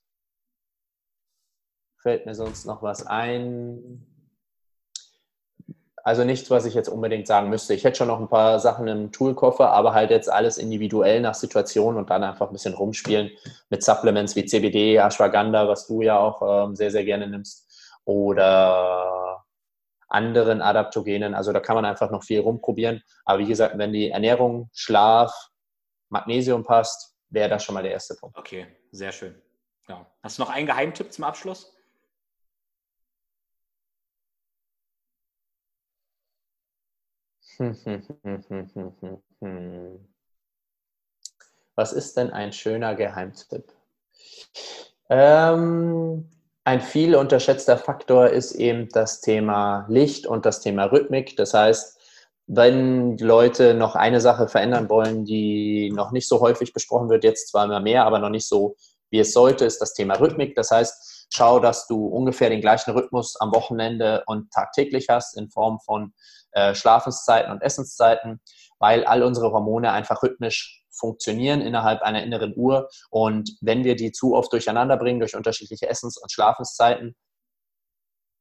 Fällt 2.02 2.26
mir 2.26 2.36
sonst 2.36 2.66
noch 2.66 2.82
was 2.84 3.06
ein? 3.06 4.06
Also 6.04 6.24
nichts, 6.24 6.50
was 6.50 6.66
ich 6.66 6.74
jetzt 6.74 6.88
unbedingt 6.88 7.28
sagen 7.28 7.50
müsste. 7.50 7.74
Ich 7.74 7.84
hätte 7.84 7.98
schon 7.98 8.08
noch 8.08 8.22
ein 8.22 8.30
paar 8.30 8.62
Sachen 8.62 8.88
im 8.88 9.12
Toolkoffer, 9.12 9.72
aber 9.72 9.94
halt 9.94 10.10
jetzt 10.10 10.32
alles 10.32 10.58
individuell 10.58 11.20
nach 11.20 11.36
Situation 11.36 11.98
und 11.98 12.10
dann 12.10 12.24
einfach 12.24 12.48
ein 12.48 12.54
bisschen 12.54 12.76
rumspielen 12.76 13.32
mit 13.70 13.84
Supplements 13.84 14.36
wie 14.38 14.46
CBD, 14.46 14.96
Ashwagandha, 14.96 15.68
was 15.68 15.88
du 15.88 16.02
ja 16.02 16.18
auch 16.18 16.68
ähm, 16.70 16.76
sehr, 16.78 16.92
sehr 16.92 17.04
gerne 17.04 17.28
nimmst, 17.28 17.68
oder 18.06 19.44
anderen 20.08 20.62
Adaptogenen. 20.62 21.34
Also 21.34 21.52
da 21.52 21.60
kann 21.60 21.76
man 21.76 21.84
einfach 21.84 22.10
noch 22.10 22.24
viel 22.24 22.40
rumprobieren. 22.40 23.04
Aber 23.26 23.40
wie 23.40 23.48
gesagt, 23.48 23.78
wenn 23.78 23.92
die 23.92 24.10
Ernährung, 24.10 24.70
Schlaf, 24.74 25.50
Magnesium 26.10 26.64
passt, 26.64 27.16
wäre 27.30 27.50
das 27.50 27.66
schon 27.66 27.76
mal 27.76 27.84
der 27.84 27.92
erste 27.92 28.16
Punkt. 28.16 28.38
Okay, 28.38 28.68
sehr 28.92 29.12
schön. 29.12 29.36
Ja. 29.90 30.06
Hast 30.24 30.38
du 30.38 30.44
noch 30.44 30.50
einen 30.50 30.68
Geheimtipp 30.68 31.12
zum 31.12 31.26
Abschluss? 31.26 31.77
Was 41.76 41.94
ist 41.94 42.18
denn 42.18 42.32
ein 42.32 42.54
schöner 42.54 42.96
Geheimtipp? 42.96 43.72
Ähm, 45.10 46.30
ein 46.64 46.82
viel 46.82 47.16
unterschätzter 47.16 47.78
Faktor 47.78 48.30
ist 48.30 48.54
eben 48.54 48.90
das 48.90 49.22
Thema 49.22 49.86
Licht 49.88 50.28
und 50.28 50.46
das 50.46 50.62
Thema 50.62 50.86
Rhythmik. 50.86 51.36
Das 51.38 51.54
heißt, 51.54 51.98
wenn 52.48 53.18
Leute 53.18 53.74
noch 53.74 53.96
eine 53.96 54.22
Sache 54.22 54.48
verändern 54.48 54.90
wollen, 54.90 55.26
die 55.26 55.92
noch 55.94 56.12
nicht 56.12 56.28
so 56.28 56.42
häufig 56.42 56.74
besprochen 56.74 57.10
wird, 57.10 57.24
jetzt 57.24 57.50
zwar 57.50 57.66
immer 57.66 57.80
mehr, 57.80 58.06
aber 58.06 58.20
noch 58.20 58.30
nicht 58.30 58.48
so, 58.48 58.76
wie 59.10 59.20
es 59.20 59.34
sollte, 59.34 59.66
ist 59.66 59.80
das 59.80 59.94
Thema 59.94 60.16
Rhythmik. 60.16 60.56
Das 60.56 60.72
heißt, 60.72 61.17
schau, 61.34 61.60
dass 61.60 61.88
du 61.88 62.08
ungefähr 62.08 62.50
den 62.50 62.62
gleichen 62.62 62.92
Rhythmus 62.92 63.36
am 63.40 63.54
Wochenende 63.54 64.24
und 64.28 64.52
tagtäglich 64.52 65.08
hast 65.10 65.38
in 65.38 65.50
Form 65.50 65.80
von 65.80 66.14
äh, 66.52 66.74
Schlafenszeiten 66.74 67.52
und 67.52 67.62
Essenszeiten, 67.62 68.42
weil 68.80 69.06
all 69.06 69.24
unsere 69.24 69.52
Hormone 69.52 69.92
einfach 69.92 70.24
rhythmisch 70.24 70.84
funktionieren 70.92 71.62
innerhalb 71.62 72.02
einer 72.02 72.24
inneren 72.24 72.54
Uhr. 72.56 72.90
Und 73.10 73.56
wenn 73.62 73.84
wir 73.84 73.96
die 73.96 74.12
zu 74.12 74.36
oft 74.36 74.52
durcheinander 74.52 74.98
bringen 74.98 75.20
durch 75.20 75.36
unterschiedliche 75.36 75.88
Essens- 75.88 76.18
und 76.18 76.32
Schlafenszeiten, 76.32 77.16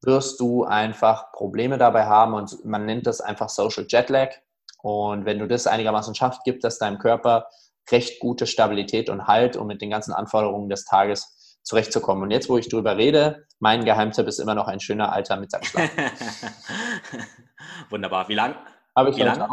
wirst 0.03 0.41
du 0.41 0.65
einfach 0.65 1.33
Probleme 1.33 1.79
dabei 1.79 2.07
haben 2.07 2.35
und 2.35 2.65
man 2.65 2.87
nennt 2.87 3.07
das 3.07 3.21
einfach 3.21 3.49
Social 3.49 3.87
Jetlag. 3.89 4.35
Und 4.83 5.25
wenn 5.25 5.39
du 5.39 5.49
das 5.49 5.67
einigermaßen 5.67 6.15
schaffst, 6.15 6.45
gibt 6.45 6.65
das 6.65 6.79
deinem 6.79 6.99
Körper 6.99 7.49
recht 7.91 8.21
gute 8.21 8.47
Stabilität 8.47 9.09
und 9.11 9.27
Halt, 9.27 9.57
um 9.57 9.67
mit 9.67 9.81
den 9.81 9.91
ganzen 9.91 10.13
Anforderungen 10.13 10.69
des 10.69 10.85
Tages 10.85 11.36
zurechtzukommen. 11.67 12.23
Und 12.23 12.31
jetzt, 12.31 12.49
wo 12.49 12.57
ich 12.57 12.69
drüber 12.69 12.97
rede, 12.97 13.45
mein 13.59 13.85
Geheimtipp 13.85 14.27
ist 14.29 14.39
immer 14.39 14.55
noch 14.55 14.69
ein 14.69 14.81
schöner 14.81 15.13
alter 15.13 15.37
Mittagsschlaf. 15.37 15.91
Wunderbar. 17.91 18.29
Wie 18.29 18.35
lang? 18.35 18.55
Habe 18.95 19.11
ich 19.11 19.17
Wie 19.17 19.23
lange? 19.23 19.49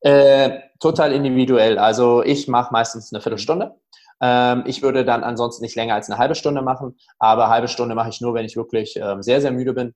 Äh, 0.00 0.60
total 0.80 1.12
individuell. 1.12 1.78
Also 1.78 2.22
ich 2.22 2.46
mache 2.46 2.72
meistens 2.72 3.12
eine 3.12 3.22
Viertelstunde. 3.22 3.74
Ähm, 4.20 4.64
ich 4.66 4.82
würde 4.82 5.04
dann 5.04 5.24
ansonsten 5.24 5.64
nicht 5.64 5.76
länger 5.76 5.94
als 5.94 6.10
eine 6.10 6.18
halbe 6.18 6.34
Stunde 6.34 6.60
machen, 6.60 6.98
aber 7.18 7.48
halbe 7.48 7.68
Stunde 7.68 7.94
mache 7.94 8.10
ich 8.10 8.20
nur, 8.20 8.34
wenn 8.34 8.44
ich 8.44 8.54
wirklich 8.54 8.96
ähm, 8.96 9.22
sehr, 9.22 9.40
sehr 9.40 9.50
müde 9.50 9.72
bin 9.72 9.94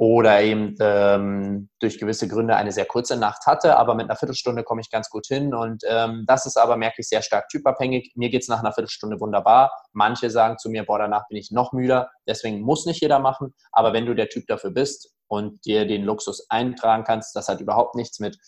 oder 0.00 0.40
eben 0.40 0.76
ähm, 0.80 1.68
durch 1.78 1.98
gewisse 1.98 2.26
Gründe 2.26 2.56
eine 2.56 2.72
sehr 2.72 2.86
kurze 2.86 3.18
Nacht 3.18 3.44
hatte, 3.44 3.76
aber 3.76 3.94
mit 3.94 4.06
einer 4.06 4.16
Viertelstunde 4.16 4.62
komme 4.62 4.80
ich 4.80 4.90
ganz 4.90 5.10
gut 5.10 5.26
hin 5.26 5.52
und 5.52 5.82
ähm, 5.86 6.24
das 6.26 6.46
ist 6.46 6.56
aber, 6.56 6.78
merke 6.78 7.02
ich, 7.02 7.08
sehr 7.08 7.20
stark 7.20 7.50
typabhängig. 7.50 8.12
Mir 8.16 8.30
geht 8.30 8.40
es 8.40 8.48
nach 8.48 8.60
einer 8.60 8.72
Viertelstunde 8.72 9.20
wunderbar. 9.20 9.70
Manche 9.92 10.30
sagen 10.30 10.56
zu 10.56 10.70
mir, 10.70 10.86
boah, 10.86 11.00
danach 11.00 11.28
bin 11.28 11.36
ich 11.36 11.50
noch 11.50 11.74
müder, 11.74 12.08
deswegen 12.26 12.62
muss 12.62 12.86
nicht 12.86 13.02
jeder 13.02 13.18
machen, 13.18 13.52
aber 13.72 13.92
wenn 13.92 14.06
du 14.06 14.14
der 14.14 14.30
Typ 14.30 14.46
dafür 14.46 14.70
bist 14.70 15.12
und 15.28 15.62
dir 15.66 15.86
den 15.86 16.04
Luxus 16.04 16.46
eintragen 16.48 17.04
kannst, 17.04 17.36
das 17.36 17.48
hat 17.48 17.60
überhaupt 17.60 17.94
nichts 17.94 18.20
mit 18.20 18.38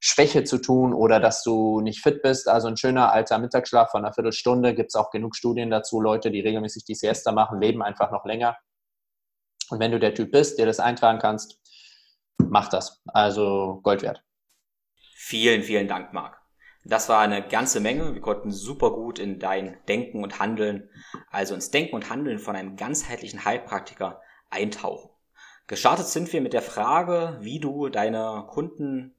Schwäche 0.00 0.42
zu 0.42 0.58
tun 0.58 0.92
oder 0.92 1.20
dass 1.20 1.44
du 1.44 1.80
nicht 1.82 2.02
fit 2.02 2.20
bist. 2.20 2.48
Also 2.48 2.66
ein 2.66 2.76
schöner 2.76 3.12
alter 3.12 3.38
Mittagsschlaf 3.38 3.92
von 3.92 4.04
einer 4.04 4.12
Viertelstunde, 4.12 4.74
gibt 4.74 4.90
es 4.90 4.96
auch 4.96 5.12
genug 5.12 5.36
Studien 5.36 5.70
dazu. 5.70 6.00
Leute, 6.00 6.32
die 6.32 6.40
regelmäßig 6.40 6.84
die 6.84 6.96
Siesta 6.96 7.30
machen, 7.30 7.60
leben 7.60 7.80
einfach 7.80 8.10
noch 8.10 8.24
länger. 8.24 8.56
Und 9.70 9.80
wenn 9.80 9.92
du 9.92 9.98
der 9.98 10.14
Typ 10.14 10.32
bist, 10.32 10.58
der 10.58 10.66
das 10.66 10.80
eintragen 10.80 11.18
kannst, 11.18 11.60
mach 12.38 12.68
das. 12.68 13.02
Also 13.06 13.80
Gold 13.82 14.02
wert. 14.02 14.22
Vielen, 15.14 15.62
vielen 15.62 15.88
Dank, 15.88 16.12
Marc. 16.12 16.40
Das 16.84 17.08
war 17.08 17.20
eine 17.20 17.46
ganze 17.46 17.80
Menge. 17.80 18.14
Wir 18.14 18.20
konnten 18.20 18.52
super 18.52 18.92
gut 18.92 19.18
in 19.18 19.40
dein 19.40 19.76
Denken 19.88 20.22
und 20.22 20.38
Handeln, 20.38 20.88
also 21.30 21.54
ins 21.54 21.72
Denken 21.72 21.96
und 21.96 22.10
Handeln 22.10 22.38
von 22.38 22.54
einem 22.54 22.76
ganzheitlichen 22.76 23.44
Heilpraktiker 23.44 24.20
eintauchen. 24.50 25.10
Gestartet 25.66 26.06
sind 26.06 26.32
wir 26.32 26.40
mit 26.40 26.52
der 26.52 26.62
Frage, 26.62 27.38
wie 27.40 27.58
du 27.58 27.88
deine 27.88 28.44
Kunden 28.48 29.16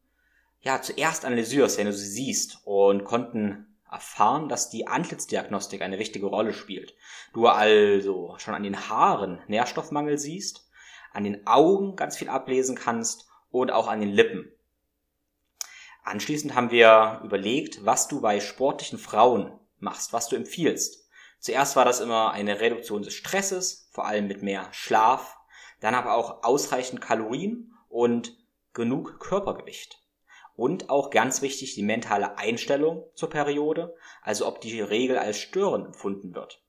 ja 0.61 0.81
zuerst 0.81 1.25
analysierst, 1.25 1.77
wenn 1.77 1.87
du 1.87 1.93
sie 1.93 2.07
siehst 2.07 2.59
und 2.63 3.03
konnten 3.03 3.76
erfahren, 3.91 4.49
dass 4.49 4.69
die 4.69 4.87
Antlitzdiagnostik 4.87 5.81
eine 5.81 5.99
wichtige 5.99 6.25
Rolle 6.25 6.53
spielt. 6.53 6.95
Du 7.33 7.47
also 7.47 8.35
schon 8.37 8.53
an 8.53 8.63
den 8.63 8.89
Haaren 8.89 9.41
Nährstoffmangel 9.47 10.17
siehst, 10.17 10.69
an 11.13 11.23
den 11.23 11.47
Augen 11.47 11.95
ganz 11.95 12.17
viel 12.17 12.29
ablesen 12.29 12.75
kannst 12.75 13.27
und 13.49 13.71
auch 13.71 13.87
an 13.87 13.99
den 13.99 14.09
Lippen. 14.09 14.51
Anschließend 16.03 16.55
haben 16.55 16.71
wir 16.71 17.21
überlegt, 17.23 17.85
was 17.85 18.07
du 18.07 18.21
bei 18.21 18.39
sportlichen 18.39 18.99
Frauen 18.99 19.51
machst, 19.79 20.13
was 20.13 20.29
du 20.29 20.35
empfiehlst. 20.35 21.09
Zuerst 21.39 21.75
war 21.75 21.85
das 21.85 21.99
immer 21.99 22.31
eine 22.31 22.59
Reduktion 22.59 23.03
des 23.03 23.13
Stresses, 23.13 23.89
vor 23.91 24.05
allem 24.05 24.27
mit 24.27 24.41
mehr 24.41 24.67
Schlaf, 24.71 25.37
dann 25.79 25.95
aber 25.95 26.13
auch 26.13 26.43
ausreichend 26.43 27.01
Kalorien 27.01 27.73
und 27.89 28.37
genug 28.73 29.19
Körpergewicht. 29.19 30.01
Und 30.57 30.89
auch 30.89 31.11
ganz 31.11 31.41
wichtig 31.41 31.75
die 31.75 31.83
mentale 31.83 32.37
Einstellung 32.37 33.05
zur 33.13 33.29
Periode, 33.29 33.95
also 34.21 34.45
ob 34.45 34.59
die 34.59 34.81
Regel 34.81 35.17
als 35.17 35.37
störend 35.37 35.85
empfunden 35.85 36.35
wird. 36.35 36.61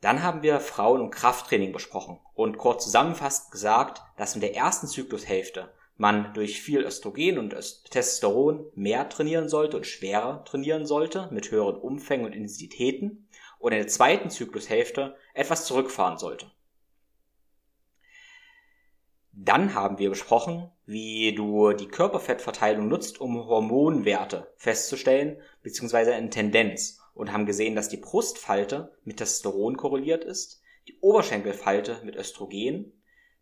Dann 0.00 0.22
haben 0.22 0.42
wir 0.42 0.60
Frauen- 0.60 1.00
und 1.00 1.10
Krafttraining 1.10 1.72
besprochen 1.72 2.20
und 2.34 2.56
kurz 2.56 2.84
zusammenfassend 2.84 3.50
gesagt, 3.50 4.00
dass 4.16 4.34
in 4.34 4.40
der 4.40 4.54
ersten 4.54 4.86
Zyklushälfte 4.86 5.72
man 5.96 6.32
durch 6.34 6.60
viel 6.60 6.80
Östrogen 6.80 7.38
und 7.38 7.50
Testosteron 7.90 8.70
mehr 8.74 9.08
trainieren 9.08 9.48
sollte 9.48 9.76
und 9.76 9.86
schwerer 9.86 10.44
trainieren 10.44 10.86
sollte, 10.86 11.28
mit 11.30 11.50
höheren 11.50 11.76
Umfängen 11.76 12.26
und 12.26 12.32
Intensitäten, 12.32 13.28
und 13.58 13.72
in 13.72 13.78
der 13.78 13.88
zweiten 13.88 14.30
Zyklushälfte 14.30 15.16
etwas 15.32 15.64
zurückfahren 15.64 16.18
sollte. 16.18 16.50
Dann 19.36 19.74
haben 19.74 19.98
wir 19.98 20.10
besprochen, 20.10 20.70
wie 20.86 21.34
du 21.34 21.72
die 21.72 21.88
Körperfettverteilung 21.88 22.86
nutzt, 22.86 23.20
um 23.20 23.36
Hormonwerte 23.36 24.52
festzustellen, 24.56 25.40
beziehungsweise 25.62 26.14
eine 26.14 26.30
Tendenz, 26.30 27.00
und 27.14 27.32
haben 27.32 27.46
gesehen, 27.46 27.74
dass 27.74 27.88
die 27.88 27.96
Brustfalte 27.96 28.96
mit 29.04 29.16
Testosteron 29.16 29.76
korreliert 29.76 30.24
ist, 30.24 30.62
die 30.86 30.98
Oberschenkelfalte 31.00 32.00
mit 32.04 32.16
Östrogen, 32.16 32.92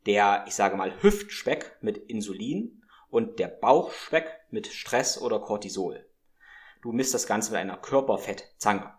der, 0.06 0.44
ich 0.46 0.54
sage 0.54 0.76
mal, 0.76 1.02
Hüftspeck 1.02 1.76
mit 1.80 1.98
Insulin 1.98 2.82
und 3.10 3.38
der 3.38 3.48
Bauchspeck 3.48 4.26
mit 4.50 4.66
Stress 4.68 5.20
oder 5.20 5.40
Cortisol. 5.40 6.06
Du 6.82 6.92
misst 6.92 7.14
das 7.14 7.26
Ganze 7.26 7.52
mit 7.52 7.60
einer 7.60 7.76
Körperfettzange. 7.76 8.92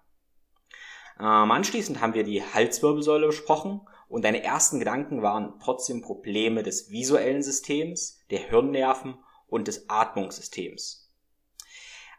Ähm, 1.20 1.52
anschließend 1.52 2.02
haben 2.02 2.14
wir 2.14 2.24
die 2.24 2.44
Halswirbelsäule 2.44 3.28
besprochen 3.28 3.82
und 4.14 4.24
deine 4.24 4.44
ersten 4.44 4.78
Gedanken 4.78 5.24
waren 5.24 5.56
trotzdem 5.60 6.04
Probleme 6.04 6.62
des 6.62 6.92
visuellen 6.92 7.42
Systems, 7.42 8.20
der 8.30 8.48
Hirnnerven 8.48 9.18
und 9.48 9.68
des 9.68 9.90
Atmungssystems. 9.90 11.12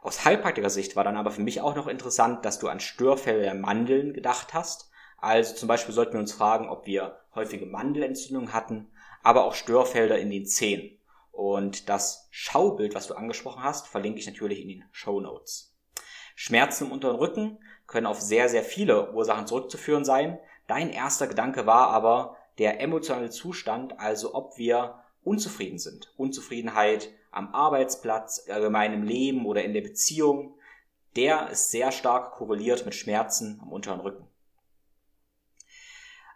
Aus 0.03 0.25
Heilpraktiker-Sicht 0.25 0.97
war 0.97 1.05
dann 1.05 1.17
aber 1.17 1.31
für 1.31 1.43
mich 1.43 1.61
auch 1.61 1.77
noch 1.77 1.87
interessant, 1.87 2.45
dass 2.45 2.59
du 2.59 2.67
an 2.67 2.81
Störfälle 2.81 3.43
der 3.43 3.55
Mandeln 3.55 4.13
gedacht 4.13 4.55
hast. 4.55 4.91
Also 5.19 5.55
zum 5.55 5.69
Beispiel 5.69 5.95
sollten 5.95 6.15
wir 6.15 6.21
uns 6.21 6.33
fragen, 6.33 6.69
ob 6.69 6.85
wir 6.85 7.21
häufige 7.33 7.65
Mandelentzündungen 7.65 8.53
hatten, 8.53 8.91
aber 9.23 9.45
auch 9.45 9.55
Störfelder 9.55 10.19
in 10.19 10.31
den 10.31 10.47
Zähnen. 10.47 10.99
Und 11.31 11.89
das 11.89 12.27
Schaubild, 12.33 12.97
was 12.97 13.07
du 13.07 13.15
angesprochen 13.15 13.63
hast, 13.63 13.87
verlinke 13.87 14.19
ich 14.19 14.27
natürlich 14.27 14.61
in 14.61 14.69
den 14.69 14.85
Show 14.91 15.21
Notes. 15.21 15.77
Schmerzen 16.35 16.87
im 16.87 16.93
unteren 16.93 17.15
Rücken 17.15 17.59
können 17.87 18.07
auf 18.09 18.21
sehr, 18.21 18.49
sehr 18.49 18.65
viele 18.65 19.13
Ursachen 19.13 19.47
zurückzuführen 19.47 20.05
sein. 20.05 20.41
Dein 20.67 20.91
erster 20.91 21.27
Gedanke 21.27 21.67
war 21.67 21.89
aber 21.89 22.37
der 22.59 22.81
emotionale 22.81 23.31
Zustand, 23.31 23.99
also 23.99 24.35
ob 24.35 24.57
wir 24.57 25.03
unzufrieden 25.23 25.79
sind. 25.79 26.13
Unzufriedenheit 26.17 27.11
am 27.31 27.55
Arbeitsplatz, 27.55 28.49
allgemein 28.49 28.93
im 28.93 29.03
Leben 29.03 29.47
oder 29.47 29.65
in 29.65 29.75
der 29.75 29.81
Beziehung. 29.81 30.57
Der 31.17 31.51
ist 31.51 31.71
sehr 31.71 31.93
stark 31.93 32.33
korreliert 32.33 32.85
mit 32.85 32.95
Schmerzen 32.95 33.61
am 33.63 33.73
unteren 33.73 34.01
Rücken. 34.01 34.27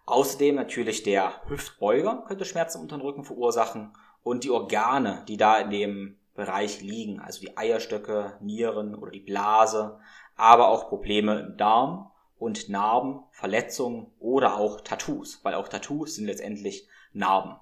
Außerdem 0.06 0.54
natürlich 0.54 1.02
der 1.02 1.42
Hüftbeuger 1.48 2.24
könnte 2.26 2.44
Schmerzen 2.44 2.78
am 2.78 2.82
unteren 2.84 3.02
Rücken 3.02 3.24
verursachen 3.24 3.92
und 4.22 4.44
die 4.44 4.50
Organe, 4.50 5.24
die 5.28 5.36
da 5.36 5.58
in 5.58 5.70
dem 5.70 6.18
Bereich 6.34 6.80
liegen, 6.80 7.20
also 7.20 7.40
die 7.40 7.56
Eierstöcke, 7.58 8.38
Nieren 8.40 8.94
oder 8.94 9.10
die 9.10 9.20
Blase, 9.20 9.98
aber 10.36 10.68
auch 10.68 10.88
Probleme 10.88 11.40
im 11.40 11.56
Darm 11.56 12.10
und 12.38 12.68
Narben, 12.68 13.24
Verletzungen 13.30 14.12
oder 14.18 14.56
auch 14.56 14.80
Tattoos, 14.80 15.40
weil 15.42 15.54
auch 15.54 15.68
Tattoos 15.68 16.14
sind 16.14 16.26
letztendlich 16.26 16.88
Narben. 17.12 17.56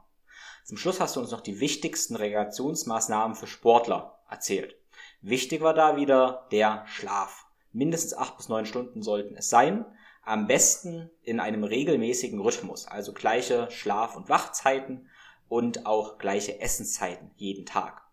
Zum 0.65 0.77
Schluss 0.77 1.01
hast 1.01 1.17
du 1.17 1.21
uns 1.21 1.31
noch 1.31 1.41
die 1.41 1.61
wichtigsten 1.61 2.17
Reaktionsmaßnahmen 2.17 3.37
für 3.37 3.47
Sportler 3.47 4.19
erzählt. 4.29 4.77
Wichtig 5.23 5.61
war 5.61 5.75
da 5.75 5.97
wieder 5.97 6.47
der 6.51 6.85
Schlaf. 6.87 7.47
Mindestens 7.73 8.15
acht 8.15 8.37
bis 8.37 8.49
neun 8.49 8.67
Stunden 8.67 9.03
sollten 9.03 9.37
es 9.37 9.49
sein. 9.49 9.85
Am 10.23 10.47
besten 10.47 11.11
in 11.23 11.41
einem 11.41 11.63
regelmäßigen 11.63 12.41
Rhythmus, 12.41 12.87
also 12.87 13.13
gleiche 13.13 13.71
Schlaf- 13.71 14.17
und 14.17 14.29
Wachzeiten 14.29 15.09
und 15.49 15.87
auch 15.87 16.19
gleiche 16.19 16.61
Essenszeiten 16.61 17.31
jeden 17.37 17.65
Tag. 17.65 18.06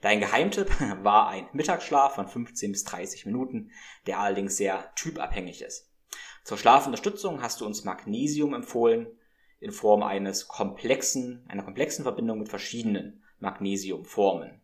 Dein 0.00 0.20
Geheimtipp 0.20 0.70
war 1.02 1.28
ein 1.28 1.48
Mittagsschlaf 1.52 2.14
von 2.14 2.28
15 2.28 2.72
bis 2.72 2.84
30 2.84 3.26
Minuten, 3.26 3.70
der 4.06 4.20
allerdings 4.20 4.56
sehr 4.56 4.92
typabhängig 4.94 5.62
ist. 5.62 5.90
Zur 6.44 6.58
Schlafunterstützung 6.58 7.42
hast 7.42 7.60
du 7.60 7.66
uns 7.66 7.84
Magnesium 7.84 8.54
empfohlen 8.54 9.08
in 9.58 9.72
Form 9.72 10.02
eines 10.02 10.48
komplexen, 10.48 11.44
einer 11.48 11.64
komplexen 11.64 12.04
Verbindung 12.04 12.38
mit 12.38 12.48
verschiedenen 12.48 13.24
Magnesiumformen. 13.40 14.60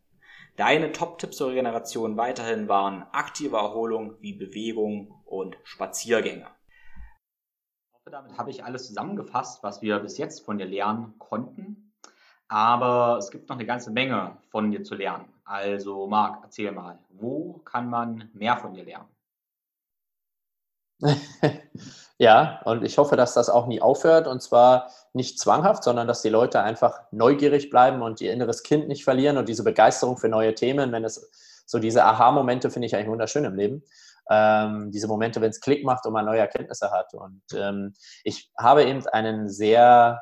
Deine 0.56 0.92
Top-Tipps 0.92 1.38
zur 1.38 1.50
Regeneration 1.50 2.16
weiterhin 2.16 2.68
waren 2.68 3.02
aktive 3.12 3.56
Erholung 3.56 4.16
wie 4.20 4.34
Bewegung 4.34 5.22
und 5.24 5.56
Spaziergänge. 5.64 6.46
Damit 8.04 8.36
habe 8.36 8.50
ich 8.50 8.62
alles 8.62 8.86
zusammengefasst, 8.88 9.62
was 9.62 9.80
wir 9.80 9.98
bis 10.00 10.18
jetzt 10.18 10.44
von 10.44 10.58
dir 10.58 10.66
lernen 10.66 11.14
konnten. 11.18 11.91
Aber 12.52 13.16
es 13.16 13.30
gibt 13.30 13.48
noch 13.48 13.56
eine 13.56 13.64
ganze 13.64 13.90
Menge 13.90 14.36
von 14.50 14.70
dir 14.70 14.84
zu 14.84 14.94
lernen. 14.94 15.24
Also 15.42 16.06
Marc, 16.06 16.40
erzähl 16.42 16.70
mal, 16.70 16.98
wo 17.08 17.54
kann 17.64 17.88
man 17.88 18.28
mehr 18.34 18.58
von 18.58 18.74
dir 18.74 18.84
lernen? 18.84 19.08
ja, 22.18 22.60
und 22.66 22.84
ich 22.84 22.98
hoffe, 22.98 23.16
dass 23.16 23.32
das 23.32 23.48
auch 23.48 23.66
nie 23.66 23.80
aufhört 23.80 24.26
und 24.26 24.42
zwar 24.42 24.90
nicht 25.14 25.40
zwanghaft, 25.40 25.82
sondern 25.82 26.06
dass 26.06 26.20
die 26.20 26.28
Leute 26.28 26.62
einfach 26.62 27.00
neugierig 27.10 27.70
bleiben 27.70 28.02
und 28.02 28.20
ihr 28.20 28.34
inneres 28.34 28.62
Kind 28.62 28.86
nicht 28.86 29.02
verlieren 29.02 29.38
und 29.38 29.48
diese 29.48 29.64
Begeisterung 29.64 30.18
für 30.18 30.28
neue 30.28 30.54
Themen, 30.54 30.92
wenn 30.92 31.04
es 31.04 31.30
so 31.64 31.78
diese 31.78 32.04
Aha-Momente 32.04 32.68
finde 32.70 32.84
ich 32.84 32.94
eigentlich 32.94 33.08
wunderschön 33.08 33.46
im 33.46 33.54
Leben. 33.54 33.82
Ähm, 34.28 34.90
diese 34.90 35.08
Momente, 35.08 35.40
wenn 35.40 35.50
es 35.50 35.62
Klick 35.62 35.86
macht 35.86 36.04
und 36.04 36.12
man 36.12 36.26
neue 36.26 36.40
Erkenntnisse 36.40 36.90
hat. 36.90 37.14
Und 37.14 37.42
ähm, 37.54 37.94
ich 38.24 38.52
habe 38.58 38.84
eben 38.84 39.06
einen 39.06 39.48
sehr 39.48 40.20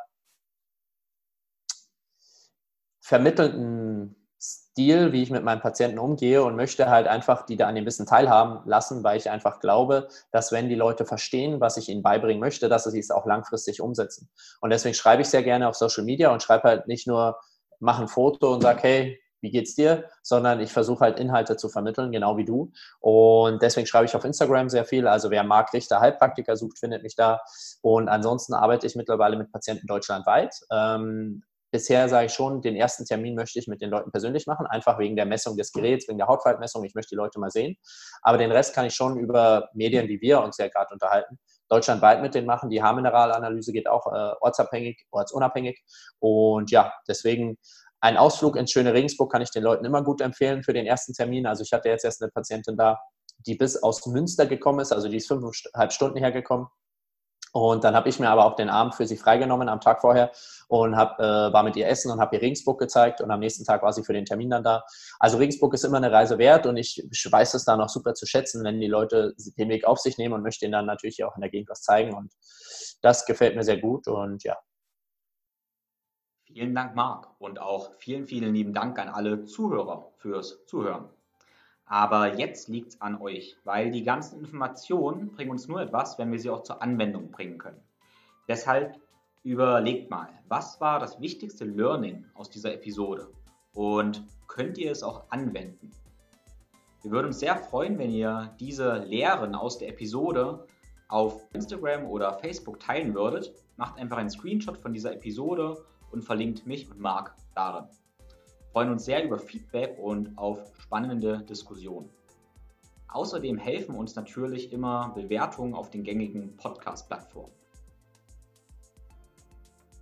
vermittelnden 3.11 4.15
Stil, 4.41 5.13
wie 5.13 5.25
ich 5.25 5.33
mit 5.33 5.43
meinen 5.43 5.61
Patienten 5.61 5.99
umgehe 5.99 6.45
und 6.45 6.55
möchte 6.55 6.89
halt 6.89 7.09
einfach 7.09 7.45
die 7.45 7.57
da 7.57 7.67
an 7.67 7.75
dem 7.75 7.85
Wissen 7.85 8.07
teilhaben 8.07 8.61
lassen, 8.67 9.03
weil 9.03 9.19
ich 9.19 9.29
einfach 9.29 9.59
glaube, 9.59 10.07
dass 10.31 10.53
wenn 10.53 10.69
die 10.69 10.77
Leute 10.77 11.05
verstehen, 11.05 11.61
was 11.61 11.77
ich 11.77 11.89
ihnen 11.89 12.05
beibringen 12.05 12.39
möchte, 12.39 12.69
dass 12.69 12.85
sie 12.85 13.01
es 13.01 13.11
auch 13.11 13.27
langfristig 13.27 13.81
umsetzen. 13.81 14.31
Und 14.61 14.71
deswegen 14.71 14.95
schreibe 14.95 15.23
ich 15.23 15.29
sehr 15.29 15.43
gerne 15.43 15.69
auf 15.69 15.75
Social 15.75 16.05
Media 16.05 16.33
und 16.33 16.41
schreibe 16.41 16.69
halt 16.69 16.87
nicht 16.87 17.09
nur, 17.09 17.37
mach 17.81 17.99
ein 17.99 18.07
Foto 18.07 18.55
und 18.55 18.63
sag, 18.63 18.81
hey, 18.85 19.21
wie 19.41 19.51
geht's 19.51 19.75
dir, 19.75 20.05
sondern 20.23 20.61
ich 20.61 20.73
versuche 20.73 21.01
halt 21.01 21.19
Inhalte 21.19 21.57
zu 21.57 21.69
vermitteln, 21.69 22.13
genau 22.13 22.37
wie 22.37 22.45
du. 22.45 22.71
Und 23.01 23.61
deswegen 23.61 23.89
schreibe 23.89 24.05
ich 24.05 24.15
auf 24.15 24.25
Instagram 24.25 24.69
sehr 24.69 24.85
viel. 24.85 25.09
Also 25.09 25.33
wer 25.33 25.43
Marc 25.43 25.73
Richter 25.73 25.99
Heilpraktiker 25.99 26.57
sucht, 26.57 26.79
findet 26.79 27.03
mich 27.03 27.17
da. 27.17 27.41
Und 27.83 28.09
ansonsten 28.09 28.55
arbeite 28.55 28.87
ich 28.87 28.95
mittlerweile 28.95 29.37
mit 29.37 29.51
Patienten 29.51 29.89
deutschlandweit. 29.89 30.55
Ähm, 30.71 31.43
bisher 31.71 32.09
sage 32.09 32.27
ich 32.27 32.33
schon, 32.33 32.62
den 32.62 32.77
ersten 32.77 33.05
Termin 33.05 33.35
möchte 33.35 33.59
ich 33.59 33.68
mit 33.68 33.81
den 33.81 33.91
Leuten 33.91 34.11
persönlich 34.11 34.47
machen, 34.47 34.66
einfach 34.66 34.99
wegen 34.99 35.16
der 35.16 35.27
Messung 35.27 35.57
des 35.57 35.73
Geräts, 35.73 36.09
wegen 36.09 36.18
der 36.18 36.27
Hautfaltmessung. 36.27 36.85
Ich 36.85 36.95
möchte 36.95 37.11
die 37.11 37.16
Leute 37.16 37.39
mal 37.39 37.51
sehen. 37.51 37.77
Aber 38.23 38.39
den 38.39 38.53
Rest 38.53 38.75
kann 38.75 38.87
ich 38.87 38.95
schon 38.95 39.18
über 39.18 39.68
Medien, 39.75 40.09
wie 40.09 40.21
wir 40.21 40.43
uns 40.43 40.59
ja 40.59 40.68
gerade 40.68 40.93
unterhalten, 40.93 41.39
deutschlandweit 41.68 42.23
mit 42.23 42.35
denen 42.35 42.47
machen. 42.47 42.71
Die 42.71 42.83
Haarmineralanalyse 42.83 43.73
geht 43.73 43.89
auch 43.89 44.07
äh, 44.07 44.35
ortsabhängig, 44.41 45.07
ortsunabhängig. 45.11 45.83
Und 46.18 46.71
ja, 46.71 46.93
deswegen 47.09 47.59
ein 48.01 48.16
Ausflug 48.16 48.57
ins 48.57 48.73
schöne 48.73 48.95
Regensburg 48.95 49.31
kann 49.31 49.43
ich 49.43 49.51
den 49.51 49.62
Leuten 49.62 49.85
immer 49.85 50.03
gut 50.03 50.21
empfehlen 50.21 50.62
für 50.62 50.73
den 50.73 50.87
ersten 50.87 51.12
Termin. 51.12 51.47
Also 51.47 51.62
ich 51.62 51.73
hatte 51.73 51.89
jetzt 51.89 52.05
erst 52.05 52.23
eine 52.23 52.31
Patientin 52.31 52.77
da, 52.77 52.99
die 53.47 53.55
bis 53.55 53.83
aus 53.83 54.05
Münster 54.07 54.47
gekommen 54.47 54.81
ist, 54.81 54.93
also 54.93 55.09
die 55.09 55.16
ist 55.16 55.29
fünfeinhalb 55.29 55.93
Stunden 55.93 56.18
hergekommen 56.18 56.66
und 57.53 57.82
dann 57.82 57.96
habe 57.96 58.09
ich 58.09 58.20
mir 58.20 58.28
aber 58.28 58.44
auch 58.44 58.55
den 58.55 58.68
Abend 58.68 58.94
für 58.94 59.07
sie 59.07 59.16
freigenommen 59.16 59.68
am 59.68 59.80
Tag 59.80 60.01
vorher 60.01 60.30
und 60.68 60.96
hab, 60.96 61.18
äh, 61.18 61.53
war 61.53 61.62
mit 61.64 61.74
ihr 61.76 61.88
essen 61.88 62.12
und 62.12 62.20
habe 62.20 62.36
ihr 62.36 62.42
Regensburg 62.42 62.78
gezeigt 62.78 63.20
und 63.20 63.30
am 63.30 63.40
nächsten 63.40 63.64
Tag 63.64 63.82
war 63.82 63.92
sie 63.92 64.05
für 64.05 64.12
den 64.12 64.24
Termin 64.24 64.51
dann 64.51 64.62
da. 64.62 64.84
Also 65.18 65.38
Regensburg 65.38 65.74
ist 65.74 65.84
immer 65.84 65.96
eine 65.96 66.12
Reise 66.12 66.38
wert 66.38 66.66
und 66.66 66.76
ich 66.76 67.03
weiß 67.30 67.55
es 67.55 67.64
da 67.64 67.76
noch 67.76 67.88
super 67.88 68.14
zu 68.14 68.26
schätzen, 68.26 68.62
wenn 68.64 68.80
die 68.80 68.86
Leute 68.86 69.34
den 69.59 69.68
Weg 69.68 69.84
auf 69.84 69.98
sich 69.98 70.16
nehmen 70.16 70.34
und 70.34 70.42
möchte 70.42 70.64
ihnen 70.64 70.72
dann 70.72 70.86
natürlich 70.86 71.24
auch 71.24 71.34
in 71.34 71.40
der 71.40 71.51
Gegend 71.51 71.68
was 71.68 71.82
zeigen 71.82 72.14
und 72.14 72.32
das 73.03 73.26
gefällt 73.26 73.57
mir 73.57 73.64
sehr 73.64 73.78
gut 73.78 74.07
und 74.07 74.44
ja. 74.44 74.57
Vielen 76.44 76.74
Dank, 76.74 76.96
Marc, 76.96 77.28
und 77.38 77.61
auch 77.61 77.92
vielen, 77.98 78.26
vielen 78.26 78.55
lieben 78.55 78.74
Dank 78.74 78.98
an 78.98 79.09
alle 79.09 79.44
Zuhörer 79.44 80.12
fürs 80.16 80.66
Zuhören. 80.66 81.09
Aber 81.91 82.38
jetzt 82.38 82.68
liegt 82.68 82.91
es 82.91 83.01
an 83.01 83.20
euch, 83.20 83.57
weil 83.64 83.91
die 83.91 84.05
ganzen 84.05 84.38
Informationen 84.38 85.32
bringen 85.32 85.51
uns 85.51 85.66
nur 85.66 85.80
etwas, 85.82 86.18
wenn 86.18 86.30
wir 86.30 86.38
sie 86.38 86.49
auch 86.49 86.62
zur 86.62 86.80
Anwendung 86.80 87.32
bringen 87.32 87.59
können. 87.59 87.82
Deshalb 88.47 88.95
überlegt 89.43 90.09
mal, 90.09 90.28
was 90.47 90.80
war 90.80 91.01
das 91.01 91.20
wichtigste 91.20 91.64
Learning 91.64 92.26
aus 92.34 92.49
dieser 92.49 92.72
Episode 92.72 93.32
und 93.74 94.22
könnt 94.47 94.78
ihr 94.78 94.93
es 94.93 95.03
auch 95.03 95.28
anwenden? 95.30 95.91
Wir 97.03 97.11
würden 97.11 97.26
uns 97.26 97.41
sehr 97.41 97.57
freuen, 97.57 97.99
wenn 97.99 98.12
ihr 98.12 98.55
diese 98.61 98.99
Lehren 98.99 99.57
aus 99.57 99.78
der 99.78 99.88
Episode 99.88 100.64
auf 101.09 101.45
Instagram 101.55 102.07
oder 102.07 102.34
Facebook 102.34 102.78
teilen 102.78 103.16
würdet. 103.16 103.53
Macht 103.76 103.99
einfach 103.99 104.18
einen 104.18 104.30
Screenshot 104.30 104.78
von 104.78 104.93
dieser 104.93 105.12
Episode 105.12 105.84
und 106.12 106.22
verlinkt 106.22 106.66
mich 106.66 106.88
und 106.88 107.01
Marc 107.01 107.34
darin 107.57 107.88
freuen 108.73 108.91
uns 108.91 109.05
sehr 109.05 109.25
über 109.25 109.39
Feedback 109.39 109.97
und 109.99 110.37
auf 110.39 110.73
spannende 110.81 111.43
Diskussionen. 111.43 112.09
Außerdem 113.09 113.59
helfen 113.59 113.97
uns 113.97 114.14
natürlich 114.14 114.73
immer 114.73 115.11
Bewertungen 115.14 115.75
auf 115.75 115.91
den 115.91 116.05
gängigen 116.05 116.57
Podcast-Plattformen. 116.57 117.53